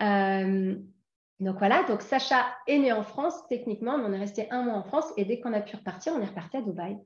Euh, 0.00 0.76
donc 1.40 1.58
voilà, 1.58 1.84
donc 1.84 2.02
Sacha 2.02 2.46
est 2.66 2.78
né 2.78 2.92
en 2.92 3.02
France 3.02 3.46
techniquement, 3.48 3.98
mais 3.98 4.04
on 4.06 4.12
est 4.12 4.18
resté 4.18 4.50
un 4.50 4.62
mois 4.62 4.74
en 4.74 4.82
France 4.82 5.12
et 5.16 5.24
dès 5.24 5.40
qu'on 5.40 5.52
a 5.52 5.60
pu 5.60 5.76
repartir, 5.76 6.14
on 6.16 6.22
est 6.22 6.26
reparti 6.26 6.56
à 6.56 6.62
Dubaï. 6.62 6.96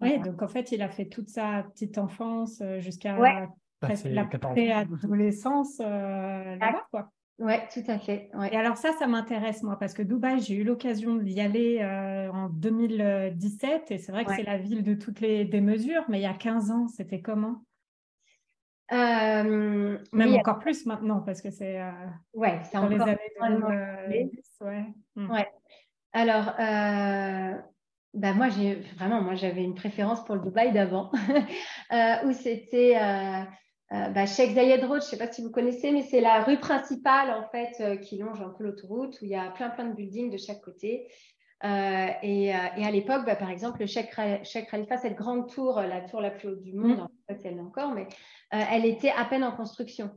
Oui, 0.00 0.18
donc 0.20 0.40
en 0.40 0.48
fait, 0.48 0.72
il 0.72 0.80
a 0.80 0.88
fait 0.88 1.06
toute 1.06 1.28
sa 1.28 1.62
petite 1.74 1.98
enfance 1.98 2.62
euh, 2.62 2.80
jusqu'à 2.80 3.18
ouais. 3.18 3.46
La 4.04 4.24
préadolescence 4.24 5.80
euh, 5.80 6.56
là-bas, 6.56 6.86
quoi. 6.90 7.10
Oui, 7.40 7.54
tout 7.72 7.82
à 7.88 7.98
fait. 7.98 8.30
Et 8.52 8.56
alors 8.56 8.76
ça, 8.76 8.92
ça 8.96 9.08
m'intéresse 9.08 9.64
moi 9.64 9.76
parce 9.76 9.92
que 9.92 10.02
Dubaï, 10.02 10.40
j'ai 10.40 10.54
eu 10.54 10.62
l'occasion 10.62 11.16
d'y 11.16 11.40
aller 11.40 11.84
en 12.32 12.48
2017 12.48 13.90
et 13.90 13.98
c'est 13.98 14.12
vrai 14.12 14.24
que 14.24 14.34
c'est 14.34 14.44
la 14.44 14.58
ville 14.58 14.84
de 14.84 14.94
toutes 14.94 15.20
les 15.20 15.44
démesures, 15.44 16.04
mais 16.08 16.20
il 16.20 16.22
y 16.22 16.26
a 16.26 16.34
15 16.34 16.70
ans, 16.70 16.86
c'était 16.86 17.20
comment? 17.20 17.64
Euh, 18.92 19.98
Même 20.12 20.34
encore 20.34 20.58
plus 20.58 20.84
maintenant, 20.84 21.20
parce 21.20 21.40
que 21.40 21.50
c'est 21.50 21.80
euh, 21.80 21.90
ouais, 22.34 22.60
c'est 22.64 22.76
dans 22.76 22.88
les 22.88 23.00
années 23.00 23.18
2010. 23.40 24.58
Ouais. 24.60 24.84
Hmm. 25.16 25.30
ouais. 25.30 25.50
Alors, 26.12 26.48
euh, 26.60 27.58
bah 28.12 28.34
moi, 28.34 28.48
j'ai 28.50 28.74
vraiment, 28.96 29.22
moi, 29.22 29.34
j'avais 29.34 29.64
une 29.64 29.74
préférence 29.74 30.24
pour 30.24 30.34
le 30.34 30.42
Dubaï 30.42 30.72
d'avant, 30.72 31.10
où 32.24 32.32
c'était 32.32 32.96
bah, 33.90 34.26
Sheikh 34.26 34.52
Zayed 34.54 34.84
Road. 34.84 35.00
Je 35.00 35.06
ne 35.06 35.10
sais 35.10 35.18
pas 35.18 35.30
si 35.30 35.42
vous 35.42 35.50
connaissez, 35.50 35.92
mais 35.92 36.02
c'est 36.02 36.20
la 36.20 36.42
rue 36.42 36.58
principale 36.58 37.30
en 37.30 37.48
fait 37.50 38.00
qui 38.00 38.18
longe 38.18 38.40
un 38.40 38.50
peu 38.50 38.64
l'autoroute, 38.64 39.18
où 39.20 39.24
il 39.24 39.30
y 39.30 39.36
a 39.36 39.50
plein 39.50 39.70
plein 39.70 39.86
de 39.86 39.94
buildings 39.94 40.30
de 40.30 40.38
chaque 40.38 40.60
côté. 40.62 41.06
et, 41.62 42.46
et, 42.46 42.52
à 42.52 42.90
l'époque, 42.90 43.24
bah, 43.24 43.36
par 43.36 43.50
exemple, 43.50 43.80
le 43.80 43.86
Sheikh, 43.86 44.10
Khalifa, 44.10 44.96
cette 44.96 45.16
grande 45.16 45.48
tour, 45.48 45.80
la 45.80 46.00
tour 46.00 46.20
la 46.20 46.30
plus 46.30 46.48
haute 46.48 46.62
du 46.62 46.74
monde, 46.74 46.98
mmh. 46.98 47.02
en 47.02 47.10
fait, 47.28 47.40
elle 47.44 47.58
est 47.58 47.60
encore, 47.60 47.92
mais 47.92 48.08
euh, 48.54 48.60
elle 48.70 48.84
était 48.84 49.10
à 49.10 49.24
peine 49.24 49.44
en 49.44 49.52
construction. 49.52 50.10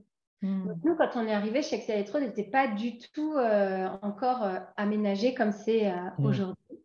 Hmm. 0.43 0.73
nous, 0.83 0.95
quand 0.95 1.09
on 1.15 1.25
est 1.25 1.33
arrivé 1.33 1.59
Excel 1.59 1.95
Electro, 1.95 2.19
elle 2.19 2.25
n'était 2.25 2.43
pas 2.43 2.67
du 2.67 2.99
tout 2.99 3.33
euh, 3.33 3.89
encore 4.03 4.43
euh, 4.43 4.59
aménagée 4.75 5.33
comme 5.33 5.51
c'est 5.51 5.91
hmm. 5.91 6.25
aujourd'hui. 6.25 6.79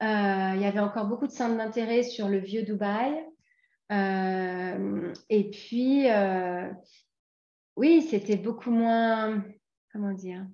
Il 0.00 0.60
y 0.60 0.66
avait 0.66 0.80
encore 0.80 1.06
beaucoup 1.06 1.26
de 1.26 1.32
centres 1.32 1.56
d'intérêt 1.56 2.02
sur 2.02 2.28
le 2.28 2.38
vieux 2.38 2.62
Dubaï. 2.62 3.14
Et 3.90 5.50
puis, 5.50 6.06
oui, 7.76 8.02
c'était 8.02 8.36
beaucoup 8.36 8.70
moins, 8.70 9.44
comment 9.92 10.12
dire, 10.12 10.46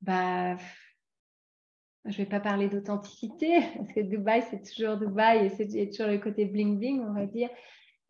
bah, 0.00 0.56
je 2.04 2.12
ne 2.12 2.16
vais 2.16 2.26
pas 2.26 2.40
parler 2.40 2.68
d'authenticité, 2.68 3.60
parce 3.76 3.92
que 3.92 4.00
Dubaï, 4.00 4.42
c'est 4.50 4.62
toujours 4.62 4.96
Dubaï 4.96 5.46
et 5.46 5.50
c'est 5.50 5.90
toujours 5.90 6.10
le 6.10 6.18
côté 6.18 6.46
bling-bling, 6.46 7.00
on 7.00 7.12
va 7.12 7.26
dire. 7.26 7.50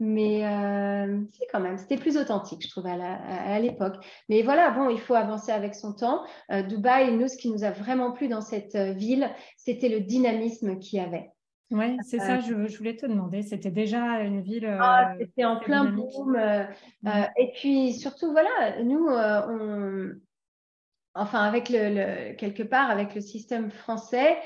Mais 0.00 0.46
euh, 0.46 1.20
c'est 1.32 1.46
quand 1.50 1.58
même, 1.58 1.76
c'était 1.76 1.96
plus 1.96 2.16
authentique, 2.16 2.62
je 2.62 2.70
trouve, 2.70 2.86
à 2.86 3.58
l'époque. 3.58 3.96
Mais 4.28 4.42
voilà, 4.42 4.70
bon, 4.70 4.90
il 4.90 5.00
faut 5.00 5.14
avancer 5.14 5.50
avec 5.50 5.74
son 5.74 5.92
temps. 5.92 6.24
Euh, 6.52 6.62
Dubaï, 6.62 7.16
nous, 7.16 7.26
ce 7.26 7.36
qui 7.36 7.50
nous 7.50 7.64
a 7.64 7.72
vraiment 7.72 8.12
plu 8.12 8.28
dans 8.28 8.40
cette 8.40 8.76
euh, 8.76 8.92
ville, 8.92 9.28
c'était 9.56 9.88
le 9.88 10.00
dynamisme 10.00 10.78
qu'il 10.78 11.00
y 11.00 11.02
avait. 11.02 11.32
Oui, 11.70 11.98
c'est 12.02 12.18
ça, 12.18 12.40
je, 12.40 12.54
voulais 12.54 12.96
te 12.96 13.07
demander. 13.07 13.42
C'était 13.42 13.70
déjà 13.70 14.20
une 14.20 14.40
ville. 14.40 14.66
Ah, 14.81 15.14
c'était 15.18 15.44
en 15.44 15.59
plein 15.59 15.85
boom. 15.85 16.38
et 17.37 17.52
puis 17.54 17.92
surtout, 17.92 18.33
voilà, 18.33 18.83
nous, 18.83 19.07
on, 19.07 20.12
enfin, 21.14 21.40
avec 21.40 21.68
le, 21.68 22.35
quelque 22.35 22.62
part, 22.62 22.90
avec 22.90 23.14
le 23.14 23.20
système 23.20 23.70
français, 23.70 24.38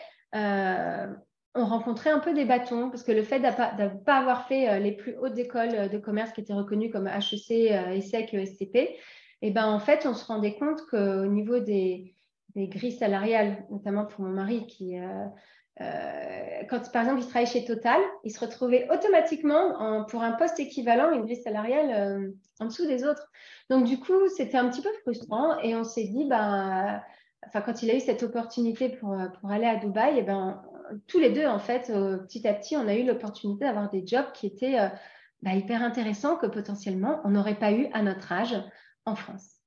on 1.55 1.67
rencontrait 1.67 2.11
un 2.11 2.19
peu 2.19 2.33
des 2.33 2.45
bâtons 2.45 2.89
parce 2.91 3.03
que 3.03 3.13
le 3.13 3.23
fait 3.23 3.39
de 3.39 3.45
ne 3.47 4.05
pas 4.05 4.17
avoir 4.17 4.47
fait 4.47 4.69
euh, 4.69 4.79
les 4.79 4.93
plus 4.93 5.17
hautes 5.19 5.39
écoles 5.39 5.75
euh, 5.75 5.89
de 5.89 5.99
commerce 5.99 6.33
qui 6.33 6.41
étaient 6.41 6.55
reconnues 6.55 6.91
comme 6.91 7.07
HEC, 7.07 7.51
ESSEC, 7.51 8.35
ESCP, 8.35 8.97
et 9.43 9.51
ben 9.51 9.67
en 9.67 9.81
fait, 9.81 10.07
on 10.07 10.15
se 10.15 10.25
rendait 10.25 10.55
compte 10.55 10.83
qu'au 10.87 11.27
niveau 11.27 11.59
des, 11.59 12.15
grilles 12.55 12.93
salariales, 12.93 13.67
notamment 13.71 14.07
pour 14.07 14.25
mon 14.25 14.31
mari, 14.31 14.67
qui, 14.67 14.99
euh, 14.99 15.27
quand 15.79 16.93
par 16.93 17.03
exemple 17.03 17.21
il 17.21 17.27
travaillait 17.27 17.51
chez 17.51 17.65
Total, 17.65 18.01
il 18.25 18.31
se 18.31 18.41
retrouvait 18.41 18.89
automatiquement 18.91 20.05
pour 20.07 20.23
un 20.23 20.33
poste 20.33 20.61
équivalent 20.61 21.13
une 21.13 21.23
grille 21.23 21.43
salariale 21.43 22.33
en 22.61 22.67
dessous 22.67 22.87
des 22.87 23.05
autres. 23.05 23.31
Donc 23.71 23.85
du 23.85 23.99
coup, 23.99 24.29
c'était 24.37 24.59
un 24.59 24.69
petit 24.69 24.83
peu 24.83 24.93
frustrant 25.03 25.59
et 25.61 25.75
on 25.75 25.85
s'est 25.85 26.05
dit, 26.05 26.27
ben, 26.27 27.03
enfin 27.47 27.63
quand 27.63 27.83
il 27.83 27.91
a 27.91 27.97
eu 27.97 28.01
cette 28.01 28.23
opportunité 28.23 28.91
pour, 28.91 29.17
pour 29.41 29.51
aller 29.51 29.67
à 29.67 29.77
Dubaï, 29.77 30.19
et 30.19 30.23
ben 30.23 30.63
tous 31.07 31.19
les 31.19 31.31
deux, 31.31 31.47
en 31.47 31.59
fait, 31.59 31.87
petit 31.89 32.47
à 32.47 32.55
petit, 32.55 32.77
on 32.77 32.87
a 32.87 32.95
eu 32.95 33.05
l'opportunité 33.05 33.65
d'avoir 33.65 33.91
des 33.91 34.07
jobs 34.07 34.31
qui 34.33 34.47
étaient 34.47 34.79
bah, 35.43 35.55
hyper 35.55 35.83
intéressants 35.83 36.37
que 36.37 36.47
potentiellement 36.47 37.21
on 37.25 37.31
n'aurait 37.31 37.59
pas 37.59 37.73
eu 37.73 37.89
à 37.93 38.03
notre 38.03 38.31
âge 38.33 38.57
en 39.05 39.17
France. 39.17 39.62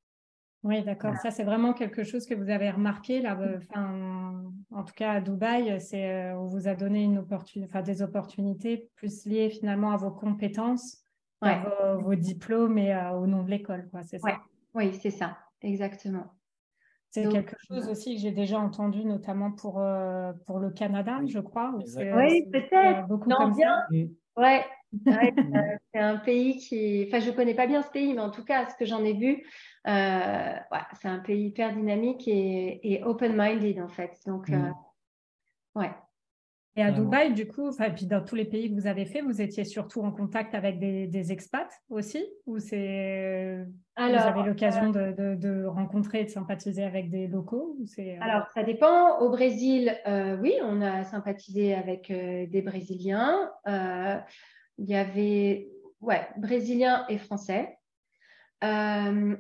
Oui, 0.66 0.82
d'accord. 0.82 1.16
Ça, 1.18 1.30
c'est 1.30 1.44
vraiment 1.44 1.74
quelque 1.74 2.04
chose 2.04 2.26
que 2.26 2.34
vous 2.34 2.50
avez 2.50 2.72
remarqué 2.72 3.22
là. 3.22 3.38
Euh, 3.40 3.60
enfin, 3.60 4.44
en 4.72 4.84
tout 4.84 4.96
cas, 4.96 5.12
à 5.12 5.22
Dubaï, 5.22 5.80
c'est 5.80 6.12
euh, 6.12 6.40
on 6.40 6.48
vous 6.48 6.68
a 6.68 6.74
donné 6.74 7.04
une 7.04 7.20
opportunité, 7.20 7.70
enfin, 7.72 7.84
des 7.84 8.02
opportunités 8.02 8.90
plus 8.96 9.28
liées 9.28 9.52
finalement 9.52 9.92
à 9.92 9.98
vos 9.98 10.10
compétences, 10.10 11.04
à 11.42 11.98
vos, 12.02 12.16
diplômes 12.16 12.80
et 12.80 12.96
euh, 12.96 13.12
au 13.12 13.28
nom 13.28 13.44
de 13.44 13.52
l'école, 13.52 13.88
quoi. 13.92 14.02
C'est 14.02 14.18
ça? 14.18 14.40
Oui, 14.74 14.92
c'est 15.00 15.12
ça, 15.12 15.38
exactement. 15.62 16.34
C'est 17.12 17.30
quelque 17.30 17.56
chose 17.68 17.88
aussi 17.88 18.16
que 18.16 18.22
j'ai 18.22 18.32
déjà 18.32 18.60
entendu, 18.60 19.06
notamment 19.06 19.52
pour, 19.52 19.82
pour 20.48 20.60
le 20.60 20.72
Canada, 20.72 21.20
je 21.28 21.40
crois. 21.40 21.76
oui, 21.78 22.50
peut-être. 22.52 23.08
Beaucoup 23.08 23.30
non, 23.30 23.38
comme 23.38 23.56
bien. 23.56 23.84
Ça. 23.90 24.42
Ouais, 24.42 24.66
c'est 25.94 26.00
un 26.00 26.18
pays 26.18 26.58
qui. 26.58 27.06
Enfin, 27.08 27.20
je 27.20 27.30
ne 27.30 27.36
connais 27.36 27.54
pas 27.54 27.68
bien 27.68 27.84
ce 27.84 27.90
pays, 27.90 28.14
mais 28.14 28.22
en 28.22 28.32
tout 28.32 28.44
cas, 28.44 28.68
ce 28.70 28.76
que 28.76 28.86
j'en 28.86 29.04
ai 29.06 29.14
vu, 29.14 29.46
euh, 29.88 30.54
c'est 31.00 31.08
un 31.08 31.20
pays 31.20 31.48
hyper 31.48 31.74
dynamique 31.74 32.28
et, 32.28 33.02
open-minded, 33.04 33.80
en 33.80 33.88
fait. 33.88 34.20
Donc, 34.26 34.50
euh, 34.50 34.58
mm. 34.58 34.74
ouais. 35.76 35.92
Et 36.78 36.84
à 36.84 36.92
Dubaï, 36.92 37.34
du 37.34 37.48
coup, 37.48 37.72
et 37.72 37.90
puis 37.92 38.06
dans 38.06 38.22
tous 38.22 38.36
les 38.36 38.44
pays 38.44 38.70
que 38.70 38.76
vous 38.76 38.86
avez 38.86 39.06
fait, 39.06 39.22
vous 39.22 39.42
étiez 39.42 39.64
surtout 39.64 40.02
en 40.02 40.12
contact 40.12 40.54
avec 40.56 40.78
des, 40.78 41.32
expats 41.32 41.72
aussi? 41.90 42.26
Ou 42.48 42.60
c'est 42.60 43.66
vous 43.96 44.04
avez 44.04 44.44
l'occasion 44.44 44.90
de, 44.90 45.36
de, 45.36 45.66
rencontrer 45.66 46.22
et 46.22 46.26
de 46.26 46.30
sympathiser 46.30 46.84
avec 46.84 47.10
des 47.10 47.28
locaux 47.28 47.78
ou 47.80 47.86
euh, 47.98 48.18
Alors, 48.20 48.50
ça 48.54 48.64
dépend. 48.64 49.20
Au 49.20 49.30
Brésil, 49.30 49.96
oui, 50.42 50.54
on 50.64 50.82
a 50.82 51.06
sympathisé 51.06 51.74
avec 51.74 52.12
des 52.12 52.62
Brésiliens. 52.62 53.50
il 53.66 54.86
y 54.86 54.96
avait 54.96 55.70
ouais, 56.02 56.28
Brésiliens 56.36 57.06
et 57.08 57.18
Français. 57.18 57.78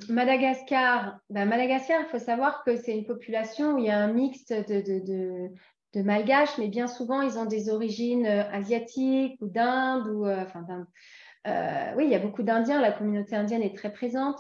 Madagascar, 0.09 1.19
ben 1.29 1.45
Madagascar, 1.45 2.01
il 2.01 2.09
faut 2.09 2.19
savoir 2.19 2.63
que 2.63 2.75
c'est 2.75 2.97
une 2.97 3.05
population 3.05 3.73
où 3.73 3.77
il 3.77 3.85
y 3.85 3.89
a 3.89 3.99
un 3.99 4.11
mix 4.11 4.45
de, 4.47 5.51
malgaches, 6.01 6.57
mais 6.57 6.67
bien 6.67 6.87
souvent, 6.87 7.21
ils 7.21 7.37
ont 7.37 7.45
des 7.45 7.69
origines 7.69 8.25
euh, 8.25 8.43
asiatiques 8.51 9.37
ou 9.41 9.47
d'Inde. 9.47 10.07
Ou, 10.07 10.25
euh, 10.25 10.43
enfin, 10.43 10.65
euh, 11.47 11.93
oui, 11.95 12.05
il 12.05 12.11
y 12.11 12.15
a 12.15 12.19
beaucoup 12.19 12.43
d'Indiens. 12.43 12.81
La 12.81 12.91
communauté 12.91 13.35
indienne 13.35 13.61
est 13.61 13.75
très 13.75 13.91
présente. 13.91 14.37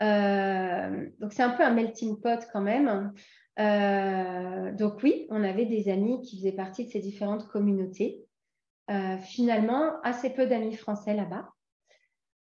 donc, 0.00 1.32
c'est 1.32 1.42
un 1.42 1.50
peu 1.50 1.62
un 1.62 1.70
melting 1.70 2.20
pot 2.20 2.46
quand 2.52 2.62
même. 2.62 3.12
donc, 4.76 5.02
oui, 5.02 5.26
on 5.30 5.42
avait 5.44 5.66
des 5.66 5.88
amis 5.88 6.20
qui 6.22 6.38
faisaient 6.38 6.52
partie 6.52 6.86
de 6.86 6.90
ces 6.90 7.00
différentes 7.00 7.48
communautés. 7.48 8.24
finalement, 9.20 10.00
assez 10.02 10.30
peu 10.30 10.46
d'amis 10.46 10.76
français 10.76 11.14
là-bas. 11.14 11.53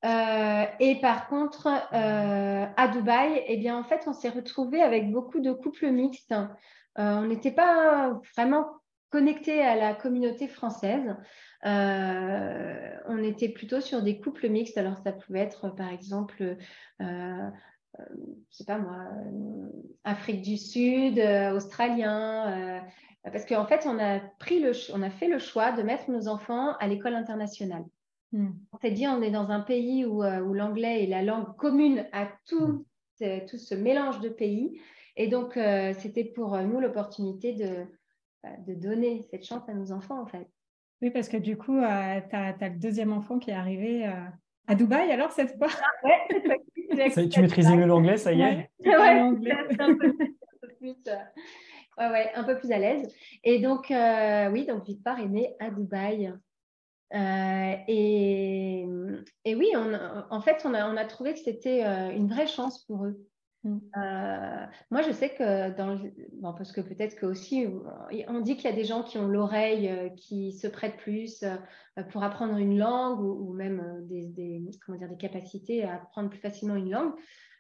Et 0.04 1.00
par 1.02 1.28
contre, 1.28 1.68
à 1.68 2.88
Dubaï, 2.90 3.42
eh 3.48 3.58
bien, 3.58 3.78
en 3.78 3.84
fait, 3.84 4.04
on 4.08 4.14
s'est 4.14 4.30
retrouvé 4.30 4.82
avec 4.82 5.12
beaucoup 5.12 5.40
de 5.40 5.52
couples 5.52 5.90
mixtes. 5.92 6.34
Euh, 7.00 7.16
on 7.16 7.26
n'était 7.26 7.52
pas 7.52 8.20
vraiment 8.36 8.68
connecté 9.10 9.62
à 9.62 9.76
la 9.76 9.94
communauté 9.94 10.48
française. 10.48 11.16
Euh, 11.66 12.98
on 13.08 13.24
était 13.24 13.50
plutôt 13.50 13.82
sur 13.82 14.02
des 14.02 14.20
couples 14.20 14.50
mixtes. 14.50 14.78
Alors, 14.78 14.98
ça 14.98 15.12
pouvait 15.12 15.40
être, 15.40 15.70
par 15.70 15.90
exemple, 15.90 16.58
euh, 17.02 17.50
je 18.00 18.58
sais 18.58 18.66
pas 18.66 18.78
moi, 18.78 19.08
Afrique 20.04 20.42
du 20.42 20.58
Sud, 20.58 21.20
australien. 21.54 22.84
parce 23.24 23.46
qu'en 23.46 23.66
fait, 23.66 23.86
on 23.86 24.00
a, 24.00 24.20
pris 24.40 24.60
le, 24.60 24.72
on 24.94 25.02
a 25.02 25.10
fait 25.10 25.28
le 25.28 25.40
choix 25.40 25.72
de 25.72 25.84
mettre 25.84 26.10
nos 26.10 26.28
enfants 26.28 26.76
à 26.80 26.88
l'école 26.88 27.16
internationale. 27.16 27.86
Hmm. 28.34 28.50
On 28.74 28.78
s'est 28.80 28.92
dit, 28.92 29.08
on 29.08 29.22
est 29.22 29.32
dans 29.32 29.50
un 29.52 29.62
pays 29.62 30.06
où, 30.06 30.24
l'anglais 30.24 31.04
est 31.04 31.08
la 31.08 31.22
langue 31.22 31.56
commune 31.56 32.06
à 32.12 32.28
tout, 32.46 32.86
hmm. 33.22 33.46
tout 33.48 33.58
ce 33.58 33.76
mélange 33.76 34.20
de 34.20 34.30
pays. 34.30 34.82
Et 35.16 35.28
donc, 35.28 35.58
euh, 35.58 35.94
c'était 36.00 36.24
pour 36.24 36.56
euh, 36.56 36.64
nous 36.64 36.80
l'opportunité 36.80 37.54
de, 37.54 37.86
de 38.66 38.74
donner 38.74 39.22
cette 39.30 39.46
chance 39.46 39.68
à 39.70 39.74
nos 39.74 39.92
enfants, 39.92 40.20
en 40.22 40.26
fait. 40.26 40.48
Oui, 41.02 41.12
parce 41.12 41.28
que 41.28 41.38
du 41.38 41.58
coup, 41.58 41.78
euh, 41.78 42.22
tu 42.30 42.36
as, 42.36 42.70
le 42.70 42.80
deuxième 42.80 43.14
enfant 43.14 43.38
qui 43.38 43.52
est 43.52 43.56
arrivé 43.56 44.10
à 44.68 44.76
Dubaï, 44.76 45.12
alors, 45.12 45.32
cette 45.32 45.58
fois? 45.58 45.68
Ah, 45.72 46.08
ouais, 46.08 47.30
Tu 47.30 47.42
maîtrises 47.42 47.70
mieux 47.70 47.86
l'anglais, 47.86 48.18
ça 48.18 48.34
y 48.34 48.42
est? 48.42 48.70
Oui, 48.80 48.92
un, 49.80 49.96
peu, 49.96 50.14
plus, 50.80 50.96
ouais, 51.98 52.32
un 52.34 52.44
peu 52.44 52.58
plus 52.58 52.72
à 52.72 52.80
l'aise. 52.80 53.14
Et 53.44 53.60
donc, 53.60 53.94
oui, 54.52 54.66
donc 54.66 54.86
Victor 54.86 55.20
est 55.20 55.28
né 55.28 55.56
à 55.60 55.70
Dubaï. 55.70 56.34
Et, 57.12 58.86
et, 59.46 59.56
oui, 59.56 59.68
on, 59.76 59.94
en 60.30 60.42
fait, 60.42 60.62
on 60.66 60.74
a, 60.74 60.90
on 60.90 60.98
a 60.98 61.06
trouvé 61.06 61.34
que 61.34 61.40
c'était 61.40 61.84
une 62.16 62.28
vraie 62.28 62.48
chance 62.48 62.84
pour 62.86 63.06
eux. 63.06 63.28
Mm. 63.64 63.78
Euh, 63.98 64.66
moi, 64.92 65.02
je 65.02 65.12
sais 65.12 65.30
que 65.30 65.76
dans 65.76 65.98
bon, 66.34 66.54
parce 66.54 66.72
que 66.72 66.82
peut-être 66.82 67.16
que 67.16 67.26
aussi, 67.26 67.68
on 68.28 68.40
dit 68.40 68.56
qu'il 68.56 68.70
y 68.70 68.74
a 68.74 68.76
des 68.76 68.84
gens 68.84 69.04
qui 69.04 69.18
ont 69.18 69.28
l'oreille 69.28 69.90
euh, 69.90 70.10
qui 70.10 70.52
se 70.52 70.68
prêtent 70.68 70.98
plus 70.98 71.44
euh, 71.44 72.04
pour 72.12 72.24
apprendre 72.24 72.58
une 72.58 72.78
langue 72.78 73.22
ou, 73.22 73.54
même 73.54 74.06
des, 74.08 74.62
comment 74.86 74.98
dire, 74.98 75.10
des 75.10 75.18
capacités 75.18 75.84
à 75.84 75.96
apprendre 75.96 76.30
plus 76.30 76.40
facilement 76.40 76.76
une 76.76 76.92
langue. 76.92 77.14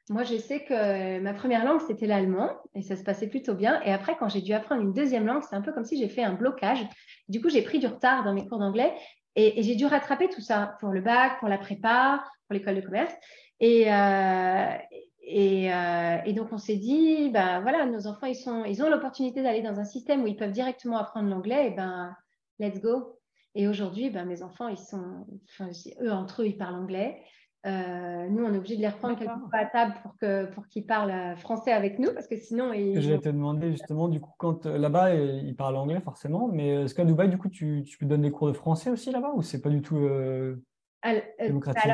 Moi, 0.09 0.23
je 0.23 0.35
sais 0.35 0.65
que 0.65 1.19
ma 1.21 1.33
première 1.33 1.63
langue, 1.63 1.79
c'était 1.87 2.07
l'allemand 2.07 2.49
et 2.75 2.81
ça 2.81 2.97
se 2.97 3.03
passait 3.03 3.27
plutôt 3.27 3.53
bien. 3.53 3.81
Et 3.83 3.93
après, 3.93 4.17
quand 4.19 4.27
j'ai 4.27 4.41
dû 4.41 4.51
apprendre 4.51 4.81
une 4.81 4.91
deuxième 4.91 5.25
langue, 5.25 5.43
c'est 5.49 5.55
un 5.55 5.61
peu 5.61 5.71
comme 5.71 5.85
si 5.85 5.97
j'ai 5.97 6.09
fait 6.09 6.23
un 6.23 6.33
blocage. 6.33 6.85
Du 7.29 7.41
coup, 7.41 7.47
j'ai 7.47 7.61
pris 7.61 7.79
du 7.79 7.87
retard 7.87 8.25
dans 8.25 8.33
mes 8.33 8.45
cours 8.45 8.59
d'anglais 8.59 8.93
et, 9.35 9.63
j'ai 9.63 9.75
dû 9.75 9.85
rattraper 9.85 10.29
tout 10.29 10.41
ça 10.41 10.77
pour 10.79 10.89
le 10.89 11.01
bac, 11.01 11.39
pour 11.39 11.49
la 11.49 11.57
prépa, 11.57 12.23
pour 12.47 12.53
l'école 12.53 12.75
de 12.75 12.81
commerce. 12.81 13.13
Et, 13.59 13.91
euh, 13.91 14.77
et, 15.25 16.33
donc, 16.33 16.51
on 16.51 16.57
s'est 16.57 16.75
dit, 16.75 17.29
ben 17.29 17.61
voilà, 17.61 17.85
nos 17.85 18.07
enfants, 18.07 18.27
ils 18.27 18.83
ont 18.83 18.89
l'opportunité 18.89 19.41
d'aller 19.41 19.61
dans 19.61 19.79
un 19.79 19.85
système 19.85 20.23
où 20.23 20.27
ils 20.27 20.35
peuvent 20.35 20.51
directement 20.51 20.97
apprendre 20.97 21.29
l'anglais, 21.29 21.67
et 21.67 21.71
ben, 21.71 22.15
let's 22.59 22.81
go. 22.81 23.19
Et 23.55 23.67
aujourd'hui, 23.67 24.09
ben, 24.09 24.25
mes 24.25 24.43
enfants, 24.43 24.67
ils 24.67 24.77
sont, 24.77 25.25
enfin, 25.49 25.69
eux, 26.01 26.11
entre 26.11 26.41
eux, 26.41 26.47
ils 26.47 26.57
parlent 26.57 26.75
anglais. 26.75 27.21
Euh, 27.65 28.27
nous, 28.29 28.43
on 28.43 28.53
est 28.53 28.57
obligé 28.57 28.75
de 28.75 28.81
les 28.81 28.89
reprendre 28.89 29.17
quelquefois 29.17 29.59
à 29.59 29.65
table 29.65 29.93
pour 30.01 30.17
qu'ils 30.17 30.49
pour 30.53 30.67
qu'ils 30.67 30.85
parlent 30.85 31.37
français 31.37 31.71
avec 31.71 31.97
nous, 31.97 32.13
parce 32.13 32.27
que 32.27 32.37
sinon. 32.37 32.73
Ils... 32.73 33.01
Je 33.01 33.09
vais 33.09 33.19
te 33.19 33.29
demander 33.29 33.71
justement, 33.71 34.09
du 34.09 34.19
coup, 34.19 34.33
quand 34.37 34.65
euh, 34.65 34.77
là-bas, 34.77 35.15
ils 35.15 35.55
parlent 35.55 35.77
anglais 35.77 36.01
forcément, 36.01 36.49
mais 36.51 36.83
est-ce 36.83 36.93
qu'à 36.93 37.05
Dubaï, 37.05 37.29
du 37.29 37.37
coup, 37.37 37.49
tu, 37.49 37.83
tu 37.83 38.05
donnes 38.05 38.23
des 38.23 38.31
cours 38.31 38.47
de 38.47 38.53
français 38.53 38.89
aussi 38.89 39.11
là-bas 39.11 39.31
ou 39.35 39.41
c'est 39.41 39.61
pas 39.61 39.69
du 39.69 39.81
tout 39.81 40.07
démocratisé? 41.39 41.93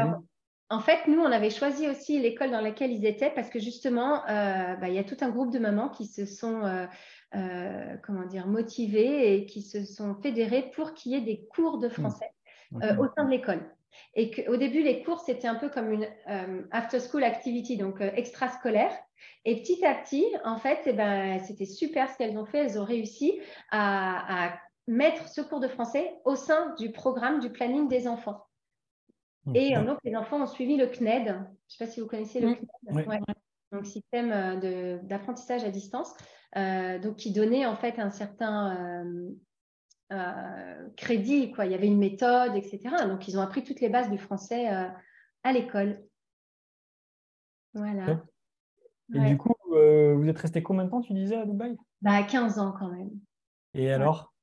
en 0.71 0.79
fait, 0.79 1.07
nous, 1.07 1.19
on 1.19 1.31
avait 1.31 1.49
choisi 1.49 1.87
aussi 1.87 2.19
l'école 2.19 2.51
dans 2.51 2.61
laquelle 2.61 2.91
ils 2.91 3.05
étaient 3.05 3.31
parce 3.31 3.49
que 3.49 3.59
justement, 3.59 4.23
euh, 4.29 4.75
bah, 4.75 4.87
il 4.87 4.93
y 4.93 4.99
a 4.99 5.03
tout 5.03 5.17
un 5.21 5.29
groupe 5.29 5.51
de 5.51 5.57
mamans 5.57 5.89
qui 5.89 6.05
se 6.05 6.25
sont, 6.25 6.63
euh, 6.63 6.85
euh, 7.35 7.95
comment 8.03 8.25
dire, 8.25 8.45
motivées 8.45 9.35
et 9.35 9.45
qui 9.47 9.63
se 9.63 9.83
sont 9.83 10.15
fédérées 10.21 10.69
pour 10.75 10.93
qu'il 10.93 11.13
y 11.13 11.15
ait 11.15 11.21
des 11.21 11.47
cours 11.55 11.79
de 11.79 11.87
mmh. 11.87 11.91
Français 12.71 12.97
au 12.99 13.07
sein 13.15 13.25
de 13.25 13.31
l'école. 13.31 13.61
Et 14.13 14.31
qu'au 14.31 14.57
début, 14.57 14.83
les 14.83 15.03
cours, 15.03 15.19
c'était 15.19 15.47
un 15.47 15.55
peu 15.55 15.69
comme 15.69 15.91
une 15.91 16.07
after-school 16.71 17.23
activity, 17.23 17.77
donc 17.77 18.01
extrascolaire. 18.01 18.91
Et 19.45 19.61
petit 19.61 19.83
à 19.85 19.95
petit, 19.95 20.25
en 20.43 20.57
fait, 20.57 20.79
eh 20.85 20.93
ben, 20.93 21.39
c'était 21.39 21.65
super 21.65 22.09
ce 22.09 22.17
qu'elles 22.17 22.37
ont 22.37 22.45
fait. 22.45 22.59
Elles 22.59 22.79
ont 22.79 22.85
réussi 22.85 23.39
à 23.71 24.53
mettre 24.87 25.27
ce 25.27 25.41
cours 25.41 25.59
de 25.59 25.67
français 25.67 26.13
au 26.25 26.35
sein 26.35 26.75
du 26.75 26.91
programme 26.91 27.39
du 27.39 27.49
planning 27.49 27.87
des 27.87 28.07
enfants. 28.07 28.45
Et 29.55 29.73
donc, 29.75 29.97
les 30.03 30.15
enfants 30.15 30.41
ont 30.41 30.47
suivi 30.47 30.77
le 30.77 30.87
CNED. 30.87 31.25
Je 31.25 31.31
ne 31.31 31.37
sais 31.67 31.85
pas 31.85 31.87
si 31.87 31.99
vous 31.99 32.07
connaissez 32.07 32.39
le 32.39 32.53
CNED. 32.53 33.23
Donc, 33.71 33.85
système 33.85 34.31
euh, 34.31 34.97
d'apprentissage 35.03 35.63
à 35.63 35.69
distance, 35.69 36.13
euh, 36.57 36.97
donc 36.99 37.17
qui 37.17 37.31
donnait 37.31 37.65
en 37.65 37.75
fait 37.75 37.99
un 37.99 38.09
certain 38.09 39.03
euh, 39.05 39.29
crédit. 40.97 41.51
Quoi. 41.51 41.65
Il 41.65 41.71
y 41.71 41.75
avait 41.75 41.87
une 41.87 41.99
méthode, 41.99 42.55
etc. 42.55 42.79
Donc, 43.07 43.27
ils 43.27 43.37
ont 43.37 43.41
appris 43.41 43.63
toutes 43.63 43.81
les 43.81 43.89
bases 43.89 44.09
du 44.09 44.17
français 44.17 44.67
à 45.43 45.51
l'école. 45.51 46.01
Voilà. 47.73 48.21
Et 49.13 49.19
du 49.19 49.37
coup, 49.37 49.53
vous 49.69 50.27
êtes 50.27 50.37
resté 50.37 50.63
combien 50.63 50.85
de 50.85 50.89
temps, 50.89 51.01
tu 51.01 51.13
disais, 51.13 51.35
à 51.35 51.45
Dubaï? 51.45 51.77
Bah, 52.01 52.23
15 52.23 52.59
ans 52.59 52.73
quand 52.77 52.89
même. 52.89 53.11
Et 53.73 53.91
alors? 53.91 54.33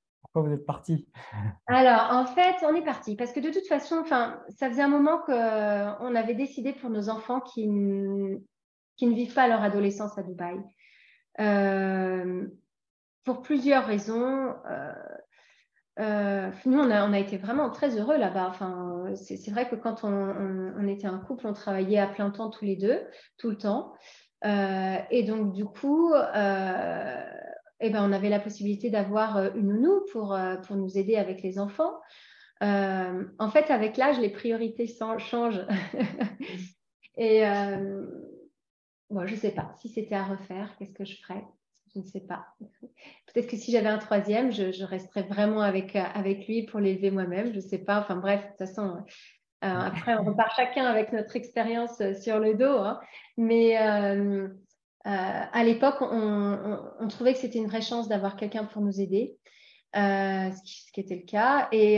Vous 0.42 0.52
êtes 0.52 0.66
parti? 0.66 1.08
Alors, 1.66 2.10
en 2.12 2.26
fait, 2.26 2.56
on 2.62 2.74
est 2.74 2.84
parti 2.84 3.16
parce 3.16 3.32
que 3.32 3.40
de 3.40 3.50
toute 3.50 3.66
façon, 3.66 3.96
enfin, 4.00 4.42
ça 4.50 4.68
faisait 4.68 4.82
un 4.82 4.88
moment 4.88 5.18
qu'on 5.18 5.32
euh, 5.32 6.14
avait 6.14 6.34
décidé 6.34 6.72
pour 6.72 6.90
nos 6.90 7.08
enfants 7.08 7.40
qui, 7.40 7.62
qui 8.96 9.06
ne 9.06 9.14
vivent 9.14 9.34
pas 9.34 9.48
leur 9.48 9.62
adolescence 9.62 10.18
à 10.18 10.22
Dubaï. 10.22 10.58
Euh, 11.40 12.46
pour 13.24 13.42
plusieurs 13.42 13.86
raisons. 13.86 14.54
Euh, 15.98 16.50
nous, 16.66 16.78
on 16.78 16.90
a, 16.90 17.18
été 17.18 17.38
vraiment 17.38 17.70
très 17.70 17.98
heureux 17.98 18.18
là-bas. 18.18 18.48
Enfin, 18.48 19.06
c'est 19.14 19.50
vrai 19.50 19.68
que 19.68 19.76
quand 19.76 20.04
on, 20.04 20.86
était 20.88 21.06
un 21.06 21.18
couple, 21.18 21.46
on 21.46 21.52
travaillait 21.52 21.98
à 21.98 22.06
plein 22.06 22.30
temps 22.30 22.50
tous 22.50 22.64
les 22.64 22.76
deux, 22.76 23.00
tout 23.38 23.50
le 23.50 23.56
temps. 23.56 23.94
et 24.44 25.22
donc, 25.22 25.52
du 25.52 25.64
coup, 25.64 26.12
eh 26.14 27.90
ben, 27.90 28.08
on 28.08 28.12
avait 28.12 28.28
la 28.28 28.40
possibilité 28.40 28.90
d'avoir 28.90 29.54
une 29.56 29.68
nounou 29.68 30.04
pour, 30.12 30.38
pour 30.66 30.76
nous 30.76 30.98
aider 30.98 31.16
avec 31.16 31.42
les 31.42 31.58
enfants. 31.58 31.94
en 32.60 33.50
fait, 33.50 33.70
avec 33.70 33.96
l'âge, 33.96 34.20
les 34.20 34.30
priorités 34.30 34.86
changent. 35.18 35.66
Et 37.18 37.40
bon, 39.08 39.26
je 39.26 39.34
ne 39.34 39.38
sais 39.38 39.52
pas. 39.52 39.72
Si 39.78 39.88
c'était 39.88 40.14
à 40.14 40.24
refaire, 40.24 40.76
qu'est-ce 40.78 40.92
que 40.92 41.06
je 41.06 41.16
ferais 41.22 41.42
Je 41.96 42.02
ne 42.02 42.06
sais 42.06 42.20
pas. 42.20 42.44
Peut-être 43.32 43.46
que 43.46 43.56
si 43.56 43.72
j'avais 43.72 43.88
un 43.88 43.96
troisième, 43.96 44.52
je, 44.52 44.84
resterais 44.84 45.22
vraiment 45.22 45.62
avec, 45.62 45.96
avec 45.96 46.46
lui 46.46 46.64
pour 46.64 46.78
l'élever 46.78 47.10
moi-même. 47.10 47.52
Je 47.52 47.56
ne 47.56 47.60
sais 47.60 47.78
pas. 47.78 48.00
Enfin 48.00 48.16
bref, 48.16 48.42
de 48.42 48.48
toute 48.48 48.58
façon, 48.58 49.02
après, 49.62 50.14
on 50.14 50.24
repart 50.24 50.54
chacun 50.54 50.84
avec 50.84 51.12
notre 51.14 51.34
expérience 51.36 52.02
sur 52.20 52.38
le 52.38 52.54
dos. 52.54 52.66
Hein. 52.66 53.00
Mais 53.38 53.76
à 53.76 55.64
l'époque, 55.64 55.96
on, 56.02 57.08
trouvait 57.08 57.32
que 57.32 57.38
c'était 57.38 57.58
une 57.58 57.68
vraie 57.68 57.80
chance 57.80 58.08
d'avoir 58.08 58.36
quelqu'un 58.36 58.64
pour 58.64 58.82
nous 58.82 59.00
aider, 59.00 59.38
ce 59.94 60.62
qui, 60.62 60.82
ce, 60.82 60.92
qui, 60.92 61.00
était 61.00 61.16
le 61.16 61.26
cas. 61.26 61.68
Et, 61.72 61.94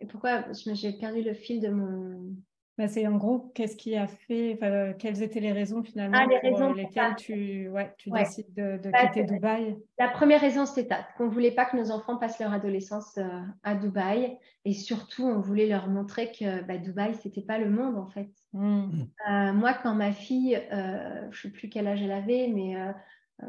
et 0.00 0.06
pourquoi 0.06 0.44
j'ai 0.52 0.92
perdu 0.94 1.20
le 1.20 1.34
fil 1.34 1.60
de 1.60 1.68
mon, 1.68 2.34
bah, 2.78 2.86
c'est 2.86 3.08
en 3.08 3.16
gros, 3.16 3.50
qu'est-ce 3.56 3.76
qui 3.76 3.96
a 3.96 4.06
fait, 4.06 4.56
quelles 5.00 5.20
étaient 5.20 5.40
les 5.40 5.50
raisons 5.50 5.82
finalement 5.82 6.16
ah, 6.16 6.48
pour 6.48 6.62
euh, 6.62 6.74
lesquelles 6.74 7.16
tu, 7.16 7.68
ouais, 7.70 7.92
tu 7.98 8.08
décides 8.08 8.54
de, 8.54 8.78
bah, 8.88 9.08
quitter 9.08 9.24
Dubaï? 9.24 9.76
La 9.98 10.06
première 10.06 10.40
raison, 10.40 10.64
c'était 10.64 10.94
qu'on 11.16 11.24
ne 11.24 11.30
voulait 11.30 11.50
pas 11.50 11.64
que 11.64 11.76
nos 11.76 11.90
enfants 11.90 12.18
passent 12.18 12.38
leur 12.38 12.52
adolescence 12.52 13.18
euh, 13.18 13.40
à 13.64 13.74
Dubaï. 13.74 14.38
Et 14.64 14.74
surtout, 14.74 15.24
on 15.24 15.40
voulait 15.40 15.66
leur 15.66 15.88
montrer 15.88 16.30
que 16.30 16.62
bah, 16.62 16.78
Dubaï, 16.78 17.16
ce 17.16 17.26
n'était 17.26 17.42
pas 17.42 17.58
le 17.58 17.68
monde 17.68 17.96
en 17.96 18.06
fait. 18.06 18.30
Mmh. 18.52 18.90
Euh, 19.28 19.52
moi, 19.52 19.74
quand 19.74 19.94
ma 19.94 20.12
fille, 20.12 20.60
je 20.70 21.26
ne 21.26 21.32
sais 21.32 21.50
plus 21.50 21.68
quel 21.68 21.88
âge 21.88 22.00
elle 22.00 22.12
avait, 22.12 22.46
mais 22.46 22.76
euh, 22.76 22.92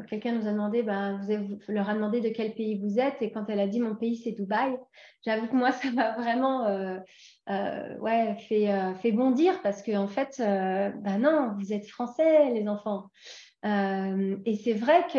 quelqu'un 0.08 0.32
nous 0.32 0.46
a 0.46 0.52
demandé, 0.52 0.82
ben, 0.82 1.20
vous, 1.26 1.58
leur 1.68 1.88
a 1.88 1.94
demandé 1.94 2.20
de 2.20 2.28
quel 2.28 2.54
pays 2.54 2.78
vous 2.78 2.98
êtes, 2.98 3.20
et 3.22 3.32
quand 3.32 3.46
elle 3.48 3.60
a 3.60 3.66
dit 3.66 3.80
mon 3.80 3.96
pays 3.96 4.16
c'est 4.16 4.32
Dubaï, 4.32 4.76
j'avoue 5.24 5.48
que 5.48 5.56
moi 5.56 5.72
ça 5.72 5.90
m'a 5.90 6.12
vraiment 6.12 6.66
euh, 6.66 6.98
euh, 7.48 7.98
ouais, 7.98 8.36
fait, 8.48 9.12
bondir 9.12 9.60
parce 9.62 9.82
qu'en 9.82 10.04
en 10.04 10.08
fait, 10.08 10.36
ben 10.38 11.18
non, 11.18 11.54
vous 11.58 11.72
êtes 11.72 11.86
français 11.86 12.50
les 12.50 12.68
enfants. 12.68 13.10
et 13.64 14.54
c'est 14.62 14.74
vrai 14.74 15.04
que, 15.12 15.18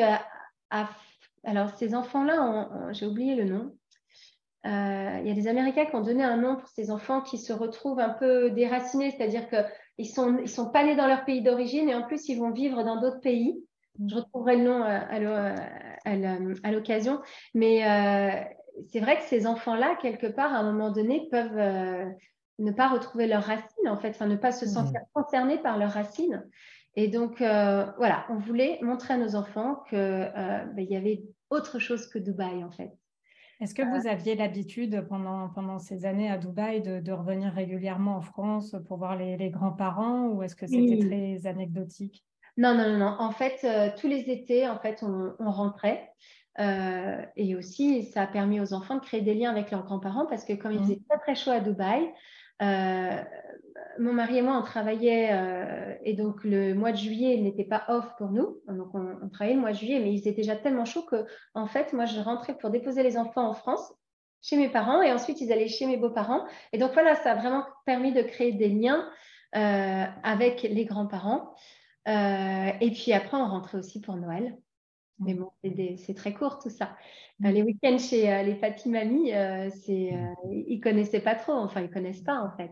alors 1.43 1.69
ces 1.75 1.93
enfants-là, 1.93 2.69
j'ai 2.91 3.05
oublié 3.05 3.35
le 3.35 3.45
nom. 3.45 3.75
Il 4.63 5.27
y 5.27 5.31
a 5.31 5.33
des 5.33 5.47
Américains 5.47 5.85
qui 5.85 5.95
ont 5.95 6.01
donné 6.01 6.23
un 6.23 6.37
nom 6.37 6.55
pour 6.55 6.69
ces 6.69 6.91
enfants 6.91 7.21
qui 7.21 7.37
se 7.37 7.51
retrouvent 7.51 7.99
un 7.99 8.11
peu 8.11 8.51
déracinés, 8.51 9.11
c'est-à-dire 9.11 9.49
qu'ils 9.49 10.07
sont, 10.07 10.37
ils 10.37 10.49
sont 10.49 10.69
pas 10.69 10.85
nés 10.85 10.95
dans 10.95 11.07
leur 11.07 11.25
pays 11.25 11.41
d'origine 11.41 11.89
et 11.89 11.95
en 11.95 12.03
plus 12.03 12.29
ils 12.29 12.39
vont 12.39 12.51
vivre 12.51 12.83
dans 12.83 13.01
d'autres 13.01 13.19
pays. 13.19 13.61
Je 14.07 14.15
retrouverai 14.15 14.57
le 14.57 14.63
nom 14.63 14.83
euh, 14.83 16.55
à 16.63 16.71
l'occasion. 16.71 17.21
Mais 17.53 17.85
euh, 17.85 18.41
c'est 18.91 18.99
vrai 18.99 19.17
que 19.17 19.23
ces 19.23 19.47
enfants-là, 19.47 19.97
quelque 20.01 20.27
part, 20.27 20.53
à 20.53 20.57
un 20.57 20.63
moment 20.63 20.91
donné, 20.91 21.27
peuvent 21.29 21.57
euh, 21.57 22.09
ne 22.59 22.71
pas 22.71 22.89
retrouver 22.89 23.27
leurs 23.27 23.43
racines, 23.43 23.87
en 23.87 23.97
fait, 23.97 24.09
enfin, 24.09 24.27
ne 24.27 24.35
pas 24.35 24.51
se 24.51 24.65
mmh. 24.65 24.69
sentir 24.69 25.01
concernés 25.13 25.57
par 25.59 25.77
leurs 25.77 25.91
racines. 25.91 26.43
Et 26.95 27.07
donc, 27.07 27.37
voilà, 27.37 28.25
on 28.29 28.37
voulait 28.37 28.77
montrer 28.81 29.13
à 29.13 29.17
nos 29.17 29.35
enfants 29.35 29.81
qu'il 29.87 29.97
ben, 29.97 30.85
y 30.89 30.95
avait 30.97 31.23
autre 31.49 31.79
chose 31.79 32.07
que 32.07 32.19
Dubaï, 32.19 32.65
en 32.65 32.71
fait. 32.71 32.91
Est-ce 33.61 33.75
que 33.75 33.83
vous 33.83 34.07
aviez 34.07 34.35
l'habitude 34.35 35.05
pendant, 35.07 35.47
pendant 35.49 35.77
ces 35.77 36.03
années 36.05 36.29
à 36.29 36.37
Dubaï 36.37 36.81
de, 36.81 37.11
revenir 37.11 37.53
régulièrement 37.53 38.17
en 38.17 38.21
France 38.21 38.75
pour 38.87 38.97
voir 38.97 39.15
les, 39.15 39.49
grands-parents 39.51 40.29
ou 40.29 40.43
est-ce 40.43 40.55
que 40.55 40.65
c'était 40.65 40.99
très 40.99 41.47
anecdotique? 41.47 42.25
Non, 42.57 42.75
non, 42.75 42.97
non, 42.97 43.15
En 43.19 43.31
fait, 43.31 43.59
euh, 43.63 43.89
tous 43.97 44.07
les 44.07 44.29
étés, 44.29 44.67
en 44.67 44.77
fait, 44.77 45.03
on, 45.03 45.51
rentrait. 45.51 46.11
Euh, 46.59 47.21
et 47.37 47.55
aussi, 47.55 48.03
ça 48.03 48.23
a 48.23 48.27
permis 48.27 48.59
aux 48.59 48.73
enfants 48.73 48.95
de 48.95 49.01
créer 49.01 49.21
des 49.21 49.33
liens 49.33 49.51
avec 49.51 49.71
leurs 49.71 49.83
grands-parents 49.83 50.25
parce 50.25 50.43
que 50.43 50.53
comme 50.53 50.73
il 50.73 50.79
mmh. 50.79 50.83
faisait 50.83 50.99
très 51.09 51.19
très 51.19 51.35
chaud 51.35 51.51
à 51.51 51.61
Dubaï, 51.61 52.11
euh, 52.61 53.23
mon 53.99 54.13
mari 54.13 54.39
et 54.39 54.41
moi, 54.41 54.57
on 54.57 54.61
travaillait 54.61 55.97
et 56.03 56.13
donc 56.13 56.43
le 56.43 56.73
mois 56.73 56.91
de 56.91 56.97
juillet 56.97 57.37
n'était 57.37 57.63
pas 57.63 57.85
off 57.87 58.05
pour 58.17 58.31
nous. 58.31 58.61
Donc 58.67 58.93
on, 58.93 59.29
travaillait 59.29 59.55
le 59.55 59.61
mois 59.61 59.71
de 59.71 59.77
juillet, 59.77 59.99
mais 59.99 60.13
il 60.13 60.19
faisait 60.19 60.33
déjà 60.33 60.55
tellement 60.55 60.85
chaud 60.85 61.03
que 61.03 61.25
en 61.53 61.67
fait, 61.67 61.93
moi, 61.93 62.05
je 62.05 62.19
rentrais 62.19 62.57
pour 62.57 62.69
déposer 62.69 63.01
les 63.01 63.17
enfants 63.17 63.47
en 63.47 63.53
France 63.53 63.93
chez 64.41 64.57
mes 64.57 64.69
parents 64.69 65.01
et 65.01 65.11
ensuite 65.11 65.39
ils 65.39 65.51
allaient 65.51 65.67
chez 65.67 65.87
mes 65.87 65.97
beaux-parents. 65.97 66.45
Et 66.73 66.77
donc 66.77 66.91
voilà, 66.93 67.15
ça 67.15 67.31
a 67.31 67.35
vraiment 67.35 67.65
permis 67.85 68.13
de 68.13 68.21
créer 68.21 68.51
des 68.51 68.69
liens 68.69 69.09
avec 69.53 70.63
les 70.63 70.85
grands-parents. 70.85 71.53
Euh, 72.07 72.71
et 72.79 72.91
puis 72.91 73.13
après, 73.13 73.37
on 73.37 73.47
rentrait 73.47 73.77
aussi 73.77 74.01
pour 74.01 74.15
Noël. 74.15 74.57
Mais 75.19 75.35
bon, 75.35 75.51
c'est 75.97 76.15
très 76.15 76.33
court 76.33 76.57
tout 76.57 76.71
ça. 76.71 76.95
Euh, 77.45 77.51
les 77.51 77.61
week-ends 77.61 77.99
chez 77.99 78.31
euh, 78.33 78.41
les 78.41 78.55
papi 78.55 78.89
mamies, 78.89 79.31
c'est, 79.83 80.13
ils 80.49 80.79
connaissaient 80.79 81.21
pas 81.21 81.35
trop. 81.35 81.53
Enfin, 81.53 81.81
ils 81.81 81.91
connaissent 81.91 82.23
pas 82.23 82.39
en 82.41 82.51
fait. 82.57 82.71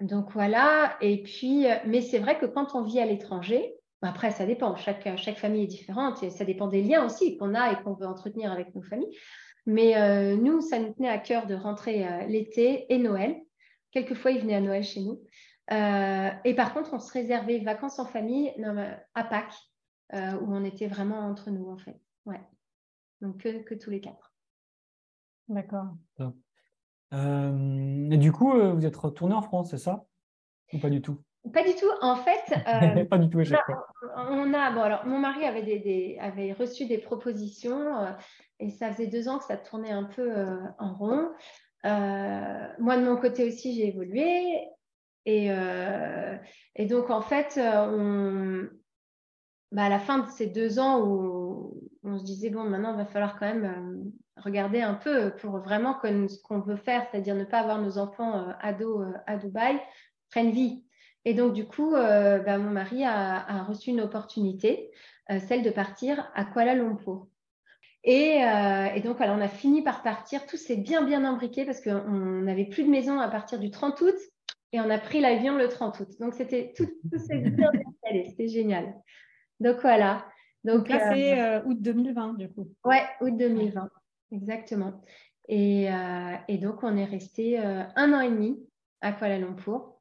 donc 0.00 0.32
voilà. 0.32 0.96
Et 1.02 1.22
puis, 1.22 1.66
mais 1.86 2.00
c'est 2.00 2.18
vrai 2.18 2.38
que 2.38 2.46
quand 2.46 2.74
on 2.74 2.82
vit 2.82 3.00
à 3.00 3.06
l'étranger, 3.06 3.74
après, 4.00 4.30
ça 4.30 4.46
dépend. 4.46 4.76
Chaque, 4.76 5.16
chaque 5.16 5.38
famille 5.38 5.64
est 5.64 5.66
différente 5.66 6.22
et 6.22 6.30
ça 6.30 6.44
dépend 6.44 6.68
des 6.68 6.82
liens 6.82 7.06
aussi 7.06 7.38
qu'on 7.38 7.54
a 7.54 7.72
et 7.72 7.82
qu'on 7.82 7.94
veut 7.94 8.06
entretenir 8.06 8.52
avec 8.52 8.74
nos 8.74 8.82
familles. 8.82 9.14
Mais 9.66 10.36
nous, 10.36 10.60
ça 10.62 10.78
nous 10.78 10.92
tenait 10.94 11.08
à 11.08 11.18
cœur 11.18 11.46
de 11.46 11.54
rentrer 11.54 12.06
l'été 12.28 12.86
et 12.92 12.98
Noël. 12.98 13.36
Quelquefois, 13.92 14.30
ils 14.30 14.40
venaient 14.40 14.56
à 14.56 14.60
Noël 14.60 14.84
chez 14.84 15.00
nous. 15.00 15.20
Euh, 15.72 16.30
et 16.44 16.54
par 16.54 16.74
contre, 16.74 16.92
on 16.92 16.98
se 16.98 17.12
réservait 17.12 17.58
vacances 17.60 17.98
en 17.98 18.04
famille 18.04 18.52
à 19.14 19.24
Pâques, 19.24 19.54
euh, 20.12 20.38
où 20.40 20.54
on 20.54 20.64
était 20.64 20.86
vraiment 20.86 21.20
entre 21.20 21.50
nous, 21.50 21.68
en 21.70 21.78
fait. 21.78 21.98
Ouais. 22.26 22.40
Donc, 23.20 23.38
que, 23.38 23.74
tous 23.74 23.90
les 23.90 24.00
quatre. 24.00 24.34
D'accord. 25.48 25.94
Euh, 27.12 28.10
et 28.10 28.16
du 28.18 28.32
coup, 28.32 28.52
vous 28.52 28.84
êtes 28.84 28.96
retourné 28.96 29.34
en 29.34 29.42
France, 29.42 29.70
c'est 29.70 29.78
ça? 29.78 30.04
Ou 30.72 30.78
pas 30.78 30.90
du 30.90 31.00
tout? 31.00 31.22
Pas 31.52 31.62
du 31.62 31.74
tout. 31.74 31.90
En 32.00 32.16
fait, 32.16 32.42
pas 33.08 33.18
du 33.18 33.28
tout 33.28 33.38
On 34.16 34.54
a, 34.54 34.70
bon, 34.70 34.82
alors, 34.82 35.06
mon 35.06 35.18
mari 35.18 35.44
avait, 35.44 35.62
des, 35.62 36.18
avait 36.20 36.52
reçu 36.52 36.86
des 36.86 36.98
propositions 36.98 38.16
et 38.60 38.70
ça 38.70 38.90
faisait 38.90 39.06
deux 39.06 39.28
ans 39.28 39.38
que 39.38 39.44
ça 39.44 39.56
tournait 39.56 39.92
un 39.92 40.04
peu 40.04 40.32
en 40.78 40.94
rond. 40.94 41.30
moi, 41.84 42.96
de 42.96 43.04
mon 43.04 43.16
côté 43.16 43.46
aussi, 43.46 43.74
j'ai 43.74 43.88
évolué. 43.88 44.68
Euh, 45.28 46.36
et, 46.76 46.86
donc, 46.86 47.10
en 47.10 47.22
fait, 47.22 47.58
euh, 47.58 48.68
bah, 49.72 49.84
à 49.84 49.88
la 49.88 49.98
fin 49.98 50.18
de 50.18 50.30
ces 50.30 50.46
deux 50.46 50.78
ans 50.78 51.00
où 51.06 51.90
on 52.02 52.18
se 52.18 52.24
disait, 52.24 52.50
bon, 52.50 52.64
maintenant, 52.64 52.92
il 52.92 52.98
va 52.98 53.06
falloir 53.06 53.38
quand 53.38 53.46
même 53.46 53.64
euh, 53.64 54.42
regarder 54.42 54.82
un 54.82 54.94
peu 54.94 55.34
pour 55.36 55.58
vraiment 55.58 55.94
que 55.94 56.28
ce 56.28 56.40
qu'on 56.42 56.60
veut 56.60 56.76
faire, 56.76 57.06
c'est-à-dire 57.10 57.34
ne 57.34 57.44
pas 57.44 57.60
avoir 57.60 57.80
nos 57.80 57.98
enfants 57.98 58.48
ados 58.60 59.06
à 59.26 59.36
Dubaï, 59.36 59.80
prenne 60.30 60.50
vie. 60.50 60.84
Et 61.24 61.32
donc, 61.32 61.54
du 61.54 61.66
coup, 61.66 61.92
bah, 61.92 62.58
mon 62.58 62.70
mari 62.70 63.04
a, 63.04 63.62
reçu 63.64 63.90
une 63.90 64.02
opportunité, 64.02 64.90
celle 65.48 65.62
de 65.62 65.70
partir 65.70 66.30
à 66.34 66.44
Kuala 66.44 66.74
Lumpur. 66.74 67.28
Et, 68.02 68.40
et, 68.94 69.00
donc, 69.00 69.22
alors, 69.22 69.38
on 69.38 69.40
a 69.40 69.48
fini 69.48 69.80
par 69.80 70.02
partir. 70.02 70.44
Tout 70.44 70.58
s'est 70.58 70.76
bien, 70.76 71.02
bien 71.02 71.24
imbriqué 71.24 71.64
parce 71.64 71.80
qu'on 71.80 72.42
n'avait 72.42 72.66
plus 72.66 72.84
de 72.84 72.90
maison 72.90 73.20
à 73.20 73.28
partir 73.28 73.58
du 73.58 73.70
30 73.70 73.98
août 74.02 74.16
et 74.74 74.80
on 74.80 74.90
a 74.90 74.98
pris 74.98 75.20
l'avion 75.20 75.56
le 75.56 75.68
30 75.68 76.00
août. 76.00 76.08
Donc, 76.18 76.34
c'était 76.34 76.72
tout, 76.76 76.86
tout 77.08 77.14
installé. 77.30 78.26
C'était 78.28 78.48
génial. 78.48 78.92
Donc, 79.60 79.76
voilà. 79.82 80.26
Donc, 80.64 80.88
là, 80.88 81.12
c'est 81.14 81.40
euh, 81.40 81.62
août 81.62 81.80
2020, 81.80 82.34
du 82.34 82.52
coup. 82.52 82.68
Ouais, 82.84 83.04
août 83.20 83.36
2020. 83.36 83.88
Exactement. 84.32 85.00
Et, 85.48 85.88
euh, 85.92 86.34
et 86.48 86.58
donc, 86.58 86.82
on 86.82 86.96
est 86.96 87.04
resté 87.04 87.60
euh, 87.60 87.84
un 87.94 88.12
an 88.14 88.20
et 88.20 88.30
demi 88.30 88.58
à 89.00 89.12
Kuala 89.12 89.38
Lumpur. 89.38 89.94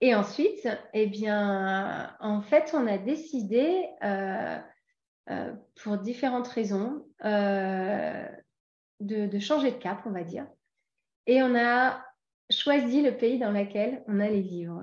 Et 0.00 0.16
ensuite, 0.16 0.66
eh 0.94 1.06
bien, 1.06 2.12
en 2.18 2.42
fait, 2.42 2.72
on 2.74 2.88
a 2.88 2.98
décidé, 2.98 3.86
pour 5.80 5.98
différentes 5.98 6.48
raisons, 6.48 7.06
de, 7.22 8.26
de 9.00 9.38
changer 9.38 9.70
de 9.70 9.76
cap, 9.76 10.00
on 10.06 10.10
va 10.10 10.24
dire. 10.24 10.48
Et 11.26 11.40
on 11.40 11.54
a 11.54 12.02
choisi 12.50 13.02
le 13.02 13.16
pays 13.16 13.38
dans 13.38 13.50
lequel 13.50 14.02
on 14.08 14.20
allait 14.20 14.40
vivre. 14.40 14.82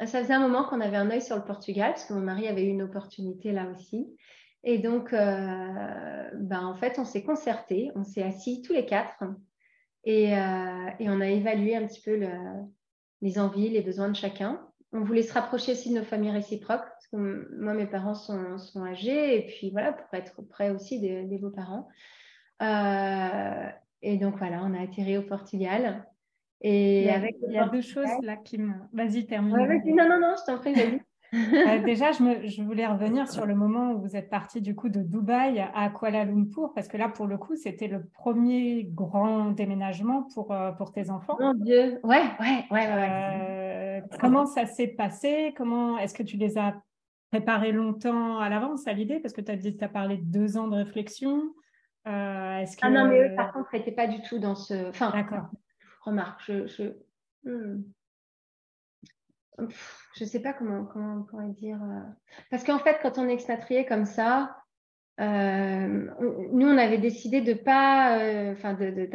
Ça 0.00 0.22
faisait 0.22 0.34
un 0.34 0.40
moment 0.40 0.64
qu'on 0.64 0.80
avait 0.80 0.96
un 0.96 1.10
œil 1.10 1.22
sur 1.22 1.36
le 1.36 1.44
Portugal, 1.44 1.90
parce 1.92 2.06
que 2.06 2.14
mon 2.14 2.20
mari 2.20 2.48
avait 2.48 2.64
eu 2.64 2.70
une 2.70 2.82
opportunité 2.82 3.52
là 3.52 3.66
aussi. 3.70 4.08
Et 4.64 4.78
donc, 4.78 5.12
euh, 5.12 6.30
ben, 6.34 6.64
en 6.64 6.74
fait, 6.74 6.98
on 6.98 7.04
s'est 7.04 7.22
concerté, 7.22 7.90
on 7.94 8.04
s'est 8.04 8.22
assis 8.22 8.62
tous 8.62 8.72
les 8.72 8.84
quatre 8.84 9.24
et, 10.04 10.34
euh, 10.34 10.90
on 11.00 11.20
a 11.20 11.28
évalué 11.28 11.76
un 11.76 11.86
petit 11.86 12.00
peu 12.00 12.16
le, 12.16 12.30
les 13.20 13.38
envies, 13.38 13.68
les 13.68 13.82
besoins 13.82 14.08
de 14.08 14.16
chacun. 14.16 14.66
On 14.92 15.02
voulait 15.02 15.22
se 15.22 15.32
rapprocher 15.32 15.72
aussi 15.72 15.92
de 15.92 15.98
nos 15.98 16.04
familles 16.04 16.32
réciproques, 16.32 16.80
parce 16.80 17.08
que 17.12 17.16
moi, 17.56 17.74
mes 17.74 17.86
parents 17.86 18.14
sont, 18.14 18.58
sont 18.58 18.84
âgés, 18.84 19.36
et 19.38 19.46
puis 19.46 19.70
voilà, 19.70 19.92
pour 19.92 20.12
être 20.14 20.42
près 20.48 20.70
aussi 20.70 20.98
des, 21.00 21.24
des 21.24 21.38
beaux-parents. 21.38 21.88
Euh, 22.62 23.68
et 24.02 24.16
donc 24.16 24.36
voilà, 24.36 24.62
on 24.64 24.74
a 24.74 24.82
atterri 24.82 25.16
au 25.16 25.22
Portugal. 25.22 26.06
Et 26.62 27.00
il 27.00 27.06
y 27.06 27.10
a, 27.10 27.14
avec 27.14 27.36
il 27.46 27.52
y 27.54 27.58
a 27.58 27.68
deux 27.68 27.80
choses 27.80 28.08
là 28.22 28.36
qui 28.36 28.58
me. 28.58 28.72
Vas-y, 28.92 29.26
termine. 29.26 29.56
non, 29.56 30.08
non, 30.08 30.20
non, 30.20 30.34
je 30.38 30.44
t'en 30.44 30.58
prie, 30.58 30.74
déjà, 31.84 32.10
je, 32.10 32.62
voulais 32.62 32.86
revenir 32.86 33.28
sur 33.30 33.46
le 33.46 33.54
moment 33.54 33.92
où 33.92 34.00
vous 34.00 34.16
êtes 34.16 34.28
parti 34.28 34.60
du 34.60 34.74
coup 34.74 34.88
de 34.88 35.00
Dubaï 35.00 35.60
à 35.60 35.88
Kuala 35.90 36.24
Lumpur, 36.24 36.72
parce 36.74 36.88
que 36.88 36.96
là, 36.96 37.08
pour 37.08 37.28
le 37.28 37.38
coup, 37.38 37.54
c'était 37.54 37.86
le 37.86 38.04
premier 38.04 38.84
grand 38.84 39.50
déménagement 39.50 40.24
pour, 40.34 40.52
euh, 40.52 40.72
pour 40.72 40.90
tes 40.90 41.08
enfants. 41.08 41.36
Mon 41.38 41.54
Dieu, 41.54 42.00
ouais, 42.02 42.22
ouais, 42.40 42.64
ouais. 42.70 42.86
ouais. 42.88 44.02
comment 44.20 44.44
ça 44.44 44.66
s'est 44.66 44.88
passé? 44.88 45.54
Comment 45.56 45.98
Est-ce 45.98 46.14
que 46.14 46.24
tu 46.24 46.36
les 46.36 46.58
as 46.58 46.74
préparés 47.30 47.70
longtemps 47.70 48.40
à 48.40 48.48
l'avance 48.48 48.88
à 48.88 48.92
l'idée? 48.92 49.20
Parce 49.20 49.32
que 49.32 49.40
tu 49.40 49.52
as 49.52 49.56
dit, 49.56 49.76
tu 49.76 49.84
as 49.84 49.88
parlé 49.88 50.16
de 50.16 50.24
deux 50.24 50.56
ans 50.56 50.66
de 50.66 50.76
réflexion. 50.76 51.54
Euh, 52.08 52.64
que, 52.64 52.78
ah 52.82 52.90
non, 52.90 53.06
mais 53.06 53.28
eux, 53.28 53.36
par 53.36 53.52
contre, 53.52 53.68
n'étaient 53.72 53.92
pas 53.92 54.08
du 54.08 54.20
tout 54.22 54.40
dans 54.40 54.56
ce. 54.56 54.88
Enfin, 54.88 55.12
D'accord. 55.14 55.48
Remarque, 56.00 56.40
je. 56.46 56.66
je... 56.66 56.84
Hmm. 57.44 57.82
je 60.14 60.24
sais 60.24 60.40
pas 60.40 60.52
comment, 60.52 60.84
comment 60.84 61.16
on 61.20 61.22
pourrait 61.22 61.48
dire. 61.48 61.82
Euh. 61.82 62.02
Parce 62.50 62.64
qu'en 62.64 62.78
fait, 62.78 62.98
quand 63.02 63.18
on 63.18 63.28
est 63.28 63.34
expatrié 63.34 63.86
comme 63.86 64.04
ça, 64.04 64.56
euh, 65.20 66.08
nous, 66.52 66.66
on 66.66 66.78
avait 66.78 66.98
décidé 66.98 67.40
de 67.40 67.52
pas, 67.52 68.18
enfin, 68.52 68.74
de, 68.74 69.08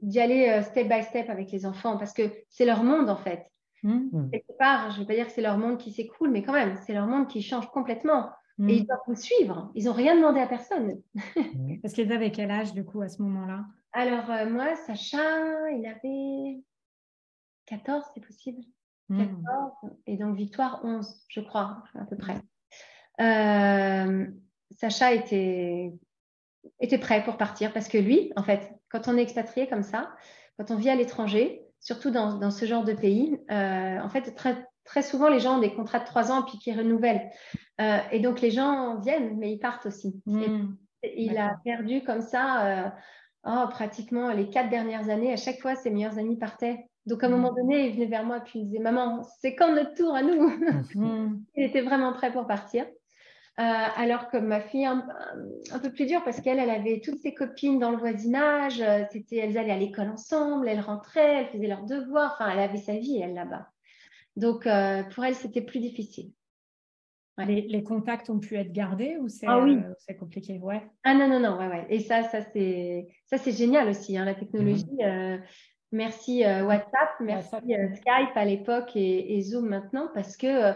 d'y 0.00 0.20
aller 0.20 0.62
step 0.62 0.88
by 0.88 1.02
step 1.02 1.30
avec 1.30 1.52
les 1.52 1.66
enfants 1.66 1.96
parce 1.96 2.12
que 2.12 2.22
c'est 2.48 2.64
leur 2.64 2.82
monde 2.82 3.08
en 3.08 3.16
fait. 3.16 3.46
Mmh. 3.84 4.30
Quelque 4.32 4.58
part, 4.58 4.90
je 4.90 4.96
ne 4.96 5.00
veux 5.00 5.06
pas 5.06 5.14
dire 5.14 5.26
que 5.26 5.32
c'est 5.32 5.42
leur 5.42 5.58
monde 5.58 5.78
qui 5.78 5.92
s'écroule, 5.92 6.30
mais 6.30 6.42
quand 6.42 6.52
même, 6.52 6.76
c'est 6.84 6.92
leur 6.92 7.06
monde 7.06 7.28
qui 7.28 7.42
change 7.42 7.70
complètement. 7.70 8.30
Et 8.66 8.78
ils 8.78 8.86
doivent 8.86 8.98
vous 9.06 9.14
suivre. 9.14 9.70
Ils 9.76 9.84
n'ont 9.84 9.92
rien 9.92 10.16
demandé 10.16 10.40
à 10.40 10.46
personne. 10.46 11.00
Parce 11.82 11.94
qu'ils 11.94 12.12
avaient 12.12 12.32
quel 12.32 12.50
âge, 12.50 12.72
du 12.74 12.84
coup, 12.84 13.02
à 13.02 13.08
ce 13.08 13.22
moment-là? 13.22 13.64
Alors, 13.92 14.30
euh, 14.30 14.48
moi, 14.48 14.76
Sacha, 14.76 15.70
il 15.70 15.86
avait 15.86 16.62
14, 17.66 18.04
c'est 18.14 18.24
possible 18.24 18.62
14. 19.08 19.72
Mm. 19.82 19.88
Et 20.06 20.16
donc, 20.16 20.36
Victoire, 20.36 20.80
11, 20.84 21.24
je 21.28 21.40
crois, 21.40 21.82
à 21.94 22.04
peu 22.04 22.16
près. 22.16 22.36
Euh, 23.20 24.26
Sacha 24.72 25.12
était, 25.12 25.92
était 26.80 26.98
prêt 26.98 27.24
pour 27.24 27.36
partir 27.36 27.72
parce 27.72 27.88
que 27.88 27.98
lui, 27.98 28.32
en 28.36 28.42
fait, 28.42 28.72
quand 28.90 29.08
on 29.08 29.16
est 29.16 29.22
expatrié 29.22 29.68
comme 29.68 29.82
ça, 29.82 30.14
quand 30.58 30.70
on 30.70 30.76
vit 30.76 30.90
à 30.90 30.94
l'étranger, 30.94 31.64
surtout 31.80 32.10
dans, 32.10 32.34
dans, 32.38 32.50
ce 32.50 32.64
genre 32.66 32.84
de 32.84 32.92
pays, 32.92 33.38
euh, 33.50 34.00
en 34.00 34.08
fait, 34.08 34.34
très, 34.34 34.66
très 34.84 35.02
souvent, 35.02 35.28
les 35.28 35.40
gens 35.40 35.56
ont 35.56 35.60
des 35.60 35.74
contrats 35.74 36.00
de 36.00 36.04
trois 36.04 36.30
ans 36.30 36.42
puis 36.42 36.58
qui 36.58 36.72
renouvellent. 36.72 37.30
Euh, 37.80 37.98
et 38.12 38.20
donc, 38.20 38.40
les 38.40 38.50
gens 38.50 38.98
viennent, 39.00 39.38
mais 39.38 39.52
ils 39.52 39.58
partent 39.58 39.86
aussi. 39.86 40.20
Hmm. 40.26 40.74
il 41.02 41.38
a 41.38 41.56
perdu 41.64 42.02
comme 42.02 42.22
ça 42.22 42.92
oh, 43.48 43.68
pratiquement 43.70 44.30
les 44.32 44.48
quatre 44.48 44.70
dernières 44.70 45.08
années. 45.08 45.32
À 45.32 45.36
chaque 45.36 45.60
fois, 45.60 45.74
ses 45.74 45.90
meilleurs 45.90 46.18
amis 46.18 46.36
partaient. 46.36 46.86
Donc, 47.06 47.24
à 47.24 47.26
un 47.26 47.30
moment 47.30 47.52
hmm. 47.52 47.56
donné, 47.56 47.86
il 47.88 47.94
venait 47.94 48.06
vers 48.06 48.24
moi 48.24 48.38
et 48.38 48.40
il 48.54 48.60
me 48.60 48.66
disait 48.66 48.78
Maman, 48.78 49.22
c'est 49.40 49.54
quand 49.54 49.74
notre 49.74 49.94
tour 49.94 50.14
à 50.14 50.22
nous? 50.22 50.50
Hmm. 50.94 51.40
Il 51.56 51.64
était 51.64 51.80
vraiment 51.80 52.12
prêt 52.12 52.32
pour 52.32 52.46
partir. 52.46 52.84
Euh, 53.58 53.86
alors 53.96 54.28
que 54.28 54.36
ma 54.36 54.60
fille, 54.60 54.86
un, 54.86 55.04
un 55.72 55.78
peu 55.80 55.90
plus 55.90 56.06
dur 56.06 56.22
parce 56.22 56.40
qu'elle, 56.40 56.60
elle 56.60 56.70
avait 56.70 57.00
toutes 57.00 57.18
ses 57.18 57.34
copines 57.34 57.80
dans 57.80 57.90
le 57.90 57.96
voisinage. 57.96 58.84
C'était, 59.10 59.38
elles 59.38 59.58
allaient 59.58 59.72
à 59.72 59.78
l'école 59.78 60.10
ensemble, 60.10 60.68
elles 60.68 60.80
rentraient, 60.80 61.40
elles 61.40 61.48
faisaient 61.48 61.66
leurs 61.66 61.84
devoirs. 61.84 62.34
Enfin, 62.34 62.50
elle 62.52 62.60
avait 62.60 62.78
sa 62.78 62.92
vie, 62.92 63.20
elle, 63.20 63.34
là-bas. 63.34 63.68
Donc, 64.36 64.68
pour 65.14 65.24
elle, 65.24 65.34
c'était 65.34 65.62
plus 65.62 65.80
difficile. 65.80 66.30
Les, 67.46 67.82
contacts 67.84 68.30
ont 68.30 68.38
pu 68.38 68.56
être 68.56 68.72
gardés 68.72 69.16
ou 69.18 69.28
c'est 69.28 69.46
ah 69.46 69.60
oui. 69.60 69.78
Euh, 69.78 70.14
compliqué? 70.14 70.58
Ouais. 70.58 70.82
Ah 71.04 71.14
non, 71.14 71.28
non, 71.28 71.40
non, 71.40 71.58
ouais, 71.58 71.68
ouais. 71.68 71.86
Et 71.88 72.00
ça, 72.00 72.22
ça 72.24 72.40
c'est 72.42 73.52
génial 73.52 73.88
aussi, 73.88 74.16
hein, 74.18 74.24
la 74.24 74.34
technologie. 74.34 74.84
Mhm. 74.92 75.06
Euh, 75.06 75.38
merci 75.92 76.44
euh, 76.44 76.64
WhatsApp, 76.64 77.10
merci 77.20 77.56
Skype 77.96 78.36
à 78.36 78.44
l'époque 78.44 78.90
et, 78.94 79.40
Zoom 79.42 79.68
maintenant 79.68 80.08
parce 80.14 80.36
que 80.36 80.72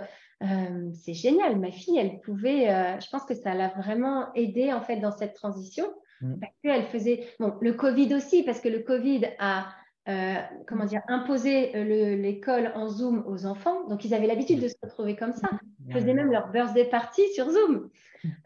c'est 0.93 1.15
génial. 1.15 1.59
Ma 1.59 1.71
fille, 1.71 1.99
elle 1.99 2.21
pouvait, 2.21 2.67
je 3.01 3.11
pense 3.11 3.25
que 3.25 3.35
ça 3.35 3.55
l'a 3.55 3.69
vraiment 3.69 4.33
aidé 4.35 4.73
en 4.73 4.81
fait 4.81 4.97
dans 4.97 5.13
cette 5.13 5.35
transition 5.35 5.85
mhm. 6.21 6.41
parce 6.41 6.53
qu'elle 6.63 6.85
faisait, 6.85 7.27
bon, 7.41 7.55
le 7.61 7.73
Covid 7.75 8.15
aussi, 8.15 8.43
parce 8.45 8.61
que 8.61 8.69
le 8.69 8.81
Covid 8.81 9.27
a 9.39 9.67
euh, 10.09 10.35
comment 10.67 10.85
dire, 10.85 11.01
imposer 11.07 11.77
euh, 11.77 12.17
l'école 12.17 12.73
en 12.75 12.89
Zoom 12.89 13.23
aux 13.25 13.47
enfants. 13.47 13.87
Donc, 13.87 14.05
ils 14.05 14.15
avaient 14.15 14.27
l'habitude 14.27 14.61
de 14.61 14.67
se 14.67 14.75
retrouver 14.83 15.15
comme 15.15 15.33
ça. 15.33 15.49
Ils 15.87 15.93
faisaient 15.93 16.13
même 16.15 16.33
leur 16.33 16.51
birthday 16.51 16.87
party 16.87 17.23
sur 17.35 17.51
Zoom. 17.51 17.89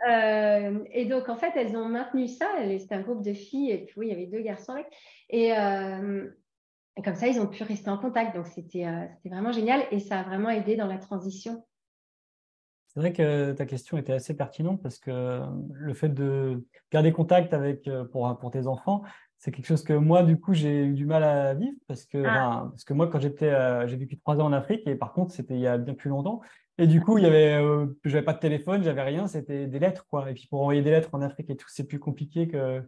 Euh, 0.08 0.78
et 0.90 1.04
donc, 1.04 1.28
en 1.28 1.36
fait, 1.36 1.52
elles 1.54 1.76
ont 1.76 1.86
maintenu 1.86 2.28
ça. 2.28 2.46
C'était 2.78 2.94
un 2.94 3.02
groupe 3.02 3.22
de 3.22 3.34
filles, 3.34 3.72
et 3.72 3.84
puis 3.84 3.92
oui, 3.98 4.06
il 4.06 4.08
y 4.08 4.12
avait 4.14 4.24
deux 4.24 4.40
garçons 4.40 4.72
avec. 4.72 4.86
Et, 5.28 5.52
comme 7.04 7.14
ça, 7.14 7.26
ils 7.26 7.38
ont 7.38 7.46
pu 7.46 7.62
rester 7.62 7.90
en 7.90 7.98
contact. 7.98 8.34
Donc, 8.34 8.46
c'était 8.46 8.86
vraiment 9.26 9.52
génial 9.52 9.82
et 9.90 9.98
ça 9.98 10.20
a 10.20 10.22
vraiment 10.22 10.48
aidé 10.48 10.76
dans 10.76 10.86
la 10.86 10.96
transition. 10.96 11.62
C'est 12.86 13.00
vrai 13.00 13.12
que 13.12 13.52
ta 13.52 13.66
question 13.66 13.98
était 13.98 14.14
assez 14.14 14.34
pertinente 14.34 14.82
parce 14.82 14.98
que 14.98 15.42
le 15.74 15.92
fait 15.92 16.08
de 16.08 16.64
garder 16.90 17.12
contact 17.12 17.52
avec, 17.52 17.86
pour, 18.12 18.34
pour 18.38 18.50
tes 18.50 18.66
enfants, 18.66 19.02
c'est 19.38 19.53
quelque 19.53 19.66
chose 19.66 19.85
que 19.85 19.92
moi, 19.92 20.22
du 20.22 20.38
coup, 20.40 20.55
j'ai 20.55 20.85
eu 20.85 20.92
du 20.92 21.05
mal 21.05 21.22
à 21.22 21.55
vivre 21.55 21.77
parce 21.87 22.07
que, 22.07 22.22
ah. 22.27 22.68
parce 22.70 22.85
que 22.85 22.94
moi, 22.94 23.07
quand 23.09 23.20
j'étais, 23.20 23.51
euh, 23.51 23.87
j'ai 23.87 23.96
vécu 23.96 24.18
trois 24.18 24.40
ans 24.40 24.46
en 24.46 24.53
Afrique 24.53 24.87
et 24.87 24.94
par 24.94 25.12
contre, 25.12 25.33
c'était 25.33 25.55
il 25.55 25.61
y 25.61 25.66
a 25.66 25.79
bien 25.79 25.94
plus 25.94 26.11
longtemps. 26.11 26.40
Et 26.79 26.87
du 26.87 27.01
coup, 27.01 27.18
il 27.18 27.25
y 27.25 27.27
avait, 27.27 27.55
euh, 27.55 27.87
j'avais 28.05 28.25
pas 28.25 28.33
de 28.33 28.38
téléphone, 28.38 28.83
j'avais 28.83 29.03
rien, 29.03 29.27
c'était 29.27 29.66
des 29.66 29.79
lettres, 29.79 30.07
quoi. 30.09 30.31
Et 30.31 30.35
puis 30.35 30.46
pour 30.49 30.61
envoyer 30.62 30.83
des 30.83 30.90
lettres 30.90 31.11
en 31.12 31.22
Afrique 31.22 31.51
et 31.51 31.57
tout, 31.57 31.68
c'est 31.68 31.85
plus 31.85 31.99
compliqué 31.99 32.49
que, 32.49 32.83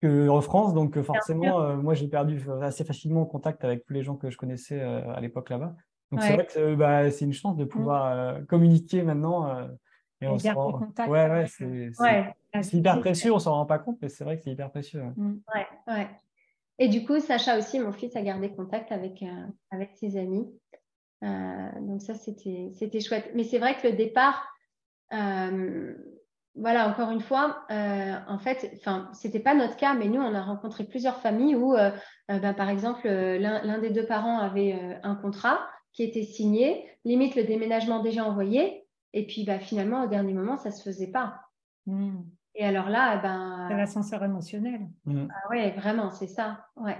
que 0.00 0.28
en 0.28 0.40
France. 0.40 0.74
Donc 0.74 1.00
forcément, 1.02 1.60
euh, 1.60 1.76
moi, 1.76 1.94
j'ai 1.94 2.08
perdu 2.08 2.42
assez 2.62 2.84
facilement 2.84 3.24
contact 3.26 3.64
avec 3.64 3.84
tous 3.84 3.92
les 3.92 4.02
gens 4.02 4.16
que 4.16 4.30
je 4.30 4.36
connaissais 4.36 4.80
à 4.80 5.20
l'époque 5.20 5.50
là-bas. 5.50 5.74
Donc 6.10 6.22
c'est 6.22 6.34
vrai 6.34 6.46
que 6.46 6.74
bah, 6.74 7.10
c'est 7.10 7.24
une 7.24 7.32
chance 7.32 7.56
de 7.56 7.64
mmh. 7.64 7.68
pouvoir 7.68 8.46
communiquer 8.46 9.02
maintenant 9.02 9.68
et 10.20 10.28
on 10.28 10.38
Ouais, 11.08 11.30
ouais, 11.30 11.46
c'est 11.46 11.90
hyper 12.72 13.00
précieux, 13.00 13.32
on 13.32 13.38
s'en 13.38 13.54
rend 13.54 13.66
pas 13.66 13.78
compte, 13.78 13.98
mais 14.00 14.08
c'est 14.08 14.24
vrai 14.24 14.36
que 14.36 14.42
c'est 14.42 14.50
hyper 14.50 14.70
précieux. 14.70 15.02
Mm. 15.16 15.38
Ouais. 15.54 15.66
ouais, 15.88 16.08
Et 16.78 16.88
du 16.88 17.04
coup, 17.04 17.18
Sacha 17.20 17.58
aussi, 17.58 17.78
mon 17.78 17.92
fils, 17.92 18.14
a 18.16 18.22
gardé 18.22 18.50
contact 18.50 18.92
avec, 18.92 19.22
euh, 19.22 19.46
avec 19.70 19.92
ses 19.94 20.16
amis. 20.16 20.46
Euh, 21.22 21.80
donc 21.80 22.02
ça, 22.02 22.14
c'était 22.14 23.00
chouette. 23.00 23.30
Mais 23.34 23.44
c'est 23.44 23.58
vrai 23.58 23.76
que 23.76 23.88
le 23.88 23.94
départ, 23.94 24.46
euh, 25.12 25.94
voilà, 26.54 26.88
encore 26.88 27.10
une 27.10 27.20
fois, 27.20 27.64
en 27.68 28.38
fait, 28.38 28.70
enfin, 28.76 29.10
c'était 29.12 29.40
pas 29.40 29.54
notre 29.54 29.76
cas, 29.76 29.94
mais 29.94 30.08
nous, 30.08 30.20
on 30.20 30.34
a 30.34 30.42
rencontré 30.42 30.84
plusieurs 30.84 31.20
familles 31.20 31.56
où, 31.56 31.74
ben, 32.28 32.54
par 32.54 32.68
exemple, 32.68 33.08
l'un 33.08 33.78
des 33.78 33.90
deux 33.90 34.06
parents 34.06 34.38
avait 34.38 35.00
un 35.02 35.16
contrat 35.16 35.58
qui 35.92 36.04
était 36.04 36.22
signé, 36.22 36.88
limite 37.04 37.34
le 37.34 37.42
déménagement 37.42 38.00
déjà 38.00 38.24
envoyé, 38.24 38.84
et 39.14 39.26
puis 39.26 39.44
bah, 39.44 39.58
finalement, 39.58 40.04
au 40.04 40.08
dernier 40.08 40.34
moment, 40.34 40.56
ça 40.56 40.68
ne 40.70 40.74
se 40.74 40.82
faisait 40.82 41.10
pas. 41.10 41.40
Hmm. 41.86 42.22
Et 42.54 42.64
alors 42.64 42.88
là, 42.88 43.16
eh 43.18 43.22
ben. 43.22 43.66
C'est 43.68 43.76
l'ascenseur 43.76 44.22
émotionnel. 44.22 44.80
Hmm. 45.06 45.26
Ah 45.30 45.48
oui, 45.50 45.70
vraiment, 45.72 46.10
c'est 46.10 46.28
ça. 46.28 46.66
Ouais. 46.76 46.96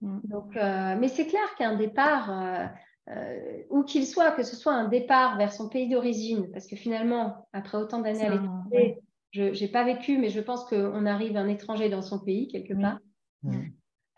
Donc, 0.00 0.56
euh, 0.56 0.96
mais 0.98 1.08
c'est 1.08 1.26
clair 1.26 1.54
qu'un 1.58 1.76
départ, 1.76 2.30
euh, 2.30 2.66
euh, 3.10 3.62
où 3.68 3.82
qu'il 3.82 4.06
soit, 4.06 4.30
que 4.32 4.42
ce 4.42 4.56
soit 4.56 4.72
un 4.72 4.88
départ 4.88 5.36
vers 5.36 5.52
son 5.52 5.68
pays 5.68 5.88
d'origine, 5.88 6.50
parce 6.52 6.66
que 6.66 6.76
finalement, 6.76 7.46
après 7.52 7.76
autant 7.76 8.00
d'années 8.00 8.26
à 8.26 8.30
l'étranger, 8.30 8.98
je 9.32 9.60
n'ai 9.60 9.68
pas 9.68 9.84
vécu, 9.84 10.18
mais 10.18 10.30
je 10.30 10.40
pense 10.40 10.64
qu'on 10.64 11.06
arrive 11.06 11.36
un 11.36 11.48
étranger 11.48 11.88
dans 11.90 12.02
son 12.02 12.18
pays 12.18 12.48
quelque 12.48 12.74
part. 12.74 12.98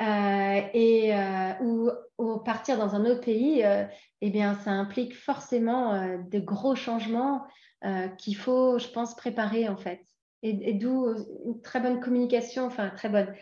Euh, 0.00 0.60
et 0.72 1.14
euh, 1.14 1.90
ou, 2.18 2.38
partir 2.38 2.76
dans 2.78 2.94
un 2.94 3.04
autre 3.04 3.20
pays, 3.20 3.64
euh, 3.64 3.84
eh 4.20 4.30
bien, 4.30 4.54
ça 4.54 4.70
implique 4.70 5.16
forcément 5.16 6.16
de 6.18 6.38
gros 6.38 6.76
changements 6.76 7.44
qu'il 8.18 8.36
faut, 8.36 8.78
je 8.78 8.86
pense, 8.88 9.16
préparer 9.16 9.68
en 9.68 9.76
fait. 9.76 10.00
Et, 10.42 10.72
d'où 10.74 11.14
une 11.46 11.60
très 11.62 11.80
bonne 11.80 12.00
communication, 12.00 12.66
enfin 12.66 12.90
très 12.90 13.08
bonne. 13.08 13.32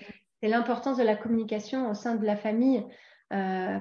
C'est 0.42 0.48
l'importance 0.48 0.98
de 0.98 1.02
la 1.02 1.16
communication 1.16 1.90
au 1.90 1.94
sein 1.94 2.14
de 2.14 2.26
la 2.26 2.36
famille 2.36 2.84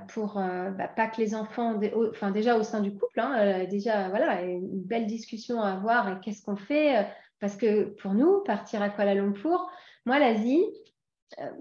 pour 0.10 0.36
bah, 0.36 0.88
pas 0.88 1.08
que 1.08 1.20
les 1.20 1.36
enfants, 1.36 1.80
enfin 2.12 2.32
déjà 2.32 2.56
au 2.56 2.64
sein 2.64 2.82
du 2.82 2.92
couple, 2.94 3.20
hein, 3.20 3.66
déjà 3.66 4.08
voilà, 4.10 4.44
une 4.44 4.82
belle 4.84 5.08
discussion 5.08 5.62
à 5.62 5.72
avoir 5.72 6.10
et 6.10 6.20
qu'est-ce 6.22 6.44
qu'on 6.44 6.56
fait 6.56 7.06
parce 7.40 7.56
que 7.56 7.86
pour 8.02 8.14
nous, 8.14 8.44
partir 8.44 8.82
à 8.82 8.90
Kuala 8.90 9.16
Lumpur, 9.16 9.70
moi 10.06 10.20
l'Asie, 10.20 10.64
euh, 10.64 10.89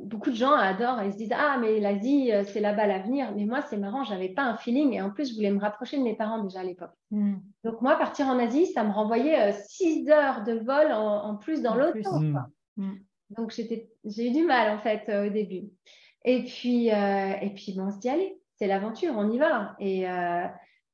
beaucoup 0.01 0.31
de 0.31 0.35
gens 0.35 0.53
adorent 0.53 1.01
et 1.03 1.13
se 1.13 1.17
disent 1.17 1.33
Ah, 1.35 1.59
mais 1.61 1.81
l'Asie, 1.81 2.33
euh, 2.33 2.45
c'est 2.45 2.61
là-bas 2.61 2.87
l'avenir. 2.87 3.33
Mais 3.35 3.45
moi, 3.45 3.63
c'est 3.63 3.77
marrant, 3.77 4.05
j'avais 4.05 4.31
pas 4.31 4.43
un 4.43 4.57
feeling 4.57 4.95
et 4.95 5.03
en 5.03 5.11
plus, 5.11 5.31
je 5.31 5.35
voulais 5.35 5.51
me 5.51 5.61
rapprocher 5.61 5.99
de 5.99 6.03
mes 6.03 6.17
parents 6.17 6.43
déjà 6.43 6.61
à 6.61 6.65
l'époque. 6.65 6.93
Hmm. 7.11 7.37
Donc, 7.65 7.81
moi, 7.83 7.97
partir 7.97 8.27
en 8.27 8.39
Asie, 8.39 8.67
ça 8.67 8.85
me 8.85 8.93
renvoyait 8.93 9.53
6 9.53 10.09
euh, 10.09 10.13
heures 10.13 10.45
de 10.45 10.55
vol 10.55 10.93
en, 10.93 11.37
plus 11.37 11.63
dans 11.63 11.75
l'autre. 11.75 11.97
Hmm. 11.97 12.39
Hmm. 12.77 12.95
Donc, 13.31 13.51
j'ai 13.51 14.27
eu 14.27 14.31
du 14.31 14.45
mal 14.45 14.75
en 14.75 14.81
fait 14.81 15.09
au 15.27 15.31
début. 15.31 15.69
Et 16.25 16.45
puis, 16.45 16.89
et 16.89 17.53
puis 17.55 17.75
bon, 17.77 17.85
on 17.85 17.91
se 17.91 17.99
dit 17.99 18.09
Allez, 18.09 18.41
c'est 18.57 18.67
l'aventure, 18.67 19.15
on 19.17 19.31
y 19.31 19.39
va. 19.39 19.77
Et, 19.79 20.05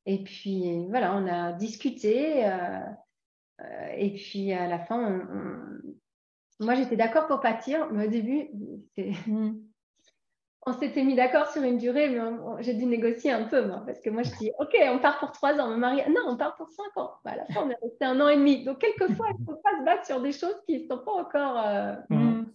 et 0.07 0.25
puis, 0.25 0.87
voilà, 0.89 1.17
on 1.17 1.27
a 1.29 1.53
discuté. 1.53 2.45
et 3.97 4.15
puis, 4.15 4.53
à 4.53 4.67
la 4.67 4.81
fin, 4.81 4.99
on 4.99 5.95
moi, 6.61 6.75
j'étais 6.75 6.97
d'accord 6.97 7.27
pour 7.27 7.41
partir, 7.41 7.89
mais 7.91 8.07
au 8.07 8.11
début, 8.11 8.49
mm. 9.27 9.53
on 10.67 10.73
s'était 10.73 11.03
mis 11.03 11.15
d'accord 11.15 11.49
sur 11.49 11.63
une 11.63 11.79
durée, 11.79 12.09
mais 12.09 12.21
j'ai 12.61 12.75
dû 12.75 12.87
négocier 12.87 13.33
un 13.33 13.45
peu, 13.45 13.67
moi, 13.67 13.83
parce 13.85 14.01
que 14.01 14.11
moi, 14.11 14.23
je 14.23 14.31
dis, 14.39 14.51
OK, 14.59 14.75
on 14.93 14.99
part 14.99 15.19
pour 15.19 15.33
trois 15.33 15.59
ans. 15.61 15.69
Mon 15.69 15.77
mari, 15.77 16.03
non, 16.09 16.23
on 16.27 16.37
part 16.37 16.57
pour 16.57 16.71
cinq 16.71 16.97
ans. 16.97 17.13
Bah, 17.25 17.33
à 17.33 17.37
la 17.37 17.47
fin, 17.47 17.63
on 17.65 17.71
est 17.71 17.79
resté 17.83 18.05
un 18.05 18.21
an 18.21 18.29
et 18.29 18.37
demi. 18.37 18.65
Donc, 18.65 18.79
quelquefois, 18.79 19.27
il 19.37 19.41
ne 19.41 19.47
faut 19.47 19.61
pas 19.63 19.79
se 19.79 19.85
battre 19.85 20.07
sur 20.07 20.21
des 20.23 20.33
choses 20.33 20.57
qui 20.67 20.83
ne 20.83 20.87
sont 20.89 20.99
pas 21.05 21.13
encore. 21.13 21.59
Euh, 21.59 21.95
mm. 22.09 22.47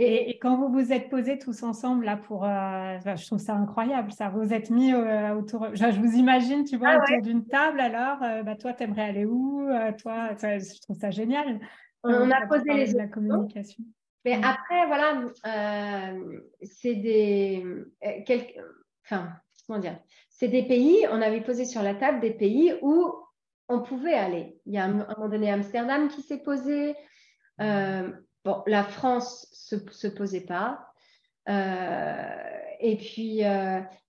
Et, 0.00 0.38
quand 0.40 0.56
vous 0.56 0.68
vous 0.68 0.92
êtes 0.92 1.08
posés 1.08 1.38
tous 1.38 1.62
ensemble 1.62 2.04
là 2.04 2.16
pour, 2.16 2.44
euh, 2.44 2.98
je 3.04 3.26
trouve 3.26 3.38
ça 3.38 3.54
incroyable, 3.54 4.12
ça. 4.12 4.28
Vous 4.28 4.52
êtes 4.52 4.70
mis 4.70 4.92
euh, 4.92 5.34
autour, 5.34 5.74
je, 5.74 6.00
vous 6.00 6.16
imagine, 6.16 6.64
tu 6.64 6.76
vois, 6.76 6.90
ah 6.90 6.98
autour 6.98 7.22
d'une 7.22 7.46
table. 7.46 7.80
Alors, 7.80 8.18
bah, 8.44 8.56
toi, 8.56 8.72
t'aimerais 8.72 9.08
aller 9.08 9.24
où 9.24 9.66
Toi, 9.98 10.34
je 10.40 10.80
trouve 10.80 10.96
ça 10.98 11.10
génial. 11.10 11.60
On, 12.04 12.30
a 12.30 12.46
posé 12.46 12.72
les 12.72 12.92
la 12.92 13.08
communication. 13.08 13.84
Mais 14.24 14.34
après, 14.42 14.86
voilà, 14.86 15.22
euh, 15.46 16.40
c'est 16.62 16.94
des. 16.94 17.64
Euh, 18.04 18.38
enfin, 19.04 19.32
comment 19.66 19.78
dire 19.78 19.98
C'est 20.28 20.48
des 20.48 20.64
pays, 20.64 21.06
on 21.10 21.22
avait 21.22 21.40
posé 21.40 21.64
sur 21.64 21.82
la 21.82 21.94
table 21.94 22.20
des 22.20 22.32
pays 22.32 22.74
où 22.82 23.12
on 23.68 23.80
pouvait 23.80 24.14
aller. 24.14 24.60
Il 24.66 24.74
y 24.74 24.78
a 24.78 24.84
un, 24.84 24.92
moment 24.92 25.28
donné 25.28 25.50
Amsterdam 25.50 26.08
qui 26.08 26.22
s'est 26.22 26.42
posé. 26.42 26.94
Euh, 27.60 28.10
bon, 28.44 28.62
la 28.66 28.84
France 28.84 29.48
se, 29.52 29.76
se 29.90 30.08
posait 30.08 30.44
pas. 30.44 30.92
et 31.46 32.96
puis, 32.96 33.42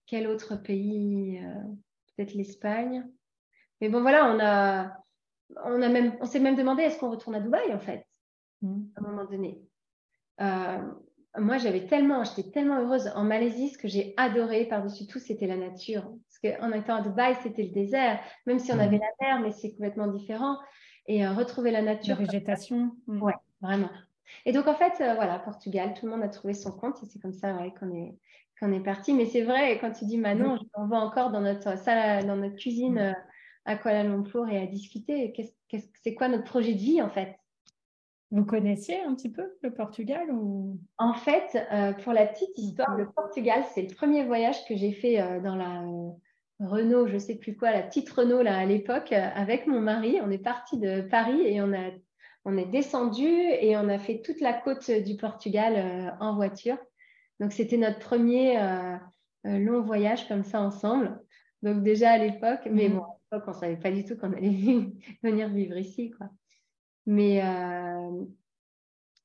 quel 0.06 0.28
autre 0.28 0.56
pays 0.56 1.42
Peut-être 2.16 2.34
l'Espagne. 2.34 3.06
Mais 3.80 3.88
bon, 3.88 4.02
voilà, 4.02 4.26
on 4.26 4.40
a, 4.42 4.98
on 5.66 5.82
a 5.82 5.90
même, 5.90 6.16
on 6.22 6.26
s'est 6.26 6.40
même 6.40 6.56
demandé 6.56 6.84
est-ce 6.84 7.00
qu'on 7.00 7.12
retourne 7.12 7.36
à 7.36 7.40
Dubaï 7.40 7.74
en 7.74 7.80
fait, 7.80 8.06
mm. 8.62 8.82
à 8.96 9.00
un 9.00 9.04
moment 9.10 9.26
donné. 9.26 9.62
Euh, 10.42 10.78
moi, 11.38 11.58
j'avais 11.58 11.86
tellement, 11.86 12.24
j'étais 12.24 12.50
tellement 12.50 12.80
heureuse 12.80 13.12
en 13.16 13.24
Malaisie. 13.24 13.70
Ce 13.70 13.78
que 13.78 13.88
j'ai 13.88 14.14
adoré 14.18 14.66
par-dessus 14.66 15.06
tout, 15.06 15.20
c'était 15.20 15.48
la 15.48 15.58
nature. 15.58 16.04
Parce 16.04 16.58
qu'en 16.58 16.72
étant 16.72 16.96
à 16.96 17.02
Dubaï, 17.02 17.36
c'était 17.44 17.64
le 17.64 17.70
désert, 17.70 18.20
même 18.46 18.60
si 18.60 18.72
on 18.72 18.80
avait 18.80 18.98
la 18.98 19.28
mer, 19.28 19.40
mais 19.42 19.52
c'est 19.52 19.72
complètement 19.72 20.08
différent. 20.08 20.58
Et 21.08 21.26
euh, 21.26 21.34
retrouver 21.34 21.72
la 21.72 21.82
nature. 21.82 22.18
La 22.20 22.26
végétation. 22.26 22.92
Mm. 23.08 23.22
Ouais, 23.22 23.36
vraiment. 23.62 23.90
Et 24.46 24.52
donc, 24.52 24.68
en 24.68 24.76
fait, 24.76 24.94
euh, 25.02 25.14
voilà, 25.16 25.40
Portugal, 25.40 25.94
tout 25.94 26.06
le 26.06 26.12
monde 26.12 26.24
a 26.24 26.30
trouvé 26.30 26.54
son 26.54 26.72
compte 26.72 27.02
et 27.04 27.06
c'est 27.06 27.20
comme 27.20 27.34
ça 27.34 27.54
qu'on 27.80 27.94
est, 27.96 28.18
qu'on 28.60 28.72
est 28.72 28.84
parti. 28.84 29.14
Mais 29.14 29.26
c'est 29.26 29.44
vrai, 29.44 29.78
quand 29.80 29.92
tu 29.92 30.06
dis 30.06 30.18
Manon, 30.18 30.56
mm. 30.56 30.60
on 30.76 30.88
va 30.88 30.98
encore 30.98 31.32
dans 31.32 31.42
notre 31.42 31.78
salle, 31.78 32.26
dans 32.26 32.38
notre 32.38 32.56
cuisine 32.56 32.96
mm. 32.96 33.16
À 33.70 33.76
Kuala 33.76 34.04
Lumpur 34.04 34.50
et 34.50 34.58
à 34.58 34.66
discuter. 34.66 35.32
c'est 36.04 36.16
quoi 36.16 36.28
notre 36.28 36.44
projet 36.44 36.74
de 36.74 36.80
vie, 36.80 37.02
en 37.04 37.10
fait? 37.10 37.36
Vous 38.32 38.44
connaissiez 38.44 39.00
un 39.02 39.14
petit 39.14 39.30
peu 39.30 39.44
le 39.62 39.72
Portugal 39.72 40.32
ou... 40.32 40.80
En 40.98 41.14
fait, 41.14 41.56
euh, 41.72 41.94
pour 41.94 42.14
la 42.14 42.26
petite 42.26 42.58
histoire, 42.58 42.98
le 42.98 43.08
Portugal, 43.12 43.64
c'est 43.74 43.84
le 43.84 43.96
premier 43.96 44.24
voyage 44.24 44.66
que 44.68 44.76
j'ai 44.76 44.92
fait 44.92 45.22
euh, 45.22 45.40
dans 45.40 45.56
la 45.56 45.84
euh, 45.84 46.10
Renault, 46.60 47.08
je 47.08 47.14
ne 47.14 47.20
sais 47.20 47.36
plus 47.36 47.56
quoi, 47.56 47.72
la 47.72 47.84
petite 47.84 48.10
Renault 48.10 48.42
là 48.42 48.58
à 48.58 48.66
l'époque, 48.66 49.12
avec 49.14 49.68
mon 49.68 49.80
mari. 49.80 50.20
On 50.24 50.32
est 50.32 50.44
parti 50.44 50.80
de 50.80 51.02
Paris 51.02 51.42
et 51.46 51.62
on, 51.62 51.72
a, 51.72 51.92
on 52.46 52.58
est 52.58 52.66
descendu 52.66 53.28
et 53.28 53.78
on 53.78 53.88
a 53.88 54.00
fait 54.00 54.22
toute 54.24 54.42
la 54.42 54.54
côte 54.54 54.90
du 54.90 55.16
Portugal 55.16 56.18
en 56.20 56.36
voiture. 56.36 56.78
Donc 57.40 57.54
c'était 57.54 57.78
notre 57.78 58.00
premier 58.00 58.60
long 59.46 59.82
voyage 59.82 60.28
comme 60.28 60.44
ça 60.44 60.60
ensemble. 60.60 61.18
Donc 61.64 61.82
déjà 61.82 62.12
à 62.12 62.18
l'époque, 62.18 62.68
mais 62.70 62.90
mmh. 62.90 62.94
bon, 62.94 63.06
l'époque, 63.32 63.48
on 63.48 63.52
ne 63.52 63.56
savait 63.56 63.78
pas 63.78 63.92
du 63.92 64.04
tout 64.04 64.18
qu'on 64.18 64.34
allait 64.34 64.50
venir 65.24 65.50
vivre 65.50 65.78
ici. 65.78 66.12
quoi. 66.12 66.30
Mais 67.06 67.44
euh, 67.44 68.26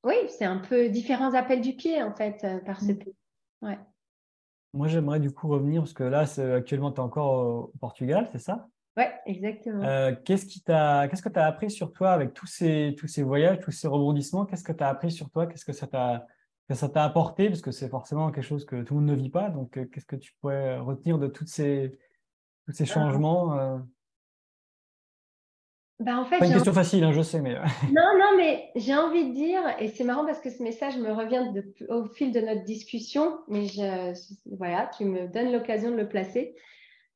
oui, 0.03 0.15
c'est 0.29 0.45
un 0.45 0.57
peu 0.57 0.89
différents 0.89 1.33
appels 1.33 1.61
du 1.61 1.73
pied, 1.73 2.01
en 2.01 2.13
fait, 2.13 2.43
euh, 2.43 2.59
par 2.59 2.79
ce 2.79 2.91
mmh. 2.91 2.97
pays. 2.97 3.15
Ouais. 3.61 3.79
Moi, 4.73 4.87
j'aimerais 4.87 5.19
du 5.19 5.31
coup 5.31 5.47
revenir, 5.47 5.81
parce 5.81 5.93
que 5.93 6.03
là, 6.03 6.25
actuellement, 6.55 6.91
tu 6.91 6.97
es 6.97 7.03
encore 7.03 7.71
au 7.73 7.77
Portugal, 7.79 8.27
c'est 8.31 8.39
ça? 8.39 8.67
Oui, 8.97 9.03
exactement. 9.25 9.83
Euh, 9.83 10.13
qu'est-ce, 10.23 10.45
qui 10.45 10.61
t'a, 10.61 11.07
qu'est-ce 11.07 11.21
que 11.21 11.29
tu 11.29 11.39
as 11.39 11.45
appris 11.45 11.69
sur 11.69 11.91
toi 11.91 12.11
avec 12.11 12.33
tous 12.33 12.47
ces, 12.47 12.95
tous 12.97 13.07
ces 13.07 13.23
voyages, 13.23 13.59
tous 13.59 13.71
ces 13.71 13.87
rebondissements? 13.87 14.45
Qu'est-ce 14.45 14.63
que 14.63 14.71
tu 14.71 14.83
as 14.83 14.89
appris 14.89 15.11
sur 15.11 15.29
toi? 15.29 15.47
Qu'est-ce 15.47 15.65
que 15.65 15.73
ça 15.73 15.87
t'a, 15.87 16.25
que 16.69 16.75
ça 16.75 16.87
t'a 16.87 17.03
apporté? 17.03 17.49
Parce 17.49 17.61
que 17.61 17.71
c'est 17.71 17.89
forcément 17.89 18.31
quelque 18.31 18.43
chose 18.43 18.65
que 18.65 18.83
tout 18.83 18.95
le 18.95 19.01
monde 19.01 19.09
ne 19.09 19.15
vit 19.15 19.29
pas. 19.29 19.49
Donc, 19.49 19.71
qu'est-ce 19.91 20.05
que 20.05 20.15
tu 20.15 20.33
pourrais 20.39 20.77
retenir 20.77 21.19
de 21.19 21.27
toutes 21.27 21.49
ces, 21.49 21.97
tous 22.65 22.71
ces 22.71 22.85
changements 22.85 23.81
bah, 25.99 26.19
en 26.19 26.25
fait, 26.25 26.39
pas 26.39 26.45
une 26.45 26.53
question 26.53 26.73
facile, 26.73 27.03
hein, 27.05 27.13
je 27.13 27.21
sais, 27.21 27.39
mais. 27.39 27.53
non, 27.93 28.19
non, 28.19 28.37
mais 28.37 28.69
j'ai 28.75 28.93
envie 28.93 29.29
de 29.29 29.33
dire, 29.33 29.61
et 29.79 29.87
c'est 29.87 30.03
marrant 30.03 30.25
parce 30.25 30.41
que 30.41 30.49
ce 30.49 30.61
message 30.61 30.97
me 30.97 31.11
revient 31.11 31.43
au 31.87 32.05
fil 32.05 32.31
de 32.33 32.41
notre 32.41 32.63
discussion, 32.63 33.39
mais 33.47 33.67
je, 33.67 34.13
voilà, 34.57 34.89
tu 34.97 35.05
me 35.05 35.27
donnes 35.27 35.53
l'occasion 35.53 35.91
de 35.91 35.95
le 35.95 36.09
placer. 36.09 36.55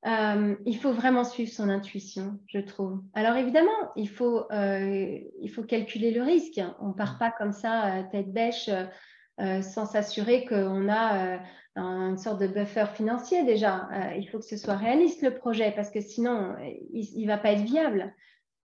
Euh, 0.06 0.56
il 0.66 0.78
faut 0.78 0.94
vraiment 0.94 1.26
suivre 1.26 1.52
son 1.52 1.70
intuition, 1.70 2.40
je 2.48 2.60
trouve. 2.60 3.02
Alors 3.14 3.36
évidemment, 3.36 3.92
il 3.98 4.08
faut, 4.08 4.50
euh, 4.52 5.20
il 5.42 5.50
faut 5.50 5.64
calculer 5.64 6.12
le 6.12 6.24
risque. 6.24 6.62
On 6.80 6.94
part 6.94 7.18
pas 7.18 7.32
comme 7.32 7.52
ça, 7.52 7.98
euh, 7.98 8.04
tête 8.12 8.32
bêche, 8.32 8.70
sans 9.62 9.86
s'assurer 9.86 10.46
qu'on 10.46 10.90
a 10.90 11.40
une 11.78 12.18
sorte 12.18 12.42
de 12.42 12.48
buffer 12.48 12.88
financier 12.94 13.46
déjà. 13.46 13.88
il 14.18 14.28
faut 14.30 14.40
que 14.40 14.46
ce 14.46 14.58
soit 14.58 14.76
réaliste 14.76 15.22
le 15.22 15.34
projet, 15.34 15.72
parce 15.72 15.90
que 15.92 16.02
sinon, 16.02 16.58
il 16.92 17.22
ne 17.22 17.28
va 17.28 17.38
pas 17.38 17.54
être 17.54 17.64
viable. 17.64 18.14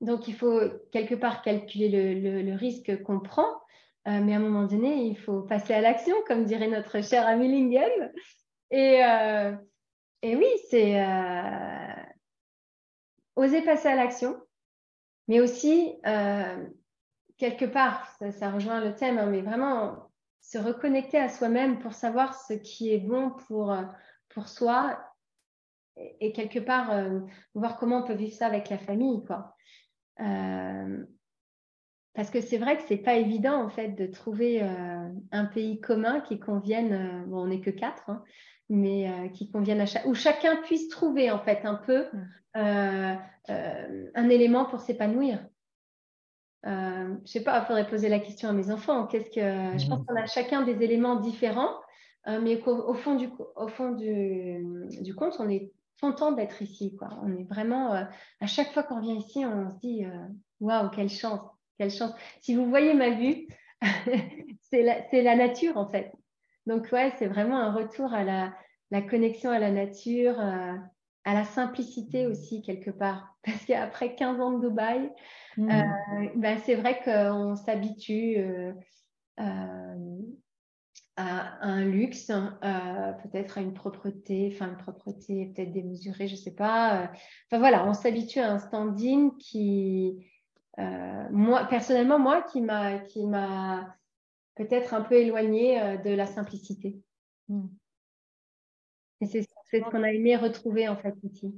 Donc, 0.02 0.28
il 0.28 0.36
faut 0.36 0.60
quelque 0.91 1.16
part 1.16 1.41
calculer 1.41 2.16
le, 2.44 2.56
risque 2.56 3.02
qu'on 3.04 3.20
prend, 3.20 3.48
euh, 4.08 4.20
mais 4.22 4.34
à 4.34 4.38
un 4.38 4.39
moment 4.39 4.66
donné, 4.66 5.06
il 5.06 5.18
faut 5.18 5.41
passer 5.41 5.74
à 5.74 5.82
l'action, 5.82 6.16
comme 6.28 6.44
dirait 6.44 6.68
notre 6.68 7.02
cher 7.02 7.26
ami 7.26 7.48
Lingen. 7.48 8.12
Et, 8.70 9.04
euh, 9.06 9.56
oui, 10.24 10.48
c'est 10.70 11.02
euh, 11.02 12.04
oser 13.36 13.62
passer 13.62 13.88
à 13.88 13.96
l'action, 13.96 14.36
mais 15.30 15.39
aussi, 15.39 15.94
quelque 17.38 17.66
part, 17.66 18.14
ça, 18.32 18.52
rejoint 18.52 18.82
le 18.82 18.96
thème, 18.96 19.18
hein, 19.20 19.28
mais 19.28 19.41
vraiment 19.41 20.10
se 20.41 20.58
reconnecter 20.58 21.18
à 21.18 21.30
soi-même 21.30 21.80
pour 21.80 21.94
savoir 21.94 22.34
ce 22.36 22.54
qui 22.54 22.94
est 22.94 23.00
bon 23.00 23.32
pour, 23.48 23.74
pour 24.28 24.50
soi 24.50 25.00
et, 25.96 26.34
quelque 26.34 26.60
part 26.60 26.91
voir 27.54 27.78
comment 27.78 28.00
on 28.00 28.04
peut 28.04 28.14
vivre 28.14 28.36
ça 28.36 28.48
avec 28.48 28.70
la 28.70 28.78
famille. 28.78 29.24
Quoi. 29.26 29.56
Euh, 30.20 31.03
parce 32.14 32.30
que 32.30 32.41
c'est 32.41 32.57
vrai 32.57 32.78
que 32.78 32.84
c'est 32.88 32.97
pas 32.97 33.16
évident 33.16 33.55
en 33.64 33.70
fait 33.70 33.89
de 33.89 34.05
trouver 34.05 34.61
euh, 34.61 35.09
un 35.32 35.45
pays 35.45 35.82
commun 35.82 36.22
qui 36.22 36.39
convienne. 36.39 36.93
Euh, 36.93 37.26
bon, 37.26 37.43
on 37.43 37.47
n'est 37.47 37.61
que 37.61 37.72
quatre, 37.72 38.09
hein, 38.09 38.24
mais 38.70 39.32
qui 39.34 39.51
convienne 39.51 39.82
à 39.82 39.86
chaque, 39.86 40.05
où 40.05 40.14
chacun 40.14 40.57
puisse 40.57 40.89
trouver 40.89 41.32
en 41.32 41.39
fait 41.39 41.66
un 41.66 41.76
peu 41.76 42.05
un 42.55 44.30
élément 44.30 44.66
pour 44.66 44.82
s'épanouir. 44.82 45.45
je 46.64 47.18
sais 47.26 47.43
pas, 47.43 47.59
il 47.59 47.66
faudrait 47.66 47.88
poser 47.88 48.09
la 48.09 48.20
question 48.20 48.49
à 48.49 48.53
mes 48.53 48.72
enfants. 48.72 49.05
Qu'est-ce 49.07 49.30
que 49.30 49.78
je 49.78 49.88
pense 49.88 49.99
mmh. 49.99 50.05
qu'on 50.05 50.16
a 50.16 50.26
chacun 50.28 50.61
des 50.61 50.82
éléments 50.82 51.18
différents, 51.18 51.76
mais 52.26 52.61
au 52.66 52.93
fond 52.93 53.16
du 53.16 53.30
au 53.55 53.68
fond 53.68 53.91
du, 53.91 54.64
du 55.01 55.14
compte, 55.14 55.36
on 55.39 55.49
est 55.49 55.72
content 56.02 56.32
d'être 56.32 56.62
ici. 56.62 56.96
Quoi. 56.96 57.10
On 57.24 57.36
est 57.38 57.44
vraiment, 57.44 57.94
euh, 57.94 58.04
à 58.39 58.48
chaque 58.48 58.72
fois 58.74 58.84
qu'on 58.84 59.00
vient 59.00 59.16
ici, 59.16 59.46
on 59.46 59.70
se 59.70 59.78
dit 59.80 60.06
euh, 60.06 60.28
waouh, 60.60 60.89
quelle 60.89 61.10
chance, 61.10 61.41
quelle 61.78 61.91
chance. 61.91 62.14
Si 62.41 62.56
vous 62.56 62.70
voyez 62.70 62.94
ma 62.94 63.12
vue, 63.12 63.48
c'est 64.62 64.84
la, 64.84 65.02
la, 65.12 65.36
nature 65.36 65.78
en 65.78 65.89
fait. 65.89 66.14
Donc, 66.66 66.89
ouais, 66.91 67.14
c'est 67.18 67.28
vraiment 67.28 67.58
un 67.58 67.74
retour 67.74 68.14
à 68.14 68.24
la, 68.24 68.54
la 68.91 69.02
connexion 69.02 69.52
à 69.52 69.60
la 69.60 69.72
nature, 69.72 70.39
euh, 70.39 70.76
à 71.26 71.34
la 71.34 71.44
simplicité 71.44 72.28
aussi, 72.28 72.62
quelque 72.62 72.91
part. 72.91 73.36
Parce 73.46 73.66
qu'après 73.66 74.16
15 74.16 74.39
ans 74.39 74.52
de 74.52 74.68
Dubaï, 74.68 75.12
mmh. 75.58 75.70
ben, 76.36 76.58
c'est 76.66 76.76
vrai 76.76 77.02
qu'on 77.04 77.56
s'habitue 77.56 78.38
à, 81.16 81.66
un 81.66 81.86
luxe, 81.86 82.30
euh, 82.30 83.11
peut-être 83.24 83.57
à 83.57 83.61
une 83.61 83.74
propreté, 83.74 84.51
enfin 84.53 84.70
une 84.70 84.78
propreté 84.78 85.47
peut-être 85.47 85.72
démesurée, 85.72 86.28
je 86.28 86.34
ne 86.34 86.39
sais 86.39 86.55
pas. 86.55 87.03
Euh. 87.03 87.07
Enfin 87.47 87.59
voilà, 87.59 87.86
on 87.88 87.93
s'habitue 87.93 88.39
à 88.39 88.51
un 88.51 88.59
standing 88.59 89.38
qui, 89.38 90.26
euh, 90.80 91.30
moi 91.32 91.66
personnellement, 91.66 92.20
moi 92.20 92.41
qui 92.41 92.61
m'a 92.61 92.99
qui 92.99 93.26
m'a 93.26 93.95
peut-être 94.55 94.93
un 94.93 95.01
peu 95.01 95.16
éloigné 95.16 95.97
de 96.03 96.11
la 96.11 96.26
simplicité. 96.26 97.01
Hmm. 97.47 97.68
Et 99.22 99.26
c'est 99.26 99.43
ce 99.43 99.89
qu'on 99.89 100.03
a 100.03 100.11
aimé 100.11 100.36
retrouver 100.36 100.88
en 100.88 100.97
fait 100.97 101.16
ici. 101.24 101.53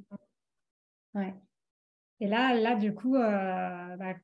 Ouais. 1.13 1.33
Et 2.19 2.27
là, 2.27 2.53
là, 2.53 2.75
du 2.75 2.93
coup, 2.93 3.13
bah, 3.13 4.15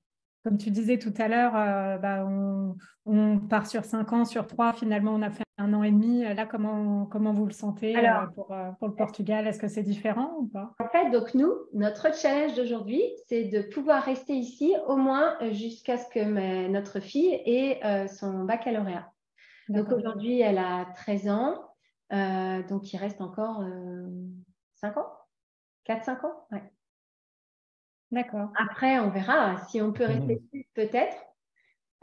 comme 0.43 0.57
tu 0.57 0.71
disais 0.71 0.97
tout 0.97 1.13
à 1.17 1.27
l'heure, 1.27 1.55
euh, 1.55 1.97
bah, 1.97 2.25
on, 3.05 3.39
part 3.39 3.67
sur 3.67 3.85
cinq 3.85 4.11
ans, 4.13 4.25
sur 4.25 4.47
trois. 4.47 4.73
Finalement, 4.73 5.13
on 5.13 5.21
a 5.21 5.29
fait 5.29 5.43
un 5.57 5.73
an 5.73 5.83
et 5.83 5.91
demi. 5.91 6.23
Là, 6.23 6.45
comment, 6.45 7.05
comment 7.05 7.31
vous 7.31 7.45
le 7.45 7.51
sentez 7.51 7.95
euh, 7.95 8.25
pour, 8.33 8.51
euh, 8.51 8.71
pour, 8.79 8.87
le 8.87 8.95
Portugal? 8.95 9.47
Est-ce 9.47 9.59
que 9.59 9.67
c'est 9.67 9.83
différent 9.83 10.35
ou 10.39 10.47
pas? 10.47 10.73
En 10.79 10.87
fait, 10.89 11.11
donc 11.11 11.33
nous, 11.35 11.53
notre 11.73 12.13
challenge 12.15 12.55
d'aujourd'hui, 12.55 13.03
c'est 13.27 13.45
de 13.45 13.61
pouvoir 13.61 14.03
rester 14.03 14.33
ici 14.33 14.73
au 14.87 14.97
moins 14.97 15.37
jusqu'à 15.51 15.97
ce 15.97 16.07
que 16.09 16.67
notre 16.67 16.99
fille 16.99 17.33
ait 17.45 18.07
son 18.07 18.43
baccalauréat. 18.43 19.11
Donc 19.69 19.91
aujourd'hui, 19.91 20.41
elle 20.41 20.57
a 20.57 20.85
13 20.95 21.29
ans. 21.29 21.59
donc 22.69 22.91
il 22.93 22.97
reste 22.97 23.21
encore 23.21 23.63
5 24.75 24.97
ans? 24.97 25.11
4-5 25.87 26.25
ans? 26.25 26.47
Ouais. 26.51 26.63
D'accord. 28.11 28.51
Après, 28.57 28.99
on 28.99 29.09
verra 29.09 29.57
si 29.69 29.81
on 29.81 29.93
peut 29.93 30.05
rester 30.05 30.35
mmh. 30.35 30.47
plus, 30.49 30.65
peut-être. 30.73 31.17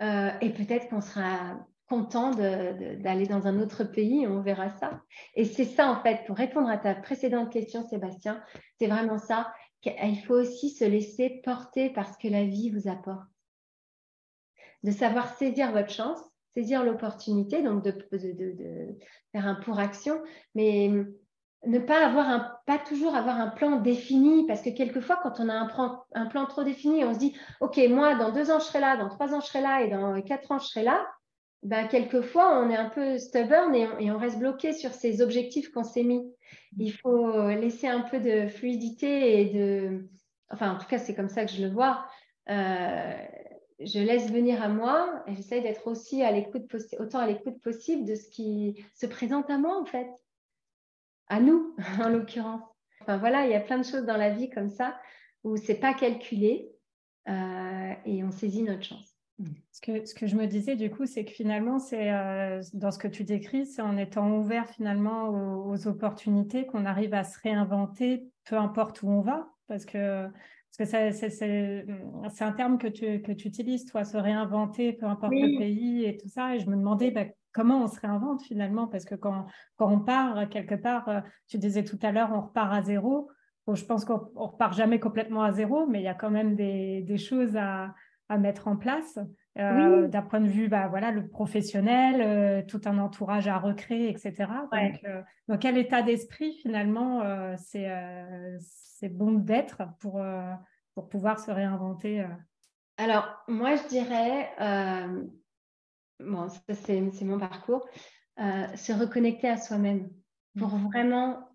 et 0.00 0.50
peut-être 0.50 0.88
qu'on 0.88 1.00
sera 1.00 1.58
content 1.88 2.30
d'aller 2.32 3.26
dans 3.26 3.46
un 3.46 3.58
autre 3.60 3.82
pays, 3.84 4.26
on 4.26 4.40
verra 4.42 4.68
ça. 4.68 5.02
Et 5.34 5.44
c'est 5.44 5.64
ça, 5.64 5.90
en 5.90 6.02
fait, 6.02 6.24
pour 6.26 6.36
répondre 6.36 6.68
à 6.68 6.76
ta 6.76 6.94
précédente 6.94 7.50
question, 7.50 7.86
Sébastien, 7.88 8.42
c'est 8.78 8.86
vraiment 8.86 9.18
ça. 9.18 9.52
qu'il 9.80 10.20
faut 10.26 10.34
aussi 10.34 10.70
se 10.70 10.84
laisser 10.84 11.40
porter 11.44 11.90
parce 11.90 12.16
que 12.18 12.28
la 12.28 12.44
vie 12.44 12.70
vous 12.70 12.88
apporte. 12.88 13.26
De 14.82 14.90
savoir 14.90 15.34
saisir 15.36 15.72
votre 15.72 15.90
chance, 15.90 16.20
saisir 16.54 16.84
l'opportunité, 16.84 17.62
donc 17.62 17.82
de, 17.82 17.92
de, 18.12 18.98
faire 19.32 19.46
un 19.46 19.54
pour 19.54 19.78
action, 19.78 20.20
mais 20.54 20.90
ne 21.66 21.78
pas 21.78 22.06
avoir 22.06 22.28
un, 22.28 22.52
pas 22.66 22.78
toujours 22.78 23.14
avoir 23.14 23.40
un 23.40 23.48
plan 23.48 23.80
défini, 23.80 24.46
parce 24.46 24.62
que 24.62 24.70
quelquefois, 24.70 25.18
quand 25.22 25.40
on 25.40 25.48
a 25.48 25.54
un 25.54 26.26
plan, 26.26 26.46
trop 26.46 26.62
défini, 26.62 27.04
on 27.04 27.14
se 27.14 27.18
dit, 27.18 27.36
OK, 27.60 27.80
moi, 27.90 28.14
dans 28.14 28.32
deux 28.32 28.50
ans, 28.50 28.58
je 28.58 28.64
serai 28.64 28.80
là, 28.80 28.96
dans 28.96 29.08
trois 29.08 29.34
ans, 29.34 29.40
je 29.40 29.46
serai 29.46 29.60
là, 29.60 29.82
et 29.82 29.88
dans 29.88 30.20
quatre 30.22 30.52
ans, 30.52 30.58
je 30.58 30.66
serai 30.66 30.84
là, 30.84 31.06
ben, 31.64 31.88
quelquefois, 31.88 32.60
on 32.60 32.70
est 32.70 32.76
un 32.76 32.88
peu 32.88 33.18
stubborn 33.18 33.74
et 33.74 34.10
on, 34.10 34.18
reste 34.18 34.38
bloqué 34.38 34.72
sur 34.72 34.92
ces 34.92 35.20
objectifs 35.20 35.70
qu'on 35.72 35.82
s'est 35.82 36.04
mis. 36.04 36.32
Il 36.78 36.92
faut 36.92 37.48
laisser 37.48 37.88
un 37.88 38.02
peu 38.02 38.20
de 38.20 38.46
fluidité 38.46 39.40
et 39.40 39.44
de... 39.46 40.08
Enfin, 40.50 40.74
en 40.74 40.78
tout 40.78 40.86
cas, 40.86 40.98
c'est 40.98 41.14
comme 41.14 41.28
ça 41.28 41.44
que 41.44 41.50
je 41.50 41.62
le 41.62 41.72
vois. 41.72 42.06
Euh, 42.48 43.12
je 43.80 43.98
laisse 43.98 44.30
venir 44.30 44.62
à 44.62 44.68
moi 44.68 45.22
et 45.26 45.34
j'essaie 45.34 45.60
d'être 45.60 45.86
aussi 45.88 46.22
autant 46.98 47.18
à 47.18 47.26
l'écoute 47.26 47.60
possible 47.60 48.04
de 48.04 48.14
ce 48.14 48.28
qui 48.28 48.84
se 48.94 49.06
présente 49.06 49.50
à 49.50 49.58
moi, 49.58 49.80
en 49.80 49.84
fait. 49.84 50.08
À 51.28 51.40
nous, 51.40 51.74
en 52.02 52.08
l'occurrence. 52.08 52.62
Enfin, 53.00 53.18
voilà, 53.18 53.46
il 53.46 53.52
y 53.52 53.54
a 53.54 53.60
plein 53.60 53.78
de 53.78 53.84
choses 53.84 54.04
dans 54.04 54.16
la 54.16 54.30
vie 54.30 54.50
comme 54.50 54.68
ça 54.68 54.98
où 55.44 55.56
c'est 55.56 55.78
pas 55.78 55.94
calculé 55.94 56.70
euh, 57.28 57.92
et 58.04 58.24
on 58.24 58.30
saisit 58.30 58.62
notre 58.62 58.82
chance. 58.82 59.14
Ce 59.70 59.80
que, 59.80 60.04
ce 60.04 60.14
que 60.14 60.26
je 60.26 60.34
me 60.34 60.46
disais 60.46 60.74
du 60.74 60.90
coup, 60.90 61.06
c'est 61.06 61.24
que 61.24 61.30
finalement, 61.30 61.78
c'est 61.78 62.12
euh, 62.12 62.60
dans 62.72 62.90
ce 62.90 62.98
que 62.98 63.06
tu 63.06 63.22
décris, 63.22 63.66
c'est 63.66 63.82
en 63.82 63.96
étant 63.96 64.36
ouvert 64.36 64.68
finalement 64.68 65.28
aux, 65.68 65.86
opportunités 65.86 66.66
qu'on 66.66 66.84
arrive 66.84 67.14
à 67.14 67.22
se 67.22 67.38
réinventer, 67.40 68.28
peu 68.44 68.56
importe 68.56 69.02
où 69.02 69.08
on 69.08 69.20
va, 69.20 69.48
parce 69.68 69.84
que 69.84 70.28
parce 70.76 70.92
que 70.92 71.10
c'est 71.12 72.44
un 72.44 72.52
terme 72.52 72.78
que 72.78 72.88
tu, 72.88 73.22
que 73.22 73.32
tu 73.32 73.48
utilises, 73.48 73.84
toi, 73.86 74.04
se 74.04 74.16
réinventer, 74.16 74.92
peu 74.92 75.06
importe 75.06 75.32
le 75.32 75.58
pays 75.58 76.04
et 76.04 76.16
tout 76.16 76.28
ça. 76.28 76.54
Et 76.54 76.60
je 76.60 76.68
me 76.68 76.76
demandais 76.76 77.10
bah, 77.10 77.24
comment 77.52 77.82
on 77.82 77.86
se 77.86 78.00
réinvente 78.00 78.42
finalement, 78.42 78.86
parce 78.86 79.04
que 79.04 79.14
quand, 79.14 79.46
quand 79.76 79.90
on 79.90 80.00
part 80.00 80.48
quelque 80.48 80.74
part, 80.74 81.08
euh, 81.08 81.20
tu 81.48 81.58
disais 81.58 81.84
tout 81.84 81.98
à 82.02 82.12
l'heure, 82.12 82.30
on 82.32 82.40
repart 82.42 82.72
à 82.72 82.82
zéro. 82.82 83.30
Bon, 83.66 83.74
je 83.74 83.84
pense 83.84 84.04
qu'on 84.04 84.30
repart 84.34 84.74
jamais 84.74 84.98
complètement 84.98 85.42
à 85.42 85.52
zéro, 85.52 85.86
mais 85.86 86.00
il 86.00 86.04
y 86.04 86.08
a 86.08 86.14
quand 86.14 86.30
même 86.30 86.56
des, 86.56 87.02
des 87.02 87.18
choses 87.18 87.56
à, 87.56 87.94
à 88.28 88.38
mettre 88.38 88.68
en 88.68 88.76
place. 88.76 89.18
Euh, 89.58 90.06
d'un 90.06 90.22
point 90.22 90.40
de 90.40 90.46
vue, 90.46 90.68
bah, 90.68 90.86
voilà, 90.86 91.10
le 91.10 91.26
professionnel, 91.26 92.20
euh, 92.20 92.62
tout 92.62 92.80
un 92.84 92.98
entourage 92.98 93.48
à 93.48 93.58
recréer, 93.58 94.08
etc. 94.08 94.46
Donc, 94.70 95.00
euh, 95.04 95.20
dans 95.48 95.58
quel 95.58 95.76
état 95.78 96.02
d'esprit, 96.02 96.54
finalement, 96.62 97.22
c'est 97.56 99.08
bon 99.08 99.32
d'être 99.32 99.82
pour, 100.00 100.22
pour 100.94 101.08
pouvoir 101.08 101.40
se 101.40 101.50
réinventer 101.50 102.24
Alors, 102.98 103.42
moi, 103.48 103.74
je 103.74 103.88
dirais, 103.88 104.48
bon, 106.20 106.48
ça, 106.48 106.60
c'est 106.74 107.24
mon 107.24 107.38
parcours, 107.38 107.86
se 108.38 108.92
reconnecter 108.92 109.48
à 109.48 109.56
soi-même 109.56 110.10
pour 110.58 110.76
mmh. 110.76 110.86
vraiment 110.86 111.48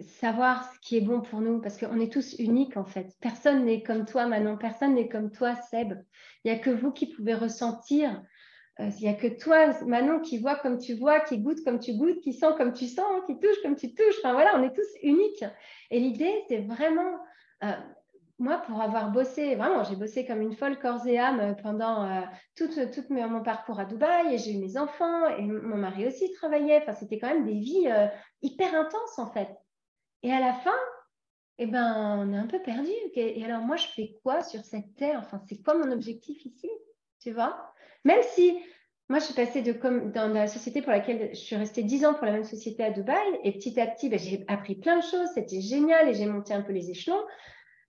savoir 0.00 0.72
ce 0.72 0.78
qui 0.80 0.96
est 0.96 1.00
bon 1.00 1.20
pour 1.20 1.40
nous, 1.40 1.60
parce 1.60 1.78
qu'on 1.78 2.00
est 2.00 2.12
tous 2.12 2.34
uniques 2.38 2.76
en 2.76 2.84
fait. 2.84 3.14
Personne 3.20 3.64
n'est 3.64 3.82
comme 3.82 4.04
toi, 4.04 4.26
Manon, 4.26 4.56
personne 4.56 4.94
n'est 4.94 5.08
comme 5.08 5.30
toi, 5.30 5.54
Seb. 5.54 5.94
Il 6.44 6.52
n'y 6.52 6.58
a 6.58 6.60
que 6.60 6.70
vous 6.70 6.92
qui 6.92 7.06
pouvez 7.06 7.34
ressentir. 7.34 8.22
Euh, 8.78 8.90
il 8.98 9.02
n'y 9.02 9.08
a 9.08 9.14
que 9.14 9.26
toi, 9.26 9.72
Manon, 9.84 10.20
qui 10.20 10.38
voit 10.38 10.56
comme 10.56 10.78
tu 10.78 10.94
vois, 10.94 11.20
qui 11.20 11.38
goûte 11.38 11.62
comme 11.64 11.78
tu 11.78 11.94
goûtes, 11.94 12.20
qui 12.20 12.32
sent 12.32 12.54
comme 12.56 12.72
tu 12.72 12.86
sens, 12.86 13.22
qui 13.26 13.38
touche 13.38 13.60
comme 13.62 13.76
tu 13.76 13.94
touches. 13.94 14.18
Enfin 14.18 14.32
voilà, 14.32 14.58
on 14.58 14.62
est 14.62 14.74
tous 14.74 14.88
uniques. 15.02 15.44
Et 15.90 16.00
l'idée, 16.00 16.44
c'est 16.48 16.60
vraiment, 16.60 17.18
euh, 17.64 17.72
moi, 18.40 18.58
pour 18.66 18.80
avoir 18.80 19.12
bossé, 19.12 19.54
vraiment, 19.54 19.84
j'ai 19.84 19.96
bossé 19.96 20.26
comme 20.26 20.40
une 20.40 20.56
folle 20.56 20.78
corps 20.78 21.06
et 21.06 21.18
âme 21.18 21.56
pendant 21.62 22.04
euh, 22.04 22.22
tout, 22.56 22.68
tout, 22.68 23.04
mon 23.10 23.42
parcours 23.42 23.78
à 23.78 23.84
Dubaï 23.84 24.34
et 24.34 24.38
j'ai 24.38 24.52
eu 24.52 24.58
mes 24.58 24.76
enfants 24.76 25.28
et 25.36 25.42
mon 25.42 25.76
mari 25.76 26.06
aussi 26.06 26.32
travaillait. 26.32 26.78
Enfin, 26.82 26.94
c'était 26.94 27.18
quand 27.18 27.28
même 27.28 27.44
des 27.44 27.58
vies 27.58 27.88
hyper 28.42 28.74
intenses 28.74 29.18
en 29.18 29.30
fait. 29.30 29.48
Et 30.22 30.32
à 30.32 30.40
la 30.40 30.52
fin, 30.52 30.76
eh 31.58 31.66
ben, 31.66 32.18
on 32.18 32.32
est 32.32 32.38
un 32.38 32.46
peu 32.46 32.60
perdu. 32.62 32.90
Et 33.14 33.44
alors, 33.44 33.60
moi, 33.60 33.76
je 33.76 33.86
fais 33.88 34.16
quoi 34.22 34.42
sur 34.42 34.64
cette 34.64 34.94
terre? 34.96 35.20
Enfin, 35.20 35.42
c'est 35.46 35.62
quoi 35.62 35.74
mon 35.74 35.92
objectif 35.92 36.44
ici? 36.46 36.70
Tu 37.20 37.32
vois? 37.32 37.74
Même 38.04 38.22
si 38.22 38.58
moi, 39.10 39.18
je 39.18 39.24
suis 39.24 39.34
passée 39.34 39.60
de 39.60 39.72
comme 39.72 40.12
dans 40.12 40.28
la 40.28 40.46
société 40.46 40.80
pour 40.80 40.92
laquelle 40.92 41.30
je 41.32 41.38
suis 41.38 41.56
restée 41.56 41.82
10 41.82 42.06
ans 42.06 42.14
pour 42.14 42.24
la 42.24 42.32
même 42.32 42.44
société 42.44 42.82
à 42.82 42.90
Dubaï. 42.90 43.40
Et 43.44 43.52
petit 43.52 43.78
à 43.78 43.86
petit, 43.86 44.08
ben, 44.08 44.18
j'ai 44.18 44.44
appris 44.48 44.76
plein 44.76 44.96
de 44.96 45.02
choses. 45.02 45.28
C'était 45.34 45.60
génial 45.60 46.08
et 46.08 46.14
j'ai 46.14 46.26
monté 46.26 46.54
un 46.54 46.62
peu 46.62 46.72
les 46.72 46.90
échelons. 46.90 47.22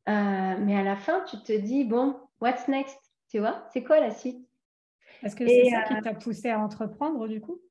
Euh, 0.10 0.56
mais 0.60 0.76
à 0.76 0.84
la 0.84 0.96
fin, 0.96 1.24
tu 1.30 1.38
te 1.38 1.54
dis, 1.54 1.84
bon, 1.84 2.20
what's 2.40 2.68
next? 2.68 3.00
Tu 3.30 3.40
vois 3.40 3.68
C'est 3.72 3.84
quoi 3.84 4.00
la 4.00 4.12
suite? 4.12 4.48
Est-ce 5.24 5.36
que 5.36 5.48
c'est 5.48 5.70
ça 5.70 5.84
qui 5.84 5.94
euh, 5.94 6.02
t'a 6.02 6.14
poussé 6.14 6.50
à 6.50 6.60
entreprendre 6.60 7.28
du 7.28 7.42
coup? 7.42 7.62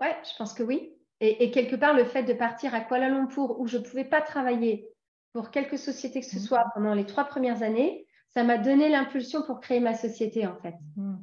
Ouais, 0.00 0.16
je 0.24 0.36
pense 0.36 0.52
que 0.52 0.62
oui. 0.62 0.94
Et, 1.20 1.52
quelque 1.52 1.76
part, 1.76 1.94
le 1.94 2.04
fait 2.04 2.24
de 2.24 2.32
partir 2.32 2.74
à 2.74 2.80
Kuala 2.80 3.08
Lumpur, 3.08 3.60
où 3.60 3.68
je 3.68 3.78
ne 3.78 3.84
pouvais 3.84 4.04
pas 4.04 4.20
travailler 4.20 4.88
pour 5.32 5.52
quelque 5.52 5.76
société 5.76 6.20
que 6.20 6.26
ce 6.26 6.36
mmh. 6.36 6.40
soit 6.40 6.64
pendant 6.74 6.94
les 6.94 7.06
trois 7.06 7.24
premières 7.24 7.62
années, 7.62 8.08
ça 8.28 8.42
m'a 8.42 8.58
donné 8.58 8.88
l'impulsion 8.88 9.42
pour 9.42 9.60
créer 9.60 9.78
ma 9.78 9.94
société, 9.94 10.48
en 10.48 10.56
fait. 10.56 10.74
Mmh. 10.96 11.14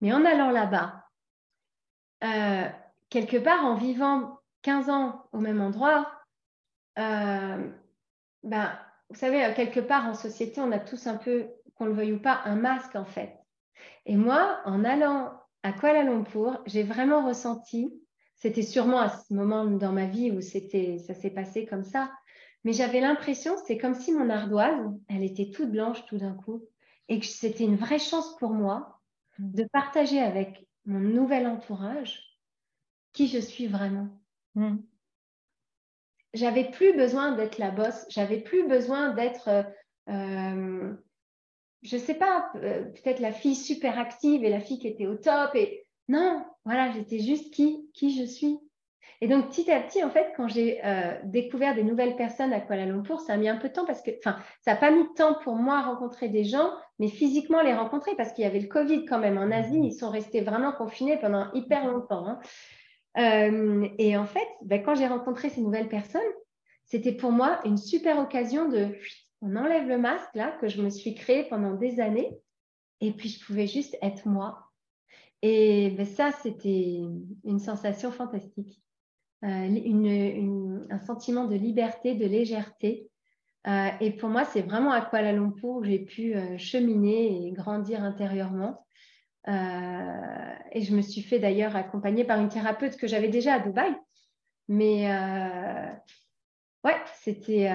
Mais 0.00 0.14
en 0.14 0.24
allant 0.24 0.50
là-bas, 0.50 1.04
euh, 2.24 2.68
quelque 3.10 3.36
part, 3.36 3.66
en 3.66 3.74
vivant 3.74 4.40
15 4.62 4.88
ans 4.88 5.26
au 5.32 5.40
même 5.40 5.60
endroit, 5.60 6.10
euh, 6.98 7.70
ben, 8.42 8.78
vous 9.10 9.16
savez, 9.16 9.52
quelque 9.54 9.80
part 9.80 10.06
en 10.06 10.14
société, 10.14 10.60
on 10.60 10.72
a 10.72 10.78
tous 10.78 11.06
un 11.06 11.16
peu, 11.16 11.46
qu'on 11.74 11.86
le 11.86 11.92
veuille 11.92 12.12
ou 12.12 12.20
pas, 12.20 12.40
un 12.44 12.56
masque, 12.56 12.96
en 12.96 13.04
fait. 13.04 13.36
Et 14.04 14.16
moi, 14.16 14.60
en 14.64 14.84
allant 14.84 15.32
à 15.62 15.72
Kuala 15.72 16.02
Lumpur, 16.02 16.62
j'ai 16.66 16.82
vraiment 16.82 17.26
ressenti 17.26 17.92
c'était 18.36 18.62
sûrement 18.62 19.00
à 19.00 19.08
ce 19.08 19.32
moment 19.32 19.64
dans 19.64 19.92
ma 19.92 20.06
vie 20.06 20.30
où 20.30 20.40
c'était, 20.40 20.98
ça 20.98 21.14
s'est 21.14 21.30
passé 21.30 21.66
comme 21.66 21.84
ça. 21.84 22.12
Mais 22.64 22.72
j'avais 22.72 23.00
l'impression, 23.00 23.56
c'est 23.66 23.78
comme 23.78 23.94
si 23.94 24.12
mon 24.12 24.28
ardoise, 24.28 24.94
elle 25.08 25.24
était 25.24 25.50
toute 25.50 25.70
blanche 25.70 26.04
tout 26.06 26.18
d'un 26.18 26.34
coup, 26.34 26.62
et 27.08 27.18
que 27.18 27.26
c'était 27.26 27.64
une 27.64 27.76
vraie 27.76 27.98
chance 27.98 28.36
pour 28.36 28.50
moi 28.50 29.00
de 29.38 29.64
partager 29.64 30.20
avec 30.20 30.66
mon 30.84 30.98
nouvel 30.98 31.46
entourage 31.46 32.38
qui 33.12 33.28
je 33.28 33.38
suis 33.38 33.66
vraiment. 33.66 34.08
Mm. 34.54 34.76
J'avais 36.36 36.64
plus 36.64 36.94
besoin 36.94 37.32
d'être 37.32 37.56
la 37.58 37.70
bosse, 37.70 38.04
j'avais 38.10 38.38
plus 38.38 38.68
besoin 38.68 39.10
d'être, 39.14 39.48
euh, 39.48 39.62
euh 40.10 40.92
je 41.82 41.96
sais 41.96 42.14
pas, 42.14 42.50
euh, 42.56 42.84
peut-être 42.84 43.20
la 43.20 43.32
fille 43.32 43.54
super 43.54 43.98
active 43.98 44.44
et 44.44 44.50
la 44.50 44.60
fille 44.60 44.78
qui 44.78 44.88
était 44.88 45.06
au 45.06 45.14
top. 45.14 45.54
Et 45.54 45.86
non, 46.08 46.44
voilà, 46.64 46.90
j'étais 46.92 47.20
juste 47.20 47.54
qui, 47.54 47.88
qui 47.94 48.18
je 48.18 48.24
suis. 48.24 48.58
Et 49.22 49.28
donc, 49.28 49.48
petit 49.48 49.70
à 49.70 49.80
petit, 49.80 50.04
en 50.04 50.10
fait, 50.10 50.32
quand 50.36 50.46
j'ai 50.46 50.84
euh, 50.84 51.14
découvert 51.24 51.74
des 51.74 51.84
nouvelles 51.84 52.16
personnes 52.16 52.52
à 52.52 52.60
Kuala 52.60 52.84
Lumpur, 52.84 53.20
ça 53.20 53.32
a 53.32 53.36
mis 53.38 53.48
un 53.48 53.56
peu 53.56 53.68
de 53.68 53.72
temps 53.72 53.86
parce 53.86 54.02
que, 54.02 54.10
enfin, 54.18 54.36
ça 54.60 54.74
n'a 54.74 54.76
pas 54.76 54.90
mis 54.90 55.04
de 55.04 55.14
temps 55.14 55.38
pour 55.42 55.54
moi 55.54 55.78
à 55.78 55.82
rencontrer 55.82 56.28
des 56.28 56.44
gens, 56.44 56.70
mais 56.98 57.08
physiquement 57.08 57.62
les 57.62 57.72
rencontrer 57.72 58.14
parce 58.16 58.32
qu'il 58.32 58.44
y 58.44 58.46
avait 58.46 58.60
le 58.60 58.68
Covid 58.68 59.06
quand 59.06 59.18
même. 59.18 59.38
En 59.38 59.50
Asie, 59.50 59.80
ils 59.82 59.94
sont 59.94 60.10
restés 60.10 60.42
vraiment 60.42 60.72
confinés 60.72 61.16
pendant 61.16 61.50
hyper 61.54 61.86
longtemps. 61.86 62.26
Hein. 62.26 62.40
Euh, 63.18 63.88
et 63.98 64.16
en 64.16 64.26
fait, 64.26 64.46
ben, 64.62 64.82
quand 64.82 64.94
j'ai 64.94 65.06
rencontré 65.06 65.48
ces 65.48 65.60
nouvelles 65.60 65.88
personnes, 65.88 66.20
c'était 66.84 67.12
pour 67.12 67.32
moi 67.32 67.60
une 67.64 67.78
super 67.78 68.18
occasion 68.18 68.68
de, 68.68 68.94
on 69.40 69.56
enlève 69.56 69.88
le 69.88 69.98
masque 69.98 70.34
là 70.34 70.52
que 70.60 70.68
je 70.68 70.82
me 70.82 70.90
suis 70.90 71.14
créé 71.14 71.44
pendant 71.44 71.74
des 71.74 72.00
années, 72.00 72.38
et 73.00 73.12
puis 73.12 73.28
je 73.28 73.44
pouvais 73.44 73.66
juste 73.66 73.96
être 74.02 74.26
moi 74.28 74.66
et 75.42 75.90
ben, 75.90 76.06
ça, 76.06 76.32
c'était 76.32 77.02
une 77.44 77.58
sensation 77.58 78.10
fantastique. 78.10 78.82
Euh, 79.44 80.80
un 80.90 80.98
sentiment 80.98 81.44
de 81.44 81.54
liberté, 81.56 82.14
de 82.14 82.26
légèreté. 82.26 83.10
Euh, 83.68 83.88
et 84.00 84.12
pour 84.12 84.28
moi, 84.28 84.44
c'est 84.44 84.62
vraiment 84.62 84.92
à 84.92 85.02
Kuala 85.02 85.32
Lumpur 85.32 85.68
où 85.76 85.84
j'ai 85.84 85.98
pu 85.98 86.34
cheminer 86.58 87.46
et 87.46 87.52
grandir 87.52 88.02
intérieurement. 88.02 88.86
Et 89.46 90.82
je 90.82 90.94
me 90.94 91.02
suis 91.02 91.22
fait 91.22 91.38
d'ailleurs 91.38 91.76
accompagner 91.76 92.24
par 92.24 92.40
une 92.40 92.48
thérapeute 92.48 92.96
que 92.96 93.06
j'avais 93.06 93.28
déjà 93.28 93.54
à 93.54 93.60
Dubaï. 93.60 93.94
Mais 94.68 95.08
ouais, 96.84 96.96
c'était 97.22 97.68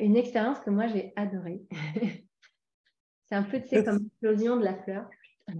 une 0.00 0.16
expérience 0.16 0.60
que 0.60 0.70
moi 0.70 0.86
j'ai 0.86 1.12
adorée. 1.16 1.62
c'est 3.28 3.34
un 3.34 3.42
peu, 3.42 3.60
tu 3.60 3.68
sais, 3.68 3.84
comme 3.84 3.98
l'explosion 3.98 4.56
de 4.56 4.64
la 4.64 4.74
fleur. 4.74 5.08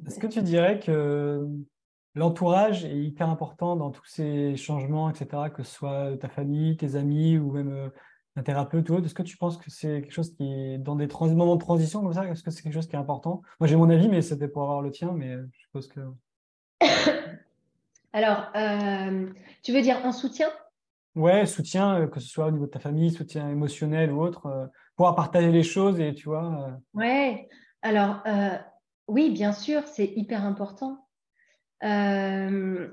Est-ce 0.07 0.19
que 0.19 0.27
tu 0.27 0.43
dirais 0.43 0.81
que 0.81 1.47
l'entourage 2.15 2.85
est 2.85 2.99
hyper 2.99 3.29
important 3.29 3.77
dans 3.77 3.91
tous 3.91 4.07
ces 4.07 4.57
changements, 4.57 5.11
etc., 5.11 5.51
que 5.55 5.63
ce 5.63 5.73
soit 5.73 6.17
ta 6.19 6.29
famille, 6.29 6.77
tes 6.77 6.97
amis 6.97 7.39
ou 7.39 7.53
même 7.53 7.91
un 8.37 8.43
thérapeute 8.43 8.89
ou 8.91 8.95
autre. 8.95 9.07
Est-ce 9.07 9.15
que 9.15 9.23
tu 9.23 9.37
penses 9.37 9.57
que 9.57 9.71
c'est 9.71 10.03
quelque 10.03 10.13
chose 10.13 10.35
qui 10.35 10.45
est 10.45 10.79
dans 10.79 10.97
des 10.97 11.07
moments 11.07 11.57
de 11.57 11.61
transition 11.61 12.03
comme 12.03 12.13
ça 12.13 12.25
Est-ce 12.27 12.43
que 12.43 12.51
c'est 12.51 12.63
quelque 12.63 12.75
chose 12.75 12.87
qui 12.87 12.97
est 12.97 12.99
important? 12.99 13.43
Moi, 13.59 13.67
j'ai 13.67 13.77
mon 13.77 13.91
avis, 13.91 14.09
mais 14.09 14.23
c'était 14.23 14.49
pour 14.49 14.63
avoir 14.63 14.83
le 14.83 14.91
tien, 14.91 15.13
mais 15.13 15.37
je 15.53 15.61
suppose 15.61 15.89
que. 15.89 16.01
Alors, 18.13 18.51
tu 19.63 19.73
veux 19.73 19.83
dire 19.83 20.05
en 20.05 20.13
soutien? 20.13 20.49
Ouais, 21.15 21.45
soutien, 21.47 22.07
que 22.07 22.21
ce 22.21 22.29
soit 22.29 22.47
au 22.47 22.51
niveau 22.51 22.67
de 22.67 22.71
ta 22.71 22.79
famille, 22.79 23.11
soutien 23.11 23.49
émotionnel 23.49 24.13
ou 24.13 24.23
autre, 24.23 24.71
pouvoir 24.97 25.15
partager 25.15 25.51
les 25.51 25.63
choses 25.63 26.01
et 26.01 26.15
tu 26.15 26.29
vois. 26.29 26.79
Ouais, 26.95 27.49
alors 27.83 28.23
oui, 29.11 29.31
bien 29.31 29.53
sûr, 29.53 29.83
c'est 29.89 30.07
hyper 30.07 30.45
important. 30.45 31.09
Euh, 31.83 32.89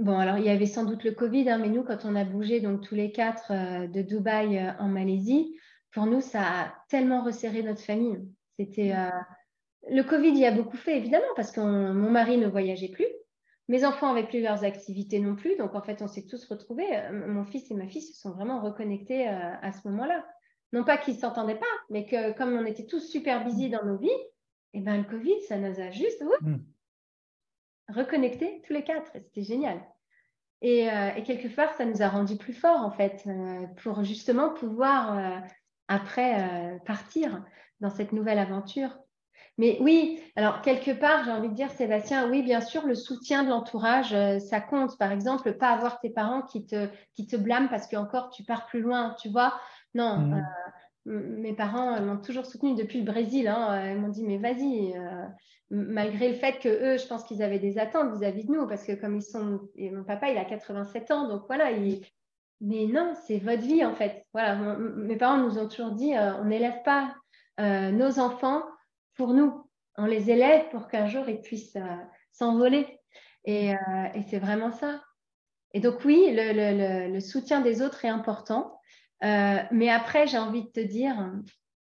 bon, 0.00 0.18
alors 0.18 0.38
il 0.38 0.44
y 0.44 0.50
avait 0.50 0.66
sans 0.66 0.84
doute 0.84 1.04
le 1.04 1.12
Covid, 1.12 1.48
hein, 1.48 1.58
mais 1.58 1.68
nous, 1.68 1.84
quand 1.84 2.04
on 2.04 2.16
a 2.16 2.24
bougé 2.24 2.60
donc 2.60 2.80
tous 2.80 2.94
les 2.94 3.12
quatre 3.12 3.52
euh, 3.52 3.86
de 3.86 4.02
Dubaï 4.02 4.58
euh, 4.58 4.72
en 4.78 4.88
Malaisie, 4.88 5.56
pour 5.92 6.06
nous, 6.06 6.20
ça 6.20 6.42
a 6.42 6.74
tellement 6.88 7.22
resserré 7.22 7.62
notre 7.62 7.80
famille. 7.80 8.18
C'était 8.58 8.94
le 9.88 10.02
Covid 10.02 10.32
y 10.32 10.44
a 10.44 10.52
beaucoup 10.52 10.76
fait 10.76 10.98
évidemment 10.98 11.24
parce 11.34 11.50
que 11.50 11.60
mon 11.60 12.10
mari 12.10 12.36
ne 12.36 12.46
voyageait 12.46 12.90
plus, 12.90 13.06
mes 13.68 13.84
enfants 13.84 14.14
n'avaient 14.14 14.28
plus 14.28 14.42
leurs 14.42 14.62
activités 14.62 15.18
non 15.18 15.34
plus, 15.34 15.56
donc 15.56 15.74
en 15.74 15.80
fait, 15.80 16.02
on 16.02 16.06
s'est 16.06 16.26
tous 16.26 16.44
retrouvés. 16.44 16.86
Mon 17.10 17.44
fils 17.44 17.70
et 17.70 17.74
ma 17.74 17.88
fille 17.88 18.02
se 18.02 18.20
sont 18.20 18.30
vraiment 18.30 18.60
reconnectés 18.60 19.26
à 19.26 19.72
ce 19.72 19.88
moment-là. 19.88 20.24
Non 20.72 20.84
pas 20.84 20.98
qu'ils 20.98 21.14
ne 21.14 21.20
s'entendaient 21.20 21.58
pas, 21.58 21.66
mais 21.88 22.06
que 22.06 22.36
comme 22.36 22.52
on 22.52 22.66
était 22.66 22.86
tous 22.86 23.00
super 23.00 23.44
busy 23.44 23.70
dans 23.70 23.84
nos 23.84 23.96
vies, 23.96 24.08
et 24.72 24.78
eh 24.78 24.80
ben 24.82 24.98
le 24.98 25.04
Covid, 25.04 25.40
ça 25.48 25.56
nous 25.56 25.80
a 25.80 25.90
juste 25.90 26.22
reconnecter 27.94 28.62
tous 28.66 28.72
les 28.72 28.84
quatre. 28.84 29.10
C'était 29.12 29.42
génial. 29.42 29.80
Et, 30.62 30.90
euh, 30.90 31.10
et, 31.16 31.22
quelque 31.22 31.48
part, 31.48 31.72
ça 31.74 31.84
nous 31.84 32.02
a 32.02 32.08
rendu 32.08 32.36
plus 32.36 32.52
forts, 32.52 32.80
en 32.80 32.90
fait, 32.90 33.24
euh, 33.26 33.66
pour 33.82 34.04
justement 34.04 34.50
pouvoir, 34.50 35.18
euh, 35.18 35.38
après, 35.88 36.78
partir 36.86 37.42
dans 37.80 37.90
cette 37.90 38.12
nouvelle 38.12 38.38
aventure. 38.38 38.96
Mais 39.58 39.76
oui, 39.80 40.22
alors 40.36 40.62
quelque 40.62 40.92
part, 40.92 41.24
j'ai 41.24 41.32
envie 41.32 41.48
de 41.48 41.54
dire, 41.54 41.70
Sébastien, 41.72 42.30
oui, 42.30 42.42
bien 42.42 42.60
sûr, 42.60 42.86
le 42.86 42.94
soutien 42.94 43.42
de 43.42 43.48
l'entourage, 43.48 44.14
ça 44.38 44.60
compte. 44.60 44.96
Par 44.98 45.10
exemple, 45.10 45.52
pas 45.54 45.70
avoir 45.70 45.98
tes 45.98 46.10
parents 46.10 46.42
qui 46.42 46.64
te, 46.64 46.88
qui 47.14 47.26
te 47.26 47.34
blâment 47.34 47.66
parce 47.66 47.88
que 47.88 47.96
encore 47.96 48.30
tu 48.30 48.44
pars 48.44 48.66
plus 48.66 48.80
loin, 48.80 49.16
tu 49.20 49.30
vois. 49.30 49.58
Non, 49.94 50.18
mmh 50.18 50.46
mes 51.06 51.54
parents 51.54 51.98
m'ont 52.02 52.18
toujours 52.18 52.44
soutenue 52.44 52.74
depuis 52.74 52.98
le 52.98 53.06
Brésil. 53.06 53.48
Hein. 53.48 53.94
Ils 53.94 53.98
m'ont 53.98 54.10
dit, 54.10 54.22
mais 54.22 54.36
vas-y, 54.36 54.94
malgré 55.70 56.28
le 56.28 56.34
fait 56.34 56.58
que 56.58 56.68
eux, 56.68 56.98
je 56.98 57.06
pense 57.06 57.24
qu'ils 57.24 57.42
avaient 57.42 57.58
des 57.58 57.78
attentes 57.78 58.12
vis-à-vis 58.18 58.44
de 58.44 58.52
nous, 58.52 58.66
parce 58.66 58.84
que 58.84 58.92
comme 58.92 59.16
ils 59.16 59.22
sont, 59.22 59.60
et 59.76 59.90
mon 59.90 60.04
papa, 60.04 60.30
il 60.30 60.38
a 60.38 60.44
87 60.44 61.10
ans, 61.10 61.28
donc 61.28 61.44
voilà, 61.46 61.70
mais 62.60 62.86
non, 62.86 63.14
c'est 63.26 63.38
votre 63.38 63.62
vie 63.62 63.84
en 63.84 63.94
fait. 63.94 64.26
Voilà, 64.32 64.56
mes 64.56 65.16
parents 65.16 65.38
nous 65.38 65.58
ont 65.58 65.68
toujours 65.68 65.92
dit, 65.92 66.14
euh, 66.14 66.34
on 66.36 66.46
n'élève 66.46 66.82
pas 66.84 67.14
euh, 67.60 67.90
nos 67.90 68.18
enfants 68.18 68.62
pour 69.14 69.32
nous, 69.32 69.66
on 69.96 70.06
les 70.06 70.30
élève 70.30 70.68
pour 70.70 70.88
qu'un 70.88 71.06
jour 71.06 71.28
ils 71.28 71.40
puissent 71.40 71.78
s'envoler. 72.32 72.98
Et, 73.44 73.72
c'est 74.28 74.38
vraiment 74.38 74.70
ça. 74.70 75.02
Et 75.72 75.80
donc 75.80 76.04
oui, 76.04 76.30
le 76.34 77.20
soutien 77.20 77.60
des 77.60 77.80
autres 77.80 78.04
est 78.04 78.08
important. 78.08 78.80
Euh, 79.22 79.58
mais 79.70 79.90
après, 79.90 80.26
j'ai 80.26 80.38
envie 80.38 80.64
de 80.64 80.70
te 80.70 80.80
dire, 80.80 81.32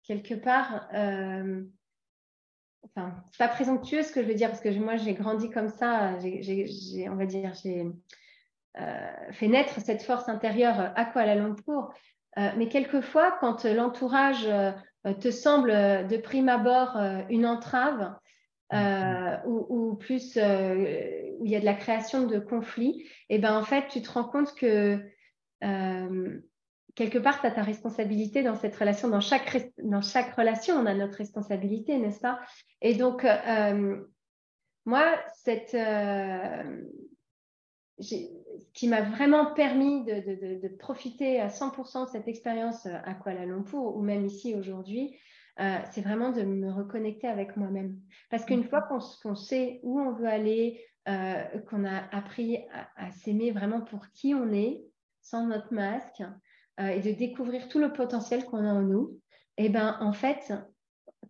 quelque 0.04 0.36
part, 0.36 0.88
euh, 0.94 1.64
enfin, 2.96 3.14
c'est 3.32 3.38
pas 3.38 3.48
présomptueux 3.48 4.04
ce 4.04 4.12
que 4.12 4.22
je 4.22 4.28
veux 4.28 4.34
dire, 4.34 4.50
parce 4.50 4.62
que 4.62 4.70
moi, 4.78 4.96
j'ai 4.96 5.14
grandi 5.14 5.50
comme 5.50 5.70
ça, 5.70 6.18
j'ai, 6.20 7.10
on 7.10 7.16
va 7.16 7.26
dire, 7.26 7.54
j'ai 7.64 7.86
euh, 8.80 9.32
fait 9.32 9.48
naître 9.48 9.80
cette 9.82 10.04
force 10.04 10.30
intérieure 10.30 10.92
à 10.96 11.06
Kuala 11.06 11.36
Lumpur. 11.36 11.94
mais 12.36 12.68
quelquefois, 12.68 13.38
quand 13.40 13.66
l'entourage 13.66 14.48
te 15.20 15.32
semble 15.32 15.72
de 15.72 16.18
prime 16.18 16.50
abord 16.50 16.98
une 17.30 17.46
entrave, 17.46 18.14
mm-hmm. 18.72 19.46
ou, 19.46 19.96
plus 19.96 20.38
où 20.38 21.46
il 21.46 21.52
y 21.52 21.56
a 21.56 21.60
de 21.60 21.66
la 21.66 21.74
création 21.74 22.26
de 22.26 22.40
conflits, 22.40 23.08
et 23.30 23.36
eh 23.36 23.40
ben 23.40 23.58
en 23.58 23.64
fait, 23.64 23.88
tu 23.90 24.02
te 24.02 24.12
rends 24.12 24.26
compte 24.26 24.54
que 24.56 25.02
quelque 26.98 27.20
part, 27.20 27.40
tu 27.40 27.46
as 27.46 27.52
ta 27.52 27.62
responsabilité 27.62 28.42
dans 28.42 28.56
cette 28.56 28.76
relation. 28.76 29.08
Dans 29.08 29.22
chaque, 29.22 29.72
dans 29.84 30.02
chaque 30.02 30.34
relation, 30.36 30.76
on 30.76 30.86
a 30.88 30.96
notre 30.96 31.20
responsabilité, 31.20 31.98
n'est-ce 32.00 32.20
pas? 32.20 32.40
Et 32.82 32.96
donc, 32.96 33.24
euh, 33.24 34.02
moi, 34.86 35.16
cette, 35.44 35.76
euh, 35.76 36.82
ce 38.00 38.16
qui 38.74 38.88
m'a 38.88 39.02
vraiment 39.02 39.54
permis 39.54 40.06
de, 40.06 40.60
de, 40.60 40.68
profiter 40.76 41.40
à 41.40 41.50
100% 41.50 42.06
de 42.06 42.10
cette 42.10 42.28
expérience 42.28 42.88
à 42.88 43.14
Kuala 43.14 43.46
Lumpur, 43.46 43.96
ou 43.96 44.02
même 44.02 44.26
ici 44.26 44.56
aujourd'hui, 44.56 45.16
euh, 45.60 45.78
c'est 45.92 46.02
vraiment 46.02 46.32
de 46.32 46.42
me 46.42 46.72
reconnecter 46.72 47.28
avec 47.28 47.58
moi-même. 47.58 47.96
Parce 48.32 48.44
qu'une 48.44 48.64
fois 48.64 48.82
qu'on 48.82 49.36
sait 49.36 49.80
où 49.84 50.00
on 50.00 50.14
veut 50.14 50.28
aller, 50.28 50.84
qu'on 51.70 51.86
a 51.86 52.04
appris 52.12 52.58
à, 52.74 53.06
à 53.08 53.12
s'aimer 53.12 53.52
vraiment 53.52 53.82
pour 53.82 54.10
qui 54.10 54.34
on 54.34 54.52
est, 54.52 54.82
sans 55.22 55.48
notre 55.48 55.74
masque, 55.74 56.22
euh, 56.80 56.90
et 56.90 57.02
de 57.02 57.12
découvrir 57.12 57.68
tout 57.70 57.80
le 57.80 57.92
potentiel 57.92 58.46
qu'on 58.46 58.64
a 58.66 58.72
en 58.72 58.82
nous, 58.82 59.20
et 59.58 59.66
eh 59.66 59.70
ben 59.70 59.98
en 60.02 60.14
fait, 60.14 60.54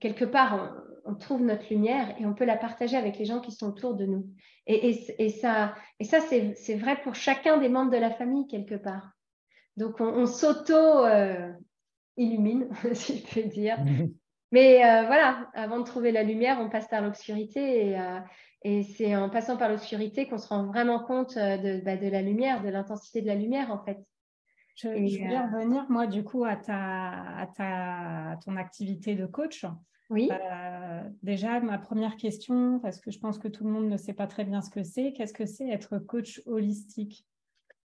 quelque 0.01 0.25
part, 0.25 0.75
on, 1.05 1.15
trouve 1.15 1.41
notre 1.41 1.69
lumière 1.69 2.13
et 2.19 2.25
on 2.25 2.33
peut 2.33 2.43
la 2.43 2.57
partager 2.57 2.97
avec 2.97 3.17
les 3.17 3.23
gens 3.23 3.39
qui 3.39 3.53
sont 3.53 3.69
autour 3.69 3.95
de 3.95 4.05
nous. 4.05 4.27
Et, 4.65 4.89
et, 5.17 5.29
ça, 5.29 5.73
et 6.01 6.03
ça 6.03 6.19
c'est 6.19 6.75
vrai 6.75 6.99
pour 7.01 7.15
chacun 7.15 7.57
des 7.57 7.69
membres 7.69 7.91
de 7.91 7.97
la 7.97 8.11
famille, 8.11 8.45
quelque 8.47 8.75
part. 8.75 9.11
Donc, 9.77 10.01
on, 10.01 10.25
s'auto-illumine, 10.25 12.67
euh, 12.83 12.89
si 12.93 13.19
je 13.19 13.33
peux 13.33 13.43
dire. 13.47 13.77
Mais 14.51 14.83
euh, 14.83 15.05
voilà, 15.05 15.49
avant 15.53 15.79
de 15.79 15.85
trouver 15.85 16.11
la 16.11 16.23
lumière, 16.23 16.57
on 16.59 16.69
passe 16.69 16.89
par 16.89 17.01
l'obscurité. 17.01 17.91
Et, 17.91 17.97
et 18.63 18.83
c'est 18.83 19.15
en 19.15 19.29
passant 19.29 19.55
par 19.55 19.69
l'obscurité 19.69 20.27
qu'on 20.27 20.37
se 20.37 20.49
rend 20.49 20.65
vraiment 20.65 20.99
compte 20.99 21.35
de, 21.35 21.81
bah, 21.85 21.95
de 21.95 22.09
la 22.09 22.21
lumière, 22.21 22.61
de 22.61 22.67
l'intensité 22.69 23.21
de 23.21 23.27
la 23.27 23.35
lumière, 23.35 23.71
en 23.71 23.81
fait. 23.85 23.99
Je, 24.77 24.89
voulais 24.89 25.35
euh, 25.35 25.41
revenir, 25.41 25.85
moi, 25.89 26.05
du 26.05 26.23
coup, 26.23 26.45
à, 26.45 26.55
ta, 26.55 27.37
à, 27.37 27.47
ta, 27.47 28.39
ton 28.45 28.55
activité 28.57 29.15
de 29.15 29.25
coach. 29.25 29.65
Oui. 30.11 30.29
Euh, 30.31 31.01
déjà, 31.23 31.59
ma 31.59 31.79
première 31.79 32.15
question, 32.15 32.79
parce 32.79 33.01
que 33.01 33.09
je 33.09 33.17
pense 33.17 33.39
que 33.39 33.47
tout 33.47 33.63
le 33.65 33.71
monde 33.71 33.89
ne 33.89 33.97
sait 33.97 34.13
pas 34.13 34.27
très 34.27 34.45
bien 34.45 34.61
ce 34.61 34.69
que 34.69 34.83
c'est, 34.83 35.13
qu'est-ce 35.13 35.33
que 35.33 35.47
c'est 35.47 35.67
être 35.67 35.97
coach 35.97 36.41
holistique? 36.45 37.25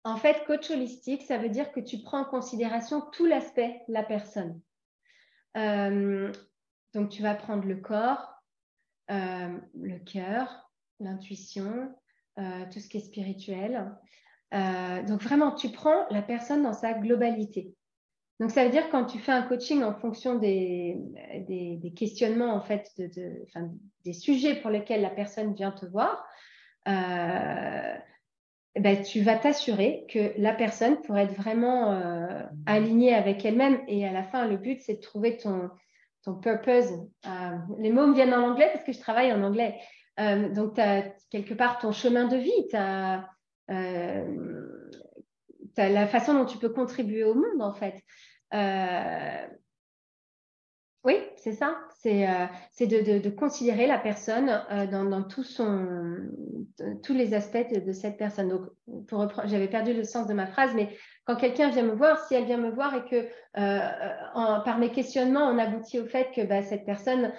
En 0.04 0.18
fait, 0.18 0.44
coach 0.46 0.72
holistique, 0.72 1.22
ça 1.22 1.38
veut 1.38 1.50
dire 1.50 1.72
que 1.72 1.80
tu 1.80 2.00
prends 2.00 2.22
en 2.22 2.26
considération 2.26 3.02
tout 3.12 3.28
l'aspect 3.28 3.84
de 3.88 3.94
la 3.94 4.04
personne. 4.04 4.60
Euh, 5.58 6.32
donc, 6.96 7.10
tu 7.10 7.22
vas 7.22 7.36
prendre 7.36 7.66
le 7.66 7.76
corps, 7.76 8.42
le 9.08 10.00
cœur, 10.00 10.72
l'intuition, 11.00 11.94
tout 12.38 12.80
ce 12.80 12.90
qui 12.90 12.98
est 12.98 13.02
spirituel. 13.02 13.96
Euh, 14.54 15.04
donc 15.04 15.22
vraiment, 15.22 15.52
tu 15.52 15.70
prends 15.70 16.06
la 16.10 16.22
personne 16.22 16.64
dans 16.64 16.74
sa 16.74 16.94
globalité. 16.94 17.74
Donc 18.40 18.52
ça 18.52 18.66
veut 18.66 18.72
dire 18.72 18.90
quand 18.90 19.06
tu 19.06 19.20
fais 19.20 19.32
un 19.32 19.44
coaching 19.44 19.84
en 19.84 19.94
fonction 19.94 20.36
des, 20.36 20.98
questionnements, 21.96 22.54
en 22.54 22.62
fait, 22.62 22.90
de, 22.98 23.46
des 24.04 24.14
sujets 24.14 24.56
pour 24.56 24.72
lesquels 24.72 25.02
la 25.02 25.12
personne 25.12 25.54
vient 25.54 25.72
te 25.72 25.86
voir, 25.86 26.26
euh, 26.88 27.96
ben, 28.80 29.04
tu 29.04 29.22
vas 29.22 29.36
t'assurer 29.36 30.06
que 30.10 30.34
la 30.38 30.54
personne 30.54 31.02
pourrait 31.02 31.26
être 31.26 31.36
vraiment 31.36 31.92
euh, 31.92 32.44
alignée 32.66 33.14
avec 33.14 33.46
elle-même. 33.46 33.80
Et 33.88 34.08
à 34.08 34.12
la 34.12 34.24
fin, 34.24 34.48
le 34.48 34.58
but, 34.58 34.82
c'est 34.82 34.96
de 34.96 35.02
trouver 35.02 35.38
ton, 35.38 35.70
purpose. 36.42 36.92
les 37.80 37.92
mots 37.92 38.08
me 38.08 38.14
viennent 38.14 38.34
en 38.34 38.50
anglais 38.50 38.70
parce 38.74 38.86
que 38.86 38.92
je 38.92 39.00
travaille 39.00 39.32
en 39.32 39.44
anglais. 39.44 39.80
donc, 40.18 40.76
tu 40.76 40.82
as 40.82 41.04
quelque 41.30 41.54
part 41.54 41.78
ton 41.80 41.92
chemin 41.92 42.26
de 42.28 42.38
vie, 42.38 42.68
la 45.78 46.08
façon 46.08 46.34
dont 46.34 46.46
tu 46.46 46.58
peux 46.58 46.70
contribuer 46.70 47.24
au 47.24 47.34
monde, 47.34 47.62
en 47.62 47.74
fait. 47.74 47.96
Euh, 48.54 49.48
oui, 51.04 51.16
c'est 51.38 51.54
ça. 51.54 51.78
C'est 51.98 52.28
euh, 52.28 52.46
de, 52.80 53.30
considérer 53.30 53.88
la 53.88 53.98
personne 53.98 54.48
dans, 54.92 55.28
son, 55.44 56.30
tous 57.04 57.14
les 57.14 57.34
aspects 57.34 57.74
de, 57.74 57.92
cette 57.92 58.18
personne. 58.18 58.50
Donc, 58.50 58.68
j'avais 59.46 59.68
perdu 59.68 59.94
le 59.94 60.04
sens 60.04 60.28
de 60.28 60.34
ma 60.34 60.46
phrase, 60.46 60.74
mais 60.76 60.96
quand 61.26 61.36
quelqu'un 61.36 61.70
vient 61.70 61.84
me 61.84 61.96
voir, 61.96 62.20
si 62.28 62.36
elle 62.36 62.46
vient 62.46 62.58
me 62.58 62.72
voir 62.72 62.94
et 62.96 63.06
que 63.06 63.28
par 63.54 64.78
mes 64.78 64.92
questionnements, 64.92 65.48
on 65.48 65.58
aboutit 65.58 66.00
au 66.00 66.06
fait 66.06 66.30
que 66.36 66.42
bah, 66.42 66.62
cette 66.62 66.86
personne 66.86 67.34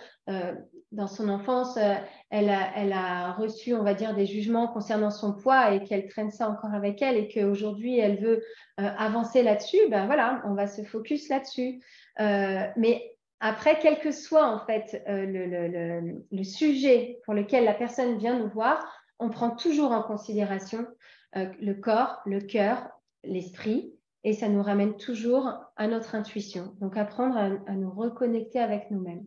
dans 0.93 1.09
son 1.09 1.29
enfance, 1.29 1.77
euh, 1.79 1.95
elle 2.31 2.51
a, 2.51 3.33
reçu, 3.33 3.75
on 3.75 3.83
va 3.83 3.95
dire, 3.95 4.15
des 4.15 4.27
jugements 4.27 4.69
concernant 4.69 5.11
son 5.11 5.33
poids 5.33 5.73
et 5.73 5.83
qu'elle 5.85 6.07
traîne 6.09 6.31
ça 6.31 6.49
encore 6.49 6.75
avec 6.75 7.03
elle 7.03 7.17
et 7.17 7.29
qu'aujourd'hui, 7.29 7.99
elle 7.99 8.21
veut 8.21 8.45
euh, 8.81 8.89
avancer 8.99 9.43
là-dessus, 9.43 9.79
ben 9.91 10.07
voilà, 10.07 10.43
on 10.47 10.55
va 10.55 10.67
se 10.67 10.83
focus 10.83 11.29
là-dessus. 11.29 11.83
Euh, 12.21 12.67
mais 12.77 13.17
après, 13.41 13.79
quel 13.81 13.99
que 13.99 14.13
soit 14.13 14.47
en 14.47 14.65
fait 14.65 15.03
le, 15.09 16.45
sujet 16.45 17.19
pour 17.25 17.35
lequel 17.35 17.65
la 17.65 17.75
personne 17.75 18.19
vient 18.19 18.39
nous 18.39 18.51
voir, 18.51 18.87
on 19.19 19.31
prend 19.31 19.51
toujours 19.51 19.91
en 19.91 20.03
considération 20.03 20.87
le 21.35 21.73
corps, 21.73 22.21
le 22.25 22.41
cœur, 22.41 22.89
l'esprit, 23.25 23.95
et 24.23 24.33
ça 24.33 24.49
nous 24.49 24.63
ramène 24.63 24.97
toujours 24.97 25.53
à 25.77 25.89
notre 25.89 26.15
intuition. 26.15 26.77
Donc 26.81 26.97
apprendre 26.97 27.37
à, 27.37 27.75
nous 27.75 27.91
reconnecter 27.91 28.61
avec 28.61 28.91
nous-mêmes. 28.93 29.27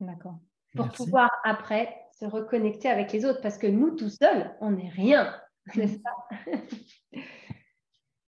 D'accord. 0.00 0.38
Pour 0.78 0.88
pouvoir 0.90 1.30
après 1.44 1.94
se 2.18 2.24
reconnecter 2.24 2.88
avec 2.88 3.12
les 3.12 3.24
autres, 3.24 3.40
parce 3.40 3.58
que 3.58 3.66
nous 3.66 3.90
tout 3.96 4.10
seuls, 4.10 4.56
on 4.60 4.70
n'est 4.72 4.88
rien, 4.88 5.34
n'est-ce 5.74 5.98
pas? 5.98 6.28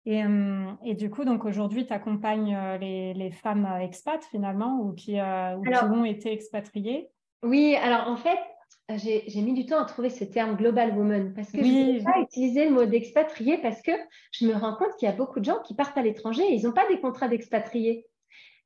Et, 0.06 0.24
euh, 0.24 0.72
et, 0.84 0.94
du 0.94 1.10
coup, 1.10 1.24
donc 1.24 1.44
aujourd'hui, 1.44 1.86
tu 1.86 1.92
accompagnes 1.92 2.56
euh, 2.56 2.78
les, 2.78 3.12
les, 3.12 3.30
femmes 3.30 3.68
expats 3.80 4.24
finalement 4.24 4.80
ou 4.80 4.92
qui, 4.94 5.20
euh, 5.20 5.56
ou 5.56 5.62
qui 5.62 5.84
ont 5.84 6.04
été 6.04 6.32
expatriées? 6.32 7.10
Oui, 7.42 7.76
alors 7.76 8.08
en 8.08 8.16
fait, 8.16 8.38
j'ai 8.96 9.42
mis 9.42 9.52
du 9.52 9.66
temps 9.66 9.80
à 9.80 9.84
trouver 9.84 10.10
ce 10.10 10.24
terme 10.24 10.56
global 10.56 10.96
woman 10.96 11.34
parce 11.34 11.52
que 11.52 11.58
je 11.58 11.98
ne 11.98 12.02
pas 12.02 12.18
utiliser 12.18 12.64
le 12.64 12.72
mot 12.72 12.86
d'expatrié 12.86 13.58
parce 13.58 13.82
que 13.82 13.92
je 14.32 14.46
me 14.46 14.54
rends 14.54 14.74
compte 14.74 14.96
qu'il 14.98 15.06
y 15.06 15.12
a 15.12 15.14
beaucoup 15.14 15.38
de 15.38 15.44
gens 15.44 15.60
qui 15.62 15.74
partent 15.74 15.96
à 15.98 16.02
l'étranger 16.02 16.42
et 16.42 16.54
ils 16.54 16.64
n'ont 16.64 16.72
pas 16.72 16.88
des 16.88 16.98
contrats 16.98 17.28
d'expatrié. 17.28 18.06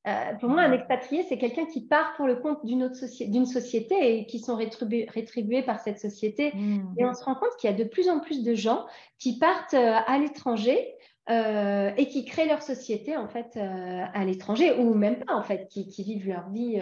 Euh, 0.06 0.34
pour 0.40 0.50
moi, 0.50 0.62
un 0.62 0.72
expatrié, 0.72 1.24
c'est 1.28 1.38
quelqu'un 1.38 1.66
qui 1.66 1.86
part 1.86 2.14
pour 2.16 2.26
le 2.26 2.36
compte 2.36 2.64
d'une 2.64 2.82
autre 2.82 2.98
d'une 3.26 3.46
société 3.46 4.18
et 4.18 4.26
qui 4.26 4.38
sont 4.38 4.56
rétribués, 4.56 5.62
par 5.62 5.80
cette 5.80 5.98
société. 5.98 6.52
Mmh. 6.54 6.94
Et 6.98 7.04
on 7.04 7.14
se 7.14 7.24
rend 7.24 7.34
compte 7.34 7.56
qu'il 7.58 7.70
y 7.70 7.72
a 7.72 7.76
de 7.76 7.84
plus 7.84 8.08
en 8.08 8.20
plus 8.20 8.44
de 8.44 8.54
gens 8.54 8.84
qui 9.18 9.38
partent 9.38 9.74
euh, 9.74 9.96
à 10.06 10.18
l'étranger 10.18 10.94
euh, 11.30 11.90
et 11.96 12.08
qui 12.08 12.24
créent 12.26 12.46
leur 12.46 12.62
société 12.62 13.16
en 13.16 13.28
fait 13.28 13.56
à 13.56 14.24
l'étranger 14.24 14.76
ou 14.78 14.92
même 14.94 15.24
pas 15.24 15.34
en 15.34 15.42
fait, 15.42 15.68
qui, 15.68 15.88
vivent 16.02 16.28
leur 16.28 16.50
vie. 16.50 16.78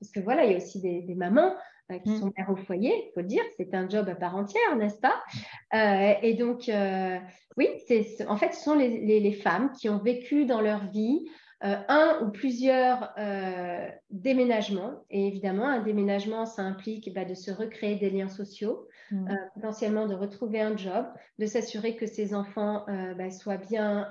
parce 0.00 0.12
que 0.12 0.20
voilà, 0.20 0.44
il 0.44 0.52
y 0.52 0.54
a 0.54 0.58
aussi 0.58 0.80
des 0.80 1.14
mamans 1.16 1.54
qui 1.98 2.10
mmh. 2.10 2.20
sont 2.20 2.32
mères 2.36 2.50
au 2.50 2.56
foyer, 2.56 2.92
il 2.94 3.10
faut 3.12 3.20
le 3.20 3.26
dire, 3.26 3.42
c'est 3.56 3.74
un 3.74 3.88
job 3.88 4.08
à 4.08 4.14
part 4.14 4.36
entière, 4.36 4.76
n'est-ce 4.76 5.00
pas? 5.00 5.22
Euh, 5.74 6.14
Et 6.22 6.34
donc, 6.34 6.68
euh, 6.68 7.18
oui, 7.56 7.68
c'est, 7.86 8.26
en 8.28 8.36
fait, 8.36 8.54
ce 8.54 8.62
sont 8.62 8.74
les, 8.74 9.32
femmes 9.32 9.72
qui 9.72 9.88
ont 9.88 9.98
vécu 9.98 10.44
dans 10.44 10.60
leur 10.60 10.86
vie 10.90 11.28
un 11.62 12.18
ou 12.22 12.30
plusieurs 12.30 13.14
déménagements. 14.10 15.04
Et 15.10 15.26
évidemment, 15.26 15.66
un 15.66 15.82
déménagement, 15.82 16.46
ça 16.46 16.62
implique 16.62 17.12
bah, 17.14 17.24
de 17.24 17.34
se 17.34 17.50
recréer 17.50 17.96
des 17.96 18.10
liens 18.10 18.28
sociaux, 18.28 18.88
mmh. 19.10 19.34
potentiellement 19.54 20.06
de 20.06 20.14
retrouver 20.14 20.60
un 20.60 20.76
job, 20.76 21.06
de 21.38 21.46
s'assurer 21.46 21.96
que 21.96 22.06
ses 22.06 22.34
enfants 22.34 22.86
bah, 23.18 23.30
soient 23.30 23.58
bien 23.58 24.10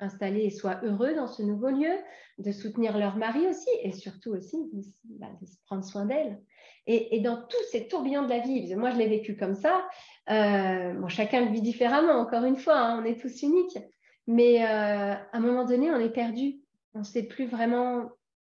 installés 0.00 0.44
et 0.44 0.50
soient 0.50 0.80
heureux 0.82 1.14
dans 1.14 1.28
ce 1.28 1.42
nouveau 1.42 1.70
lieu, 1.70 1.96
de 2.38 2.52
soutenir 2.52 2.98
leur 2.98 3.16
mari 3.16 3.46
aussi, 3.46 3.70
et 3.82 3.92
surtout 3.92 4.32
aussi 4.32 4.58
bah, 5.04 5.28
de 5.40 5.46
prendre 5.66 5.84
soin 5.84 6.04
d'elles. 6.04 6.38
Et, 6.86 7.20
dans 7.20 7.36
tous 7.36 7.62
ces 7.70 7.86
tourbillons 7.86 8.24
de 8.24 8.28
la 8.28 8.40
vie, 8.40 8.74
moi 8.74 8.90
je 8.90 8.98
l'ai 8.98 9.06
vécu 9.06 9.36
comme 9.36 9.54
ça, 9.54 9.84
euh, 10.30 11.08
chacun 11.08 11.44
le 11.44 11.52
vit 11.52 11.62
différemment, 11.62 12.14
encore 12.14 12.44
une 12.44 12.56
fois, 12.56 12.76
hein, 12.76 13.00
on 13.00 13.04
est 13.04 13.20
tous 13.20 13.42
uniques, 13.42 13.78
mais 14.26 14.64
euh, 14.64 15.12
à 15.14 15.28
un 15.32 15.40
moment 15.40 15.64
donné, 15.64 15.92
on 15.92 16.00
est 16.00 16.12
perdu. 16.12 16.61
On 16.94 17.00
ne 17.00 17.04
sait 17.04 17.22
plus 17.24 17.46
vraiment 17.46 18.10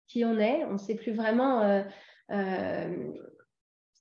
qui 0.08 0.26
on 0.26 0.38
est, 0.38 0.64
on 0.66 0.74
ne 0.74 0.78
sait 0.78 0.96
plus 0.96 1.14
vraiment 1.14 1.62
euh, 2.32 2.88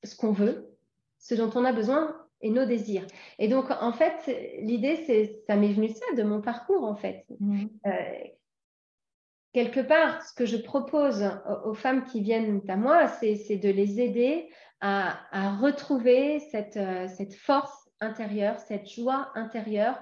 ce 0.03 0.17
qu'on 0.17 0.33
veut, 0.33 0.77
ce 1.19 1.35
dont 1.35 1.51
on 1.55 1.65
a 1.65 1.73
besoin 1.73 2.17
et 2.41 2.51
nos 2.51 2.67
désirs. 2.67 3.07
Et 3.39 3.49
donc, 3.49 3.71
en 3.71 3.93
fait, 3.93 4.61
l'idée, 4.61 4.97
c'est, 5.07 5.43
ça 5.47 5.57
m'est 5.57 5.73
venu 5.73 5.89
ça 5.89 6.05
de 6.17 6.23
mon 6.23 6.43
parcours, 6.43 6.85
en 6.85 6.97
fait. 6.97 7.25
Mmh 7.41 7.67
quelque 9.55 9.81
part, 9.81 10.21
ce 10.23 10.35
que 10.35 10.45
je 10.45 10.57
propose 10.59 11.25
aux 11.65 11.75
femmes 11.75 12.05
qui 12.05 12.21
viennent 12.21 12.61
à 12.69 12.77
moi, 12.77 13.07
c'est 13.09 13.57
de 13.57 13.71
les 13.71 14.01
aider 14.01 14.51
à, 14.81 15.57
retrouver 15.63 16.43
euh, 16.55 17.07
cette, 17.09 17.35
force 17.35 17.89
intérieure, 18.01 18.59
cette 18.59 18.87
joie 18.87 19.31
intérieure 19.35 19.99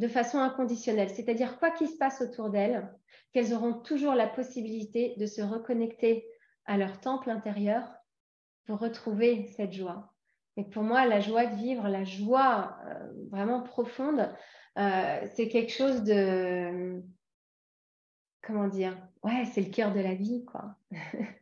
de 0.00 0.08
façon 0.08 0.38
inconditionnelle. 0.38 1.10
C'est-à-dire, 1.10 1.58
quoi 1.58 1.70
qu'il 1.70 1.88
se 1.88 1.96
passe 1.96 2.22
autour 2.22 2.48
d'elles, 2.48 2.90
qu'elles 3.32 3.52
auront 3.52 3.74
toujours 3.74 4.14
la 4.14 4.26
possibilité 4.26 5.14
de 5.18 5.26
se 5.26 5.42
reconnecter 5.42 6.26
à 6.64 6.78
leur 6.78 7.00
temple 7.00 7.30
intérieur 7.30 7.86
pour 8.64 8.78
retrouver 8.78 9.46
cette 9.56 9.72
joie. 9.72 10.14
Et 10.56 10.64
pour 10.64 10.82
moi, 10.82 11.06
la 11.06 11.20
joie 11.20 11.46
de 11.46 11.54
vivre, 11.54 11.86
la 11.86 12.04
joie 12.04 12.78
euh, 12.86 13.12
vraiment 13.30 13.62
profonde, 13.62 14.34
euh, 14.78 15.26
c'est 15.34 15.48
quelque 15.48 15.72
chose 15.72 16.02
de, 16.02 17.02
comment 18.42 18.68
dire, 18.68 18.96
ouais, 19.22 19.44
c'est 19.52 19.60
le 19.60 19.70
cœur 19.70 19.92
de 19.92 20.00
la 20.00 20.14
vie, 20.14 20.46
quoi. 20.46 20.76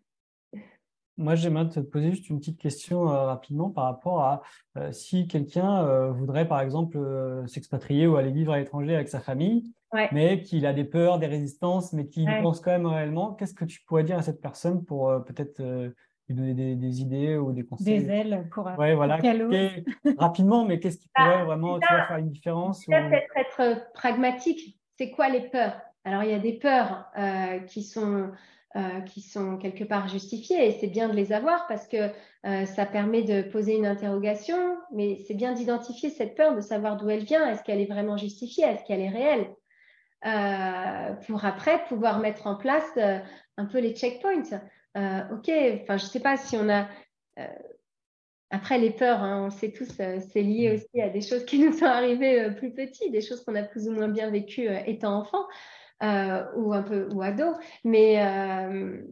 Moi, 1.18 1.34
j'aimerais 1.34 1.68
te 1.68 1.80
poser 1.80 2.12
juste 2.12 2.30
une 2.30 2.38
petite 2.38 2.60
question 2.60 3.10
euh, 3.10 3.24
rapidement 3.24 3.70
par 3.70 3.84
rapport 3.84 4.22
à 4.22 4.42
euh, 4.76 4.92
si 4.92 5.26
quelqu'un 5.26 5.84
euh, 5.84 6.12
voudrait, 6.12 6.46
par 6.46 6.60
exemple, 6.60 6.96
s'expatrier 7.48 8.06
ou 8.06 8.16
aller 8.16 8.30
vivre 8.30 8.52
à 8.52 8.58
l'étranger 8.58 8.94
avec 8.94 9.08
sa 9.08 9.18
famille, 9.18 9.72
mais 10.12 10.42
qu'il 10.42 10.64
a 10.64 10.72
des 10.72 10.84
peurs, 10.84 11.18
des 11.18 11.26
résistances, 11.26 11.92
mais 11.92 12.06
qu'il 12.06 12.28
pense 12.40 12.60
quand 12.60 12.70
même 12.70 12.86
réellement. 12.86 13.34
Qu'est-ce 13.34 13.54
que 13.54 13.64
tu 13.64 13.80
pourrais 13.84 14.04
dire 14.04 14.16
à 14.16 14.22
cette 14.22 14.40
personne 14.40 14.84
pour 14.84 15.12
peut-être 15.24 15.60
lui 16.28 16.36
donner 16.36 16.76
des, 16.76 17.00
idées 17.00 17.36
ou 17.36 17.52
des 17.52 17.64
conseils? 17.64 18.04
Des 18.04 18.10
ailes 18.10 18.48
pour. 18.52 18.66
Ouais, 18.78 18.94
voilà. 18.94 19.18
rapidement, 20.18 20.64
mais 20.64 20.78
qu'est-ce 20.78 20.98
qui 20.98 21.08
pourrait 21.14 21.38
bah, 21.38 21.44
vraiment 21.44 21.80
faire 21.80 22.16
une 22.18 22.30
différence 22.30 22.84
Peut-être 22.86 23.36
être 23.36 23.92
pragmatique. 23.92 24.78
C'est 24.96 25.10
quoi 25.10 25.28
les 25.28 25.48
peurs? 25.48 25.80
Alors, 26.04 26.22
il 26.22 26.30
y 26.30 26.34
a 26.34 26.38
des 26.38 26.52
peurs 26.52 27.10
qui, 27.66 27.82
sont, 27.82 28.30
euh, 28.76 29.00
qui 29.00 29.22
sont 29.22 29.56
quelque 29.56 29.82
part 29.82 30.08
justifiées 30.08 30.68
et 30.68 30.72
c'est 30.72 30.88
bien 30.88 31.08
de 31.08 31.14
les 31.14 31.32
avoir 31.32 31.66
parce 31.68 31.88
que 31.88 32.10
euh, 32.44 32.66
ça 32.66 32.84
permet 32.84 33.22
de 33.22 33.40
poser 33.40 33.74
une 33.74 33.86
interrogation, 33.86 34.76
mais 34.92 35.16
c'est 35.26 35.32
bien 35.32 35.54
d'identifier 35.54 36.10
cette 36.10 36.34
peur, 36.34 36.54
de 36.54 36.60
savoir 36.60 36.98
d'où 36.98 37.08
elle 37.08 37.24
vient, 37.24 37.48
est-ce 37.48 37.62
qu'elle 37.62 37.80
est 37.80 37.90
vraiment 37.90 38.18
justifiée, 38.18 38.64
est-ce 38.64 38.84
qu'elle 38.84 39.00
est 39.00 39.08
réelle, 39.08 39.46
pour 41.26 41.46
après 41.46 41.82
pouvoir 41.86 42.18
mettre 42.18 42.46
en 42.46 42.56
place 42.56 42.98
un 43.56 43.64
peu 43.64 43.78
les 43.78 43.94
checkpoints. 43.94 44.60
ok, 44.94 45.50
enfin, 45.80 45.96
je 45.96 46.04
ne 46.04 46.10
sais 46.10 46.20
pas 46.20 46.36
si 46.36 46.58
on 46.58 46.68
a 46.68 46.88
après, 48.50 48.78
les 48.78 48.90
peurs, 48.90 49.22
hein, 49.22 49.40
on 49.40 49.44
le 49.46 49.50
sait 49.50 49.72
tous, 49.72 49.88
c'est 49.88 50.42
lié 50.42 50.74
aussi 50.74 51.00
à 51.00 51.08
des 51.08 51.22
choses 51.22 51.46
qui 51.46 51.58
nous 51.58 51.72
sont 51.72 51.86
arrivées 51.86 52.50
plus 52.56 52.74
petits, 52.74 53.10
des 53.10 53.22
choses 53.22 53.42
qu'on 53.44 53.54
a 53.54 53.62
plus 53.62 53.88
ou 53.88 53.92
moins 53.92 54.08
bien 54.08 54.30
vécues 54.30 54.68
étant 54.86 55.20
enfant. 55.20 55.46
Euh, 56.00 56.44
ou 56.54 56.72
un 56.72 56.82
peu 56.82 57.08
ou 57.12 57.22
ado. 57.22 57.56
Mais 57.82 58.24
euh, 58.24 59.02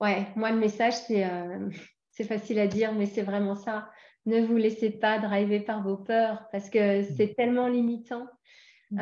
ouais, 0.00 0.28
moi 0.36 0.52
le 0.52 0.58
message 0.58 0.94
c'est 0.94 1.24
euh, 1.24 1.68
c'est 2.12 2.22
facile 2.22 2.60
à 2.60 2.68
dire, 2.68 2.94
mais 2.94 3.06
c'est 3.06 3.22
vraiment 3.22 3.56
ça. 3.56 3.90
Ne 4.26 4.40
vous 4.42 4.56
laissez 4.56 4.90
pas 4.90 5.18
driver 5.18 5.64
par 5.64 5.82
vos 5.82 5.96
peurs 5.96 6.44
parce 6.52 6.70
que 6.70 7.00
mmh. 7.00 7.14
c'est 7.16 7.34
tellement 7.34 7.66
limitant. 7.68 8.26
Mmh. 8.90 9.00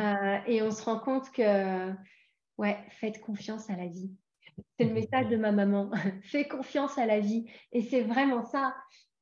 et 0.48 0.62
on 0.62 0.72
se 0.72 0.82
rend 0.82 0.98
compte 0.98 1.30
que 1.30 1.92
ouais, 2.58 2.76
faites 2.88 3.20
confiance 3.20 3.70
à 3.70 3.76
la 3.76 3.86
vie. 3.86 4.10
C'est 4.78 4.86
le 4.86 4.94
message 4.94 5.28
de 5.28 5.36
ma 5.36 5.52
maman. 5.52 5.90
Fais 6.24 6.48
confiance 6.48 6.98
à 6.98 7.06
la 7.06 7.20
vie. 7.20 7.48
Et 7.70 7.82
c'est 7.82 8.00
vraiment 8.00 8.42
ça. 8.42 8.74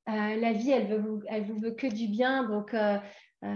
la 0.07 0.53
vie, 0.53 0.70
elle 0.70 0.86
veut 0.86 1.01
vous, 1.01 1.22
elle 1.28 1.45
vous 1.45 1.59
veut 1.59 1.72
que 1.72 1.86
du 1.86 2.09
bien. 2.09 2.45
Donc, 2.45 2.72
euh, 2.72 2.97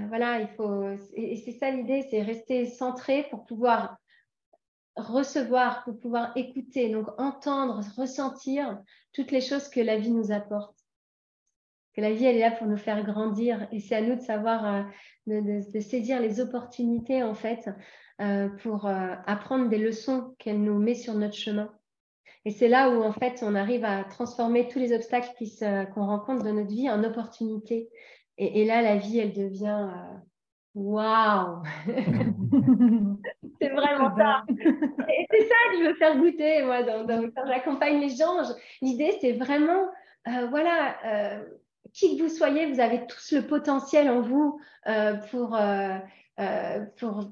voilà, 0.09 0.41
il 0.41 0.49
faut. 0.49 0.85
Et, 1.15 1.37
c'est 1.37 1.53
ça 1.53 1.71
l'idée, 1.71 2.07
c'est 2.11 2.23
rester 2.23 2.67
centré 2.67 3.27
pour 3.31 3.47
pouvoir 3.47 3.97
recevoir, 4.97 5.85
pour 5.85 5.99
pouvoir 5.99 6.33
écouter, 6.37 6.91
donc 6.91 7.09
entendre, 7.19 7.83
ressentir 7.97 8.79
toutes 9.13 9.31
les 9.31 9.41
choses 9.41 9.69
que 9.69 9.81
la 9.81 9.97
vie 9.97 10.11
nous 10.11 10.33
apporte. 10.33 10.77
Que 11.95 12.01
la 12.01 12.13
vie, 12.13 12.27
elle 12.27 12.37
est 12.37 12.41
là 12.41 12.51
pour 12.51 12.67
nous 12.67 12.77
faire 12.77 13.03
grandir. 13.05 13.67
Et 13.73 13.81
c'est 13.81 13.97
à 13.97 14.03
nous 14.03 14.17
de 14.17 14.21
savoir, 14.21 14.67
euh, 14.67 14.83
de, 15.27 15.81
saisir 15.81 16.21
les 16.21 16.41
opportunités, 16.41 17.23
en 17.23 17.35
fait, 17.35 17.71
euh, 18.21 18.49
pour 18.63 18.87
apprendre 18.87 19.69
des 19.69 19.79
leçons 19.79 20.35
qu'elle 20.39 20.63
nous 20.63 20.79
met 20.79 20.95
sur 20.95 21.15
notre 21.15 21.35
chemin. 21.35 21.73
Et 22.45 22.51
c'est 22.51 22.69
là 22.69 22.91
où, 22.91 23.03
en 23.03 23.13
fait, 23.13 23.43
on 23.43 23.55
arrive 23.55 23.85
à 23.85 24.05
transformer 24.05 24.69
tous 24.69 24.79
les 24.79 24.93
obstacles 24.93 25.31
qu'on 25.95 26.07
rencontre 26.07 26.45
dans 26.45 26.55
notre 26.55 26.69
vie 26.69 26.91
en 26.91 27.05
opportunités. 27.05 27.89
Et, 28.41 28.65
là, 28.65 28.83
la 28.83 28.97
vie, 28.97 29.19
elle 29.19 29.33
devient 29.33 29.89
euh, 29.91 30.17
waouh 30.75 31.63
C'est 33.61 33.71
vraiment 33.71 34.17
ça. 34.17 34.45
Et 34.49 35.27
c'est 35.31 35.49
ça 35.49 35.55
que 35.71 35.79
je 35.79 35.89
veux 35.89 35.95
faire 35.95 36.17
goûter, 36.17 36.63
moi, 36.63 36.85
quand 36.85 37.47
j'accompagne 37.49 38.01
les 38.01 38.11
gens. 38.11 38.37
L'idée, 38.81 39.19
c'est 39.21 39.33
vraiment, 39.33 39.89
euh, 40.29 40.47
voilà, 40.51 40.97
euh, 41.05 41.45
qui 41.93 42.17
que 42.17 42.23
vous 42.23 42.29
soyez, 42.29 42.67
vous 42.73 42.79
avez 42.79 43.07
tous 43.09 43.33
le 43.33 43.43
potentiel 43.43 44.09
en 44.09 44.21
vous 44.21 44.61
pour, 45.31 45.59
pour, 46.97 47.25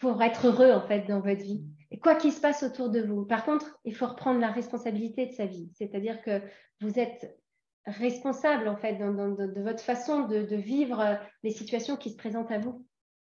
pour 0.00 0.22
être 0.22 0.46
heureux, 0.46 0.72
en 0.72 0.80
fait, 0.80 1.06
dans 1.06 1.20
votre 1.20 1.42
vie. 1.42 1.62
Et 1.90 1.98
quoi 1.98 2.14
qu'il 2.14 2.32
se 2.32 2.40
passe 2.40 2.62
autour 2.62 2.88
de 2.88 3.02
vous. 3.02 3.26
Par 3.26 3.44
contre, 3.44 3.78
il 3.84 3.94
faut 3.94 4.06
reprendre 4.06 4.40
la 4.40 4.50
responsabilité 4.50 5.26
de 5.26 5.32
sa 5.32 5.44
vie. 5.44 5.70
C'est-à-dire 5.74 6.22
que 6.22 6.40
vous 6.80 6.98
êtes 6.98 7.36
responsable 7.86 8.68
en 8.68 8.76
fait 8.76 8.94
de, 8.94 9.60
votre 9.60 9.82
façon 9.82 10.26
de, 10.26 10.56
vivre 10.56 11.18
les 11.42 11.50
situations 11.50 11.96
qui 11.96 12.10
se 12.10 12.16
présentent 12.16 12.50
à 12.50 12.58
vous. 12.58 12.86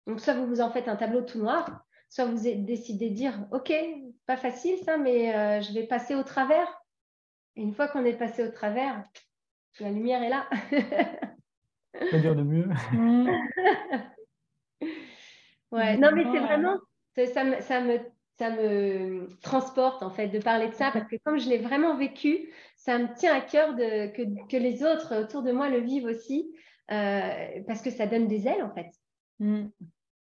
Donc 0.06 0.20
soit 0.20 0.34
vous 0.34 0.46
vous 0.46 0.60
en 0.60 0.70
faites 0.70 0.88
un 0.88 0.96
tableau 0.96 1.22
tout 1.22 1.38
noir, 1.38 1.84
soit 2.08 2.26
vous 2.26 2.42
décidez 2.42 3.10
de 3.10 3.14
dire 3.14 3.46
ok, 3.52 3.72
pas 4.26 4.36
facile 4.36 4.76
ça, 4.84 4.96
mais 4.96 5.34
euh, 5.34 5.60
je 5.60 5.72
vais 5.72 5.86
passer 5.86 6.14
au 6.14 6.22
travers. 6.22 6.68
Et 7.56 7.62
une 7.62 7.74
fois 7.74 7.88
qu'on 7.88 8.04
est 8.04 8.18
passé 8.18 8.44
au 8.44 8.50
travers, 8.50 9.02
la 9.80 9.90
lumière 9.90 10.22
est 10.22 10.30
là. 10.30 10.48
Pas 12.10 12.18
dire 12.18 12.34
de 12.34 12.42
mieux. 12.42 12.68
Ouais, 15.74 15.96
non, 15.96 16.10
mais 16.14 16.22
c'est 16.22 16.38
vraiment, 16.38 16.78
ça 17.16 17.42
me, 17.42 17.60
ça, 17.60 17.80
me, 17.80 17.98
ça 18.38 18.50
me 18.50 19.28
transporte 19.42 20.02
en 20.02 20.10
fait 20.10 20.28
de 20.28 20.38
parler 20.38 20.68
de 20.68 20.74
ça 20.74 20.90
parce 20.92 21.06
que 21.06 21.16
comme 21.24 21.38
je 21.38 21.48
l'ai 21.48 21.58
vraiment 21.58 21.96
vécu, 21.96 22.52
ça 22.76 22.98
me 22.98 23.14
tient 23.14 23.34
à 23.34 23.40
cœur 23.40 23.74
de, 23.74 24.08
que, 24.08 24.22
que, 24.48 24.56
les 24.56 24.82
autres 24.82 25.22
autour 25.22 25.42
de 25.42 25.52
moi 25.52 25.68
le 25.68 25.78
vivent 25.78 26.06
aussi 26.06 26.52
euh, 26.90 27.62
parce 27.66 27.80
que 27.80 27.90
ça 27.90 28.06
donne 28.06 28.26
des 28.26 28.48
ailes 28.48 28.62
en 28.62 28.74
fait. 28.74 28.90
Mm. 29.38 29.66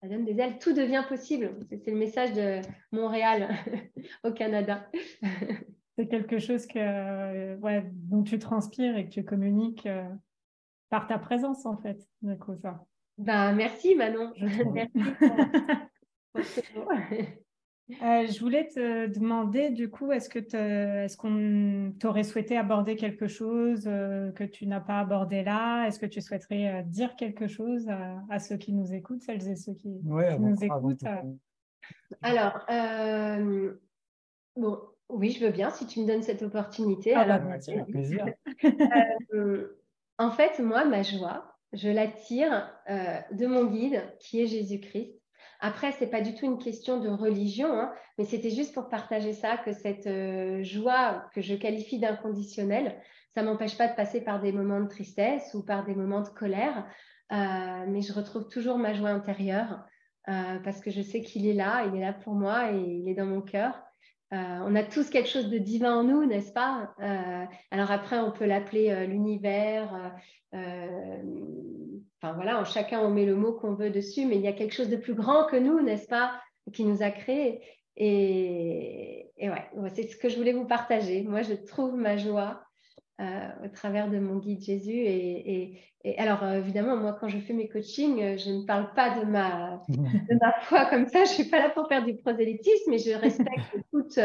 Ça 0.02 0.10
donne 0.10 0.26
des 0.26 0.40
ailes, 0.40 0.60
tout 0.60 0.74
devient 0.74 1.04
possible. 1.08 1.58
C'est 1.70 1.92
le 1.92 1.98
message 1.98 2.34
de 2.34 2.62
Montréal 2.92 3.50
au 4.24 4.32
Canada. 4.32 4.90
c'est 5.98 6.08
quelque 6.08 6.40
chose 6.40 6.68
que, 6.68 7.56
ouais, 7.56 7.84
dont 7.94 8.24
tu 8.24 8.38
transpires 8.38 8.98
et 8.98 9.06
que 9.06 9.12
tu 9.12 9.24
communiques 9.24 9.86
euh, 9.86 10.08
par 10.90 11.08
ta 11.08 11.18
présence 11.18 11.66
en 11.66 11.78
fait. 11.78 12.08
Coup, 12.40 12.56
ça. 12.58 12.86
Ben, 13.18 13.54
merci 13.54 13.96
Manon. 13.96 14.34
merci. 14.74 14.94
Euh, 18.02 18.28
je 18.28 18.40
voulais 18.40 18.68
te 18.68 19.08
demander, 19.08 19.70
du 19.70 19.90
coup, 19.90 20.12
est-ce 20.12 20.30
que 20.30 20.40
est-ce 20.40 21.18
qu'on 21.18 21.94
t'aurait 22.00 22.24
souhaité 22.24 22.58
aborder 22.58 22.96
quelque 22.96 23.28
chose 23.28 23.84
euh, 23.88 24.32
que 24.32 24.44
tu 24.44 24.68
n'as 24.68 24.80
pas 24.80 25.00
abordé 25.00 25.44
là? 25.44 25.86
Est-ce 25.86 26.00
que 26.00 26.06
tu 26.06 26.22
souhaiterais 26.22 26.80
euh, 26.80 26.82
dire 26.84 27.16
quelque 27.16 27.48
chose 27.48 27.88
à, 28.30 28.40
ceux 28.40 28.58
qui 28.58 28.74
nous 28.74 28.94
écoutent, 28.94 29.22
celles 29.22 29.48
et 29.48 29.56
ceux 29.56 29.74
qui, 29.74 29.90
nous 29.90 30.64
écoutent 30.64 31.04
Alors, 32.22 32.66
bon, 34.56 34.80
oui, 35.10 35.32
je 35.32 35.46
veux 35.46 35.52
bien 35.52 35.70
si 35.70 35.86
tu 35.86 36.02
me 36.02 36.08
donnes 36.08 36.24
cette 36.24 36.44
opportunité. 36.44 37.14
Ah, 37.14 37.26
bah, 37.26 37.36
alors, 37.36 37.86
plaisir. 37.88 38.26
en 40.18 40.32
fait, 40.32 40.60
moi, 40.60 40.86
ma 40.86 41.04
joie, 41.04 41.56
je 41.74 41.90
l'attire 41.90 42.72
de 42.88 43.46
mon 43.46 43.66
guide 43.66 44.02
qui 44.20 44.42
est 44.42 44.48
Jésus-Christ. 44.48 45.20
Après, 45.66 45.94
c'est 45.94 46.08
pas 46.08 46.20
du 46.20 46.36
tout 46.36 46.46
une 46.46 46.58
question 46.58 47.00
de 47.00 47.08
religion, 47.08 47.72
hein, 47.72 47.94
mais 48.18 48.26
c'était 48.26 48.50
juste 48.50 48.74
pour 48.74 48.90
partager 48.90 49.32
ça, 49.32 49.56
que 49.56 49.72
cette 49.72 50.08
euh, 50.08 50.62
joie 50.62 51.24
que 51.34 51.40
je 51.40 51.56
qualifie 51.56 52.00
d'inconditionnelle, 52.00 53.00
ça 53.34 53.44
m'empêche 53.44 53.78
pas 53.78 53.88
de 53.88 53.96
passer 53.96 54.20
par 54.20 54.42
des 54.42 54.52
moments 54.52 54.82
de 54.82 54.90
tristesse 54.90 55.54
ou 55.54 55.64
par 55.64 55.86
des 55.86 55.96
moments 55.96 56.20
de 56.20 56.28
colère, 56.28 56.86
euh, 57.32 57.86
mais 57.88 58.02
je 58.02 58.12
retrouve 58.12 58.50
toujours 58.50 58.78
ma 58.78 58.94
joie 58.94 59.12
intérieure 59.12 59.86
euh, 60.28 60.60
parce 60.66 60.82
que 60.82 60.92
je 60.92 61.02
sais 61.02 61.22
qu'il 61.22 61.48
est 61.48 61.54
là, 61.54 61.86
il 61.88 61.96
est 61.96 62.02
là 62.02 62.12
pour 62.12 62.34
moi 62.34 62.74
et 62.74 62.78
il 62.78 63.08
est 63.08 63.16
dans 63.16 63.26
mon 63.26 63.42
cœur. 63.42 63.82
On 64.34 64.76
a 64.76 64.84
tous 64.84 65.10
quelque 65.10 65.30
chose 65.30 65.50
de 65.50 65.58
divin 65.58 65.98
en 65.98 66.04
nous, 66.04 66.26
n'est-ce 66.26 66.52
pas? 66.52 66.94
Alors 67.72 67.92
après, 67.92 68.20
on 68.20 68.32
peut 68.32 68.46
l'appeler 68.46 69.06
l'univers, 69.08 70.14
enfin 70.52 72.34
voilà, 72.34 72.64
chacun 72.66 73.00
on 73.00 73.10
met 73.10 73.26
le 73.26 73.36
mot 73.36 73.54
qu'on 73.54 73.76
veut 73.76 73.92
dessus, 73.92 74.26
mais 74.26 74.36
il 74.36 74.42
y 74.42 74.48
a 74.48 74.54
quelque 74.54 74.74
chose 74.74 74.90
de 74.90 74.98
plus 74.98 75.14
grand 75.14 75.46
que 75.46 75.58
nous, 75.58 75.82
n'est-ce 75.82 76.08
pas, 76.08 76.40
qui 76.74 76.84
nous 76.84 77.04
a 77.04 77.12
créés. 77.12 77.62
Et, 77.96 79.30
ouais, 79.40 79.92
c'est 79.94 80.08
ce 80.08 80.18
que 80.18 80.30
je 80.30 80.38
voulais 80.38 80.54
vous 80.54 80.66
partager. 80.66 81.22
Moi, 81.24 81.44
je 81.44 81.54
trouve 81.54 81.96
ma 81.96 82.18
joie 82.18 82.64
euh, 83.22 83.50
au 83.64 83.68
travers 83.68 84.10
de 84.10 84.20
mon 84.20 84.38
guide 84.38 84.62
Jésus. 84.62 84.92
Et, 84.92 85.80
alors, 86.18 86.44
euh, 86.44 86.58
évidemment, 86.58 86.98
moi, 86.98 87.16
quand 87.20 87.30
je 87.30 87.38
fais 87.38 87.54
mes 87.54 87.70
coachings, 87.70 88.22
euh, 88.22 88.38
je 88.38 88.50
ne 88.50 88.66
parle 88.66 88.94
pas 88.94 89.20
de 89.20 89.26
ma, 89.26 89.82
de 89.88 90.40
ma 90.42 90.52
foi 90.62 90.86
comme 90.86 91.08
ça. 91.08 91.24
Je 91.26 91.30
ne 91.30 91.36
suis 91.36 91.44
pas 91.46 91.60
là 91.60 91.70
pour 91.70 91.88
faire 91.88 92.04
du 92.04 92.16
prosélytisme, 92.18 92.90
mais 92.90 92.98
je 92.98 93.12
respecte 93.12 93.78
toute, 93.92 94.20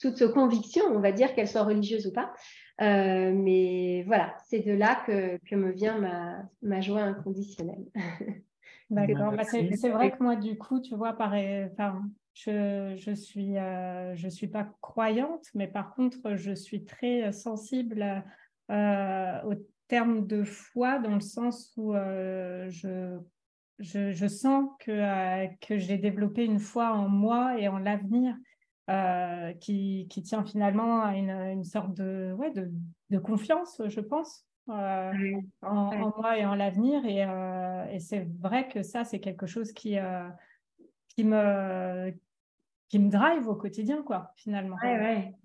toute 0.00 0.32
conviction, 0.32 0.84
on 0.90 1.00
va 1.00 1.12
dire, 1.12 1.34
qu'elle 1.34 1.48
soit 1.48 1.64
religieuse 1.64 2.06
ou 2.06 2.12
pas. 2.12 2.32
Euh, 2.80 3.32
mais 3.34 4.04
voilà, 4.06 4.34
c'est 4.48 4.60
de 4.60 4.72
là 4.72 5.02
que, 5.06 5.36
que 5.46 5.54
me 5.54 5.70
vient 5.70 5.98
ma, 5.98 6.42
ma, 6.62 6.80
joie 6.80 7.02
inconditionnelle. 7.02 7.84
D'accord. 8.90 9.32
Bah, 9.36 9.44
c'est 9.44 9.90
vrai 9.90 10.12
que 10.12 10.22
moi, 10.22 10.36
du 10.36 10.56
coup, 10.56 10.80
tu 10.80 10.96
vois, 10.96 11.12
pareil, 11.12 11.68
enfin, 11.72 12.02
je 12.34 12.94
je 12.96 13.12
suis 13.12 13.58
euh, 13.58 14.14
je 14.14 14.28
suis 14.28 14.48
pas 14.48 14.68
croyante, 14.80 15.46
mais 15.54 15.68
par 15.68 15.94
contre, 15.94 16.36
je 16.36 16.52
suis 16.52 16.84
très 16.84 17.32
sensible 17.32 18.24
euh, 18.70 19.42
au 19.44 19.54
terme 19.88 20.26
de 20.26 20.44
foi 20.44 20.98
dans 20.98 21.14
le 21.14 21.20
sens 21.20 21.72
où 21.76 21.94
je, 21.94 23.18
je, 23.78 24.12
je 24.12 24.26
sens 24.28 24.68
que 24.80 25.56
que 25.66 25.78
j'ai 25.78 25.98
développé 25.98 26.44
une 26.44 26.60
foi 26.60 26.92
en 26.92 27.08
moi 27.08 27.58
et 27.58 27.68
en 27.68 27.78
l'avenir 27.78 28.36
euh, 28.90 29.52
qui, 29.60 30.08
qui, 30.10 30.20
tient 30.20 30.42
finalement 30.42 31.02
à 31.02 31.14
une, 31.16 31.30
une 31.30 31.62
sorte 31.62 31.94
de, 31.94 32.34
ouais, 32.36 32.50
de, 32.50 32.72
de, 33.10 33.18
confiance, 33.18 33.80
je 33.86 34.00
pense, 34.00 34.44
euh, 34.68 35.12
en, 35.62 36.12
moi 36.16 36.36
et 36.36 36.44
en 36.44 36.56
l'avenir. 36.56 37.04
Et, 37.04 37.24
euh, 37.24 37.86
et 37.92 38.00
c'est 38.00 38.26
vrai 38.40 38.66
que 38.66 38.82
ça, 38.82 39.04
c'est 39.04 39.20
quelque 39.20 39.46
chose 39.46 39.70
qui, 39.72 39.96
qui, 41.20 41.24
me, 41.26 42.12
qui 42.88 42.98
me 42.98 43.10
drive 43.10 43.48
au 43.48 43.54
quotidien, 43.54 44.02
quoi, 44.02 44.32
finalement. 44.36 44.76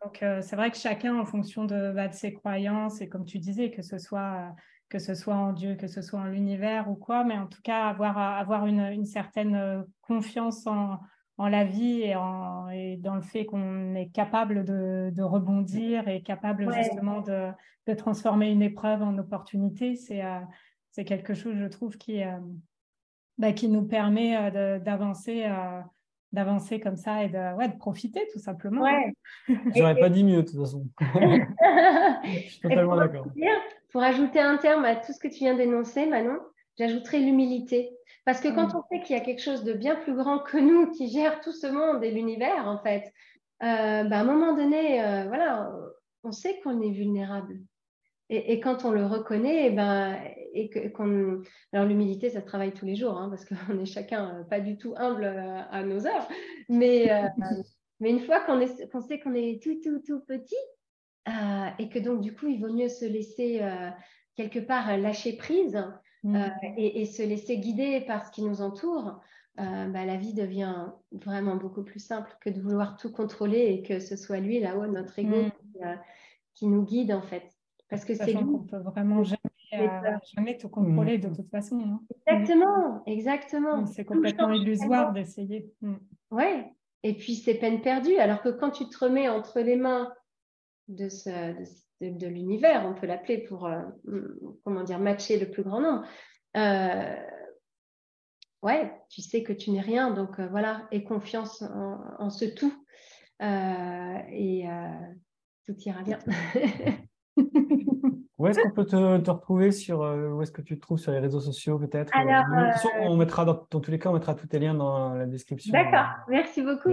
Donc, 0.04 0.18
c'est 0.42 0.56
vrai 0.56 0.72
que 0.72 0.78
chacun, 0.78 1.18
en 1.18 1.26
fonction 1.26 1.66
de, 1.66 1.92
bah, 1.92 2.08
de, 2.08 2.14
ses 2.14 2.34
croyances, 2.34 3.02
et 3.02 3.10
comme 3.10 3.26
tu 3.26 3.40
disais, 3.40 3.72
que 3.72 3.82
ce 3.82 3.98
soit 3.98 4.56
que 4.88 5.00
ce 5.00 5.16
soit 5.16 5.36
en 5.36 5.52
Dieu, 5.52 5.76
que 5.76 5.88
ce 5.88 6.04
soit 6.04 6.20
en 6.20 6.26
l'univers 6.26 6.90
ou 6.90 6.96
quoi, 6.96 7.24
mais 7.24 7.36
en 7.38 7.48
tout 7.48 7.62
cas 7.64 7.88
avoir, 7.88 8.20
avoir 8.20 8.68
une, 8.68 8.82
une 8.82 9.06
certaine 9.06 9.84
confiance 10.04 10.68
en, 10.68 11.00
en 11.38 11.48
la 11.48 11.66
vie 11.66 12.02
et, 12.02 12.16
en, 12.16 12.70
et 12.70 12.98
dans 12.98 13.16
le 13.16 13.22
fait 13.22 13.46
qu'on 13.46 13.96
est 13.96 14.10
capable 14.10 14.64
de, 14.64 15.12
de, 15.14 15.24
rebondir 15.24 16.08
et 16.08 16.22
capable 16.22 16.72
justement 16.74 17.22
de, 17.22 17.50
de, 17.88 17.94
transformer 17.94 18.52
une 18.52 18.62
épreuve 18.62 19.02
en 19.02 19.18
opportunité, 19.18 19.96
c'est 19.96 20.24
euh, 20.24 20.40
quelque 21.04 21.34
chose, 21.34 21.56
je 21.58 21.66
trouve, 21.66 21.98
qui, 21.98 22.24
euh, 22.24 22.40
bah, 23.38 23.54
qui 23.54 23.68
nous 23.68 23.84
permet 23.84 24.38
euh, 24.38 24.80
d'avancer 24.80 25.46
d'avancer 26.36 26.80
comme 26.80 26.98
ça 26.98 27.24
et 27.24 27.30
de, 27.30 27.56
ouais, 27.56 27.70
de 27.70 27.78
profiter 27.78 28.28
tout 28.32 28.40
simplement. 28.40 28.84
Ouais. 28.84 29.14
J'aurais 29.76 29.98
pas 29.98 30.10
dit 30.10 30.24
mieux 30.24 30.44
de 30.44 30.48
toute 30.48 30.60
façon. 30.60 30.86
je 31.00 32.50
suis 32.50 32.60
totalement 32.60 32.98
d'accord. 32.98 33.28
Pour 33.92 34.04
ajouter 34.04 34.42
un 34.42 34.58
terme 34.58 34.84
à 34.84 34.98
tout 34.98 35.14
ce 35.14 35.20
que 35.20 35.30
tu 35.30 35.40
viens 35.40 35.56
d'énoncer, 35.56 36.06
Manon, 36.06 36.38
j'ajouterais 36.78 37.20
l'humilité. 37.20 37.92
Parce 38.26 38.42
que 38.42 38.50
quand 38.50 38.74
mm. 38.74 38.78
on 38.78 38.84
sait 38.92 39.02
qu'il 39.04 39.16
y 39.16 39.20
a 39.20 39.24
quelque 39.24 39.42
chose 39.42 39.64
de 39.64 39.74
bien 39.74 39.96
plus 39.96 40.16
grand 40.16 40.40
que 40.40 40.58
nous 40.58 40.92
qui 40.92 41.10
gère 41.10 41.40
tout 41.40 41.54
ce 41.54 41.68
monde 41.68 42.04
et 42.04 42.12
l'univers, 42.12 42.68
en 42.68 42.80
fait, 42.80 43.14
euh, 43.64 44.04
bah, 44.04 44.18
à 44.18 44.20
un 44.20 44.26
moment 44.26 44.54
donné, 44.54 45.02
euh, 45.02 45.26
voilà, 45.28 45.72
on 46.24 46.32
sait 46.32 46.60
qu'on 46.62 46.82
est 46.82 46.92
vulnérable. 46.92 47.60
Et, 48.30 48.60
quand 48.60 48.86
on 48.86 48.92
le 48.92 49.06
reconnaît, 49.06 49.66
et 49.66 49.68
eh 49.68 49.70
ben, 49.70 50.18
et 50.56 50.92
qu'on, 50.92 51.42
alors 51.74 51.86
l'humilité, 51.86 52.30
ça 52.30 52.42
se 52.42 52.46
travaille 52.46 52.74
tous 52.74 52.86
les 52.86 52.96
jours, 52.96 53.18
hein, 53.18 53.30
parce 53.30 53.46
qu'on 53.46 53.56
est 53.80 53.86
chacun 53.86 54.40
euh, 54.40 54.44
pas 54.44 54.60
du 54.60 54.78
tout 54.78 54.94
humble 54.98 55.26
à, 55.26 55.84
nos 55.84 56.08
heures. 56.08 56.28
Mais, 56.70 57.10
mais 58.00 58.10
une 58.10 58.22
fois 58.22 58.40
qu'on, 58.42 58.60
est, 58.60 58.90
qu'on 58.92 59.02
sait 59.02 59.20
qu'on 59.20 59.34
est 59.34 59.62
tout, 59.62 59.80
tout, 59.84 60.00
tout 60.00 60.22
petit, 60.22 60.56
et 61.80 61.90
que 61.90 62.00
donc 62.00 62.22
du 62.22 62.34
coup, 62.34 62.48
il 62.48 62.60
vaut 62.60 62.72
mieux 62.72 62.90
se 62.90 63.06
laisser 63.06 63.62
quelque 64.36 64.60
part 64.60 64.98
lâcher 64.98 65.34
prise 65.34 65.84
euh, 66.26 66.30
mm. 66.30 66.74
et, 66.78 67.06
se 67.06 67.22
laisser 67.22 67.58
guider 67.58 68.02
par 68.02 68.26
ce 68.26 68.32
qui 68.32 68.42
nous 68.42 68.62
entoure, 68.62 69.22
euh, 69.60 69.88
bah, 69.88 70.06
la 70.06 70.18
vie 70.18 70.34
devient 70.34 70.88
vraiment 71.12 71.56
beaucoup 71.56 71.84
plus 71.84 72.00
simple 72.00 72.36
que 72.42 72.50
de 72.50 72.60
vouloir 72.60 72.98
tout 72.98 73.12
contrôler 73.12 73.60
et 73.60 73.84
que 73.84 74.00
ce 74.00 74.16
soit 74.16 74.40
lui 74.40 74.60
là-haut, 74.60 74.88
notre 74.88 75.18
ego, 75.20 75.44
mm. 75.44 75.52
euh, 75.84 75.96
qui, 76.54 76.68
nous 76.68 76.84
guide 76.84 77.14
en 77.14 77.22
fait. 77.22 77.44
Parce 77.90 78.06
que 78.06 78.16
c'est 78.16 78.34
lui. 78.34 78.44
qu'on 78.44 78.64
peut 78.64 78.80
vraiment 78.80 79.24
jamais, 79.78 80.18
jamais 80.36 80.58
tout 80.58 80.70
contrôler 80.70 81.18
de 81.18 81.30
toute 81.30 81.50
façon. 81.50 81.80
Hein. 81.80 82.02
Exactement, 82.28 83.04
exactement. 83.06 83.86
C'est 83.86 84.06
complètement 84.06 84.52
illusoire 84.52 85.14
d'essayer. 85.14 85.72
Mm. 85.82 85.96
Ouais. 86.32 86.66
Et 87.04 87.14
puis 87.14 87.36
c'est 87.36 87.54
peine 87.56 87.82
perdue. 87.82 88.18
Alors 88.18 88.42
que 88.42 88.50
quand 88.50 88.72
tu 88.72 88.90
te 88.90 88.98
remets 88.98 89.30
entre 89.30 89.60
les 89.60 89.76
mains 89.76 90.12
de, 90.88 91.08
ce, 91.08 91.30
de, 92.02 92.10
de, 92.18 92.28
l'univers, 92.28 92.84
on 92.86 93.00
peut 93.00 93.06
l'appeler 93.06 93.38
pour, 93.38 93.68
euh, 93.68 93.84
comment 94.64 94.84
dire, 94.84 95.00
matcher 95.00 95.40
le 95.40 95.52
plus 95.52 95.62
grand 95.62 95.82
nombre. 95.82 96.04
Euh, 96.58 97.16
ouais, 98.64 98.92
tu 99.10 99.22
sais 99.22 99.44
que 99.44 99.54
tu 99.54 99.70
n'es 99.72 99.82
rien, 99.82 100.12
donc 100.12 100.40
euh, 100.40 100.48
voilà, 100.48 100.88
et 100.92 101.04
confiance 101.04 101.62
en, 101.62 102.30
ce 102.32 102.46
tout, 102.46 102.74
et 103.40 104.66
tout 105.66 105.76
ira 105.86 106.02
bien. 106.02 106.20
où 108.46 108.50
est-ce 108.50 108.60
qu'on 108.62 108.72
peut 108.72 108.86
te, 108.86 108.96
retrouver 109.30 109.72
sur 109.72 110.00
où 110.00 110.42
est-ce 110.42 110.52
que 110.52 110.62
tu 110.62 110.76
te 110.76 110.82
trouves 110.82 111.00
sur 111.00 111.12
les 111.12 111.20
réseaux 111.20 111.42
sociaux 111.42 111.80
peut-être 111.80 112.14
On 113.02 113.18
mettra 113.18 113.46
dans, 113.46 113.56
tous 113.56 113.92
les 113.92 114.00
cas, 114.00 114.10
on 114.10 114.14
mettra 114.14 114.36
tous 114.36 114.48
tes 114.48 114.60
liens 114.60 114.74
dans 114.74 115.14
la 115.14 115.26
description. 115.26 115.74
D'accord, 115.74 116.08
merci 116.28 116.62
beaucoup. 116.62 116.90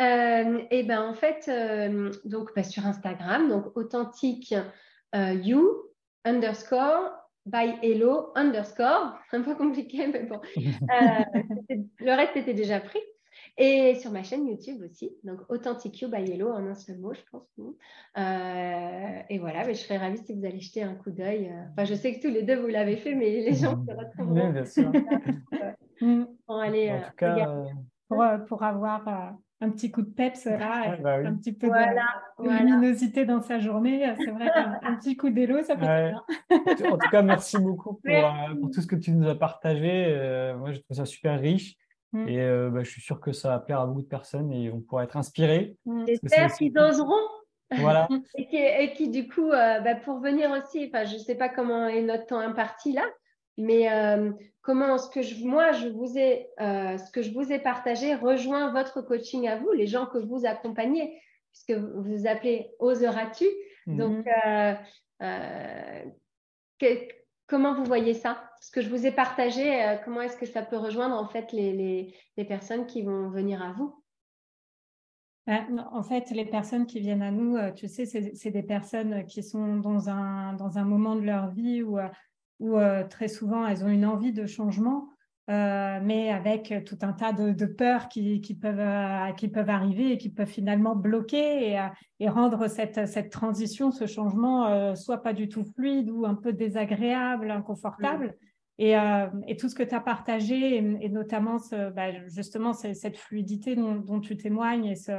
Euh, 0.00 0.62
et 0.70 0.84
ben 0.84 1.00
en 1.00 1.14
fait, 1.14 1.48
euh, 1.48 2.12
donc 2.24 2.54
bah, 2.54 2.62
sur 2.62 2.86
Instagram, 2.86 3.48
donc 3.48 3.76
authentique 3.76 4.54
euh, 5.14 5.32
you 5.32 5.90
underscore 6.24 7.10
by 7.46 7.74
hello 7.82 8.30
underscore, 8.36 9.18
un 9.32 9.42
peu 9.42 9.56
compliqué, 9.56 10.06
mais 10.06 10.22
bon, 10.22 10.40
le 10.56 12.16
reste 12.16 12.36
était 12.36 12.54
déjà 12.54 12.78
pris. 12.80 13.00
Et 13.60 13.96
sur 13.96 14.12
ma 14.12 14.22
chaîne 14.22 14.46
YouTube 14.46 14.80
aussi, 14.84 15.10
donc 15.24 15.40
Authentic 15.48 16.00
You 16.00 16.08
by 16.08 16.30
Hello 16.30 16.52
en 16.52 16.64
un 16.64 16.76
seul 16.76 16.98
mot, 16.98 17.12
je 17.12 17.20
pense. 17.32 17.42
Euh, 17.58 19.22
et 19.28 19.38
voilà, 19.38 19.66
mais 19.66 19.74
je 19.74 19.80
serais 19.80 19.98
ravie 19.98 20.18
si 20.18 20.32
vous 20.32 20.44
allez 20.44 20.60
jeter 20.60 20.84
un 20.84 20.94
coup 20.94 21.10
d'œil. 21.10 21.52
Enfin, 21.72 21.84
je 21.84 21.94
sais 21.94 22.14
que 22.14 22.22
tous 22.24 22.32
les 22.32 22.44
deux 22.44 22.54
vous 22.54 22.68
l'avez 22.68 22.96
fait, 22.96 23.16
mais 23.16 23.30
les 23.30 23.54
gens 23.54 23.76
se 23.84 23.92
retrouveront. 23.92 24.50
bien 24.50 24.64
sûr. 24.64 24.92
pour 26.46 26.56
aller 26.56 26.92
en 26.92 27.00
tout 27.00 27.16
cas, 27.16 27.64
pour, 28.06 28.24
pour, 28.46 28.62
avoir 28.62 29.34
un 29.60 29.70
petit 29.70 29.90
coup 29.90 30.02
de 30.02 30.10
peps 30.10 30.44
là, 30.44 30.96
bah 31.02 31.16
un 31.16 31.34
petit 31.34 31.52
peu 31.52 31.66
de, 31.66 32.48
luminosité 32.48 33.24
dans 33.24 33.40
sa 33.40 33.58
journée. 33.58 34.08
C'est 34.18 34.30
vrai 34.30 34.50
qu'un 34.54 34.94
petit 34.94 35.16
coup 35.16 35.30
d'élo, 35.30 35.62
ça 35.62 35.74
peut 35.74 35.84
être 35.84 36.24
bien. 36.48 36.90
en 36.92 36.96
tout 36.96 37.10
cas, 37.10 37.22
merci 37.22 37.58
beaucoup 37.58 37.94
pour, 37.94 38.14
euh, 38.14 38.54
pour, 38.60 38.70
tout 38.70 38.80
ce 38.82 38.86
que 38.86 38.94
tu 38.94 39.10
nous 39.10 39.28
as 39.28 39.34
partagé. 39.34 40.04
Euh, 40.06 40.56
moi, 40.56 40.70
je 40.70 40.78
trouve 40.78 40.96
ça 40.96 41.06
super 41.06 41.40
riche. 41.40 41.76
Mm. 42.12 42.28
Et 42.28 42.40
euh, 42.40 42.70
bah, 42.70 42.82
je 42.82 42.90
suis 42.90 43.02
sûr 43.02 43.20
que 43.20 43.32
ça 43.32 43.50
va 43.50 43.58
plaire 43.58 43.80
à 43.80 43.86
beaucoup 43.86 44.02
de 44.02 44.08
personnes 44.08 44.52
et 44.52 44.70
on 44.70 44.80
pourra 44.80 45.04
être 45.04 45.16
inspirés. 45.16 45.76
Mm. 45.84 46.04
J'espère 46.06 46.52
qu'ils 46.54 46.78
oseront. 46.78 47.28
Voilà. 47.76 48.08
et, 48.36 48.46
qui, 48.46 48.56
et, 48.56 48.92
qui, 48.94 49.08
du 49.08 49.28
coup, 49.28 49.50
bah, 49.50 49.94
pour 49.94 50.20
venir 50.20 50.50
aussi, 50.50 50.90
je 50.92 51.14
ne 51.14 51.18
sais 51.18 51.34
pas 51.34 51.48
comment 51.48 51.86
est 51.86 52.02
notre 52.02 52.26
temps 52.26 52.38
imparti 52.38 52.92
là, 52.92 53.04
mais 53.58 53.92
euh, 53.92 54.30
comment 54.62 54.96
ce 54.96 55.10
que 55.10 55.20
je, 55.20 55.44
moi 55.44 55.72
je 55.72 55.88
vous 55.88 56.16
ai 56.16 56.48
euh, 56.60 56.96
ce 56.96 57.10
que 57.10 57.22
je 57.22 57.32
vous 57.32 57.52
ai 57.52 57.58
partagé 57.58 58.14
rejoint 58.14 58.70
votre 58.72 59.02
coaching 59.02 59.48
à 59.48 59.56
vous, 59.56 59.72
les 59.72 59.88
gens 59.88 60.06
que 60.06 60.18
vous 60.18 60.46
accompagnez, 60.46 61.20
puisque 61.50 61.72
vous 61.72 62.02
vous 62.02 62.26
appelez 62.26 62.70
Oseras-tu. 62.78 63.46
Mhm. 63.86 63.96
Donc 63.98 64.26
euh, 64.46 64.74
comment 67.48 67.74
vous 67.74 67.84
voyez 67.84 68.14
ça? 68.14 68.50
Ce 68.60 68.70
que 68.70 68.80
je 68.80 68.88
vous 68.88 69.06
ai 69.06 69.10
partagé, 69.10 69.96
comment 70.04 70.20
est-ce 70.20 70.36
que 70.36 70.46
ça 70.46 70.62
peut 70.62 70.76
rejoindre 70.76 71.16
en 71.16 71.26
fait 71.26 71.50
les, 71.52 72.14
personnes 72.48 72.86
qui 72.86 73.02
vont 73.02 73.28
venir 73.28 73.62
à 73.62 73.72
vous. 73.72 74.00
En 75.46 76.02
fait, 76.02 76.30
les 76.30 76.44
personnes 76.44 76.86
qui 76.86 77.00
viennent 77.00 77.22
à 77.22 77.30
nous, 77.30 77.56
tu 77.74 77.88
sais, 77.88 78.04
c'est 78.04 78.50
des 78.50 78.62
personnes 78.62 79.24
qui 79.24 79.42
sont 79.42 79.78
dans 79.78 80.08
un, 80.08 80.84
moment 80.84 81.16
de 81.16 81.22
leur 81.22 81.50
vie 81.50 81.82
où 81.82 81.98
où 82.60 82.76
euh, 82.76 83.04
très 83.06 83.28
souvent 83.28 83.66
elles 83.66 83.84
ont 83.84 83.88
une 83.88 84.06
envie 84.06 84.32
de 84.32 84.46
changement, 84.46 85.08
euh, 85.48 85.98
mais 86.02 86.30
avec 86.30 86.84
tout 86.84 86.98
un 87.02 87.12
tas 87.12 87.32
de, 87.32 87.66
peurs 87.66 88.08
qui, 88.08 88.58
peuvent, 88.60 88.78
euh, 88.78 89.32
qui 89.32 89.48
peuvent 89.48 89.70
arriver 89.70 90.12
et 90.12 90.18
qui 90.18 90.28
peuvent 90.28 90.48
finalement 90.48 90.94
bloquer 90.94 91.70
et, 91.70 91.88
et 92.20 92.28
rendre 92.28 92.68
cette, 92.68 93.06
cette 93.06 93.30
transition, 93.30 93.90
ce 93.90 94.06
changement, 94.06 94.94
soit 94.94 95.22
pas 95.22 95.32
du 95.32 95.48
tout 95.48 95.64
fluide 95.64 96.10
ou 96.10 96.26
un 96.26 96.34
peu 96.34 96.52
désagréable, 96.52 97.50
inconfortable. 97.50 98.36
Et, 98.80 98.92
et, 98.92 99.56
tout 99.56 99.68
ce 99.68 99.74
que 99.74 99.82
tu 99.82 99.94
as 99.94 100.00
partagé, 100.00 100.76
et, 100.76 101.08
notamment 101.08 101.58
ce, 101.58 101.90
bah, 101.90 102.12
justement 102.28 102.72
cette 102.72 103.16
fluidité 103.16 103.74
dont, 103.74 104.20
tu 104.20 104.36
témoignes 104.36 104.84
et 104.84 104.94
ce, 104.94 105.12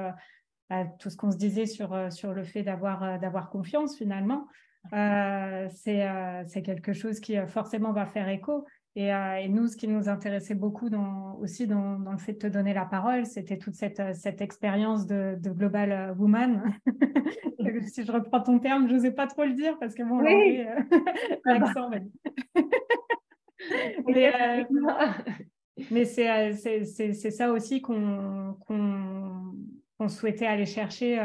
bah, 0.70 0.86
tout 1.00 1.10
ce 1.10 1.18
qu'on 1.18 1.32
se 1.32 1.38
disait 1.38 1.66
sur, 1.66 2.12
sur 2.12 2.34
le 2.34 2.44
fait 2.44 2.64
d'avoir 2.64 3.50
confiance 3.50 3.98
finalement, 3.98 4.48
euh, 4.94 5.68
euh, 5.88 6.44
c'est 6.48 6.62
quelque 6.62 6.94
chose 6.94 7.20
qui 7.20 7.38
euh, 7.38 7.48
forcément 7.48 7.92
va 7.92 8.06
faire 8.06 8.30
écho. 8.30 8.66
Et, 8.96 9.12
nous, 9.50 9.68
ce 9.68 9.78
qui 9.78 9.88
nous 9.88 10.10
intéressait 10.10 10.56
beaucoup 10.56 10.90
dans, 10.90 11.36
aussi 11.36 11.68
dans, 11.68 11.98
le 11.98 12.18
fait 12.18 12.34
de 12.34 12.40
te 12.40 12.48
donner 12.48 12.74
la 12.74 12.86
parole, 12.86 13.26
c'était 13.26 13.58
toute 13.58 13.76
cette, 13.76 14.02
cette 14.16 14.42
expérience 14.42 15.06
de, 15.06 15.38
Global 15.42 16.16
Woman. 16.18 16.74
si 17.88 18.04
je 18.04 18.12
reprends 18.12 18.42
ton 18.42 18.60
terme, 18.60 18.88
je 18.88 18.96
n'osais 18.96 19.12
pas 19.12 19.28
trop 19.28 19.46
le 19.46 19.54
dire 19.54 19.78
parce 19.80 19.96
que 19.96 20.04
bon, 20.04 20.20
oui. 20.20 20.66
l'accent. 21.46 21.90
mais, 24.08 24.66
mais 25.92 26.06
c'est 26.06 27.32
ça 27.32 27.52
aussi 27.52 27.82
qu'on 27.82 28.56
souhaitait 30.08 30.48
aller 30.48 30.66
chercher 30.66 31.20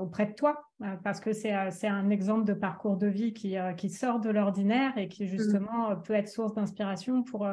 auprès 0.00 0.26
de 0.26 0.32
toi, 0.32 0.64
euh, 0.82 0.96
parce 1.04 1.20
que 1.20 1.32
c'est 1.32 1.54
euh, 1.54 1.70
un 1.82 2.10
exemple 2.10 2.44
de 2.44 2.54
parcours 2.54 2.96
de 2.96 3.06
vie 3.06 3.32
qui, 3.32 3.56
euh, 3.58 3.72
qui 3.72 3.90
sort 3.90 4.20
de 4.20 4.30
l'ordinaire 4.30 4.96
et 4.96 5.08
qui 5.08 5.24
mmh. 5.24 5.28
justement 5.28 5.96
peut 5.96 6.14
être 6.14 6.28
source 6.28 6.54
d'inspiration 6.54 7.22
pour, 7.22 7.48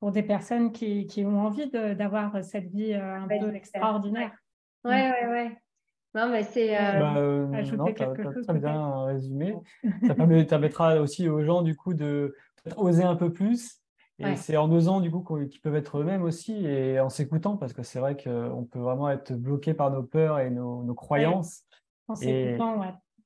pour 0.00 0.12
des 0.12 0.22
personnes 0.22 0.72
qui, 0.72 1.06
qui 1.06 1.24
ont 1.24 1.40
envie 1.40 1.70
d'avoir 1.70 2.42
cette 2.42 2.70
vie 2.70 2.94
un 2.94 3.28
peu 3.28 3.54
extraordinaire. 3.54 4.32
Oui, 4.84 4.94
oui, 4.94 5.28
oui. 5.30 5.56
Non, 6.12 6.28
mais 6.28 6.42
c'est. 6.42 6.76
Bah, 6.76 7.14
ajouter 7.54 7.94
quelque 7.94 8.24
chose. 8.24 8.46
Très 8.46 8.58
bien 8.58 9.04
résumé. 9.04 9.54
Ça 10.06 10.14
permettra 10.14 11.00
aussi 11.00 11.28
aux 11.28 11.44
gens, 11.44 11.62
du 11.62 11.76
coup, 11.76 11.94
de 11.94 12.34
oser 12.76 13.04
un 13.04 13.14
peu 13.14 13.32
plus. 13.32 13.80
Et 14.18 14.36
c'est 14.36 14.56
en 14.56 14.70
osant, 14.70 15.00
du 15.00 15.10
coup, 15.10 15.22
qu'ils 15.46 15.60
peuvent 15.60 15.76
être 15.76 15.98
eux-mêmes 15.98 16.22
aussi 16.22 16.66
et 16.66 17.00
en 17.00 17.08
s'écoutant, 17.08 17.56
parce 17.56 17.72
que 17.72 17.82
c'est 17.82 18.00
vrai 18.00 18.16
qu'on 18.16 18.64
peut 18.70 18.80
vraiment 18.80 19.08
être 19.08 19.32
bloqué 19.32 19.72
par 19.72 19.90
nos 19.90 20.02
peurs 20.02 20.40
et 20.40 20.50
nos, 20.50 20.82
nos 20.82 20.94
croyances 20.94 21.64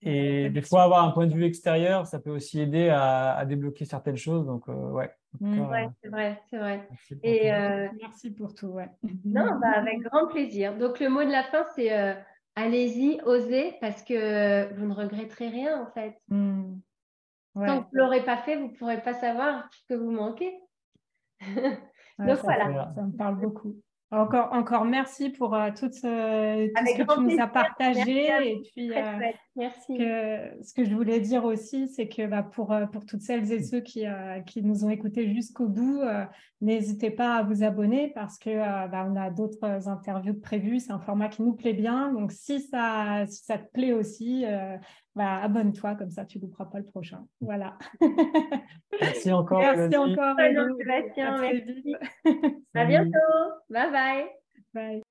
et, 0.07 0.51
des 0.51 0.61
fois, 0.63 0.83
avoir 0.83 1.05
un 1.05 1.11
point 1.13 1.27
de 1.27 1.35
vue 1.35 1.45
extérieur, 1.45 2.07
ça 2.07 2.19
peut 2.19 2.31
aussi 2.31 2.61
aider 2.61 2.91
à, 2.91 3.45
débloquer 3.47 3.85
certaines 3.85 4.17
choses. 4.17 4.47
Donc, 4.47 4.69
euh, 4.69 4.91
ouais. 4.91 5.11
Mmh. 5.41 5.61
ouais 5.63 5.89
c'est 6.01 6.09
vrai, 6.09 6.43
c'est 6.49 6.59
vrai. 6.59 6.87
Merci 6.91 7.19
et 7.23 7.53
euh, 7.53 7.89
merci 8.01 8.31
pour 8.31 8.55
tout. 8.55 8.69
Ouais. 8.69 8.89
Non, 9.25 9.59
bah, 9.61 9.73
avec 9.75 10.01
grand 10.01 10.29
plaisir. 10.29 10.77
Donc, 10.77 11.01
le 11.01 11.09
mot 11.09 11.25
de 11.25 11.31
la 11.31 11.43
fin, 11.45 11.65
c'est 11.75 11.93
euh, 11.93 12.15
allez-y, 12.55 13.21
osez, 13.25 13.77
parce 13.81 14.03
que 14.03 14.73
vous 14.75 14.87
ne 14.87 14.95
regretterez 14.95 15.49
rien, 15.49 15.83
en 15.83 15.91
fait. 15.93 16.17
Mmh. 16.29 16.75
Tant 17.55 17.83
que 17.83 17.85
vous 17.85 17.95
ne 17.95 17.99
l'aurez 17.99 18.25
pas 18.25 18.37
fait, 18.39 18.57
vous 18.57 18.69
ne 18.69 18.77
pourrez 18.77 19.01
pas 19.01 19.15
savoir 19.15 19.69
ce 19.73 19.95
que 19.95 19.99
vous 19.99 20.11
manquez. 20.11 20.55
Donc, 22.19 22.39
voilà. 22.43 22.93
ça 22.95 23.03
me 23.03 23.17
parle 23.17 23.41
beaucoup. 23.41 23.77
Encore, 24.15 24.53
encore 24.53 24.85
merci 24.85 25.31
pour 25.31 25.55
euh, 25.55 25.71
tout, 25.71 25.91
ce, 25.91 26.67
tout 26.69 26.87
ce 26.87 26.97
que 26.97 27.15
tu 27.15 27.21
nous 27.21 27.43
as 27.43 27.47
partagé. 27.47 28.27
Et 28.27 28.63
puis, 28.73 28.93
euh, 28.93 29.03
merci. 29.57 29.99
Que, 29.99 30.63
ce 30.63 30.73
que 30.73 30.85
je 30.85 30.95
voulais 30.95 31.21
dire 31.21 31.45
aussi, 31.45 31.89
c'est 31.89 32.09
que 32.09 32.27
bah, 32.27 32.43
pour, 32.43 32.73
euh, 32.73 32.87
pour 32.87 33.05
toutes 33.05 33.23
celles 33.23 33.51
et 33.53 33.63
ceux 33.63 33.81
qui, 33.81 34.05
qui 34.47 34.63
nous 34.63 34.85
ont 34.85 34.91
écoutés 34.91 35.33
jusqu'au 35.35 35.67
bout, 35.67 36.01
n'hésitez 36.61 37.11
pas 37.11 37.37
à 37.37 37.43
vous 37.43 37.63
abonner 37.63 38.13
parce 38.15 38.39
que 38.39 38.57
bah, 38.89 39.07
on 39.09 39.17
a 39.17 39.31
d'autres 39.31 39.89
interviews 39.89 40.35
prévues. 40.35 40.81
C'est 40.81 40.93
un 40.93 41.01
format 41.01 41.29
qui 41.29 41.43
nous 41.43 41.55
plaît 41.55 41.75
bien. 41.75 42.13
Donc, 42.13 42.33
si 42.33 42.61
ça, 42.61 43.27
si 43.27 43.45
ça 43.45 43.59
te 43.59 43.71
plaît 43.73 43.93
aussi, 43.93 44.45
bah, 45.15 45.41
abonne-toi, 45.43 45.95
comme 45.95 46.11
ça 46.11 46.25
tu 46.25 46.39
ne 46.39 46.43
louperas 46.43 46.67
pas 46.67 46.79
le 46.79 46.85
prochain. 46.85 47.25
Voilà. 47.41 47.79
Merci 49.01 49.33
encore. 49.33 49.61
Merci 49.61 49.97
encore. 49.97 50.37
Sébastien. 50.79 51.41
Merci. 51.41 51.97
À 52.75 52.85
bientôt. 52.85 53.53
Bye 53.71 53.91
bye. 53.93 54.27
Bye. 54.75 55.04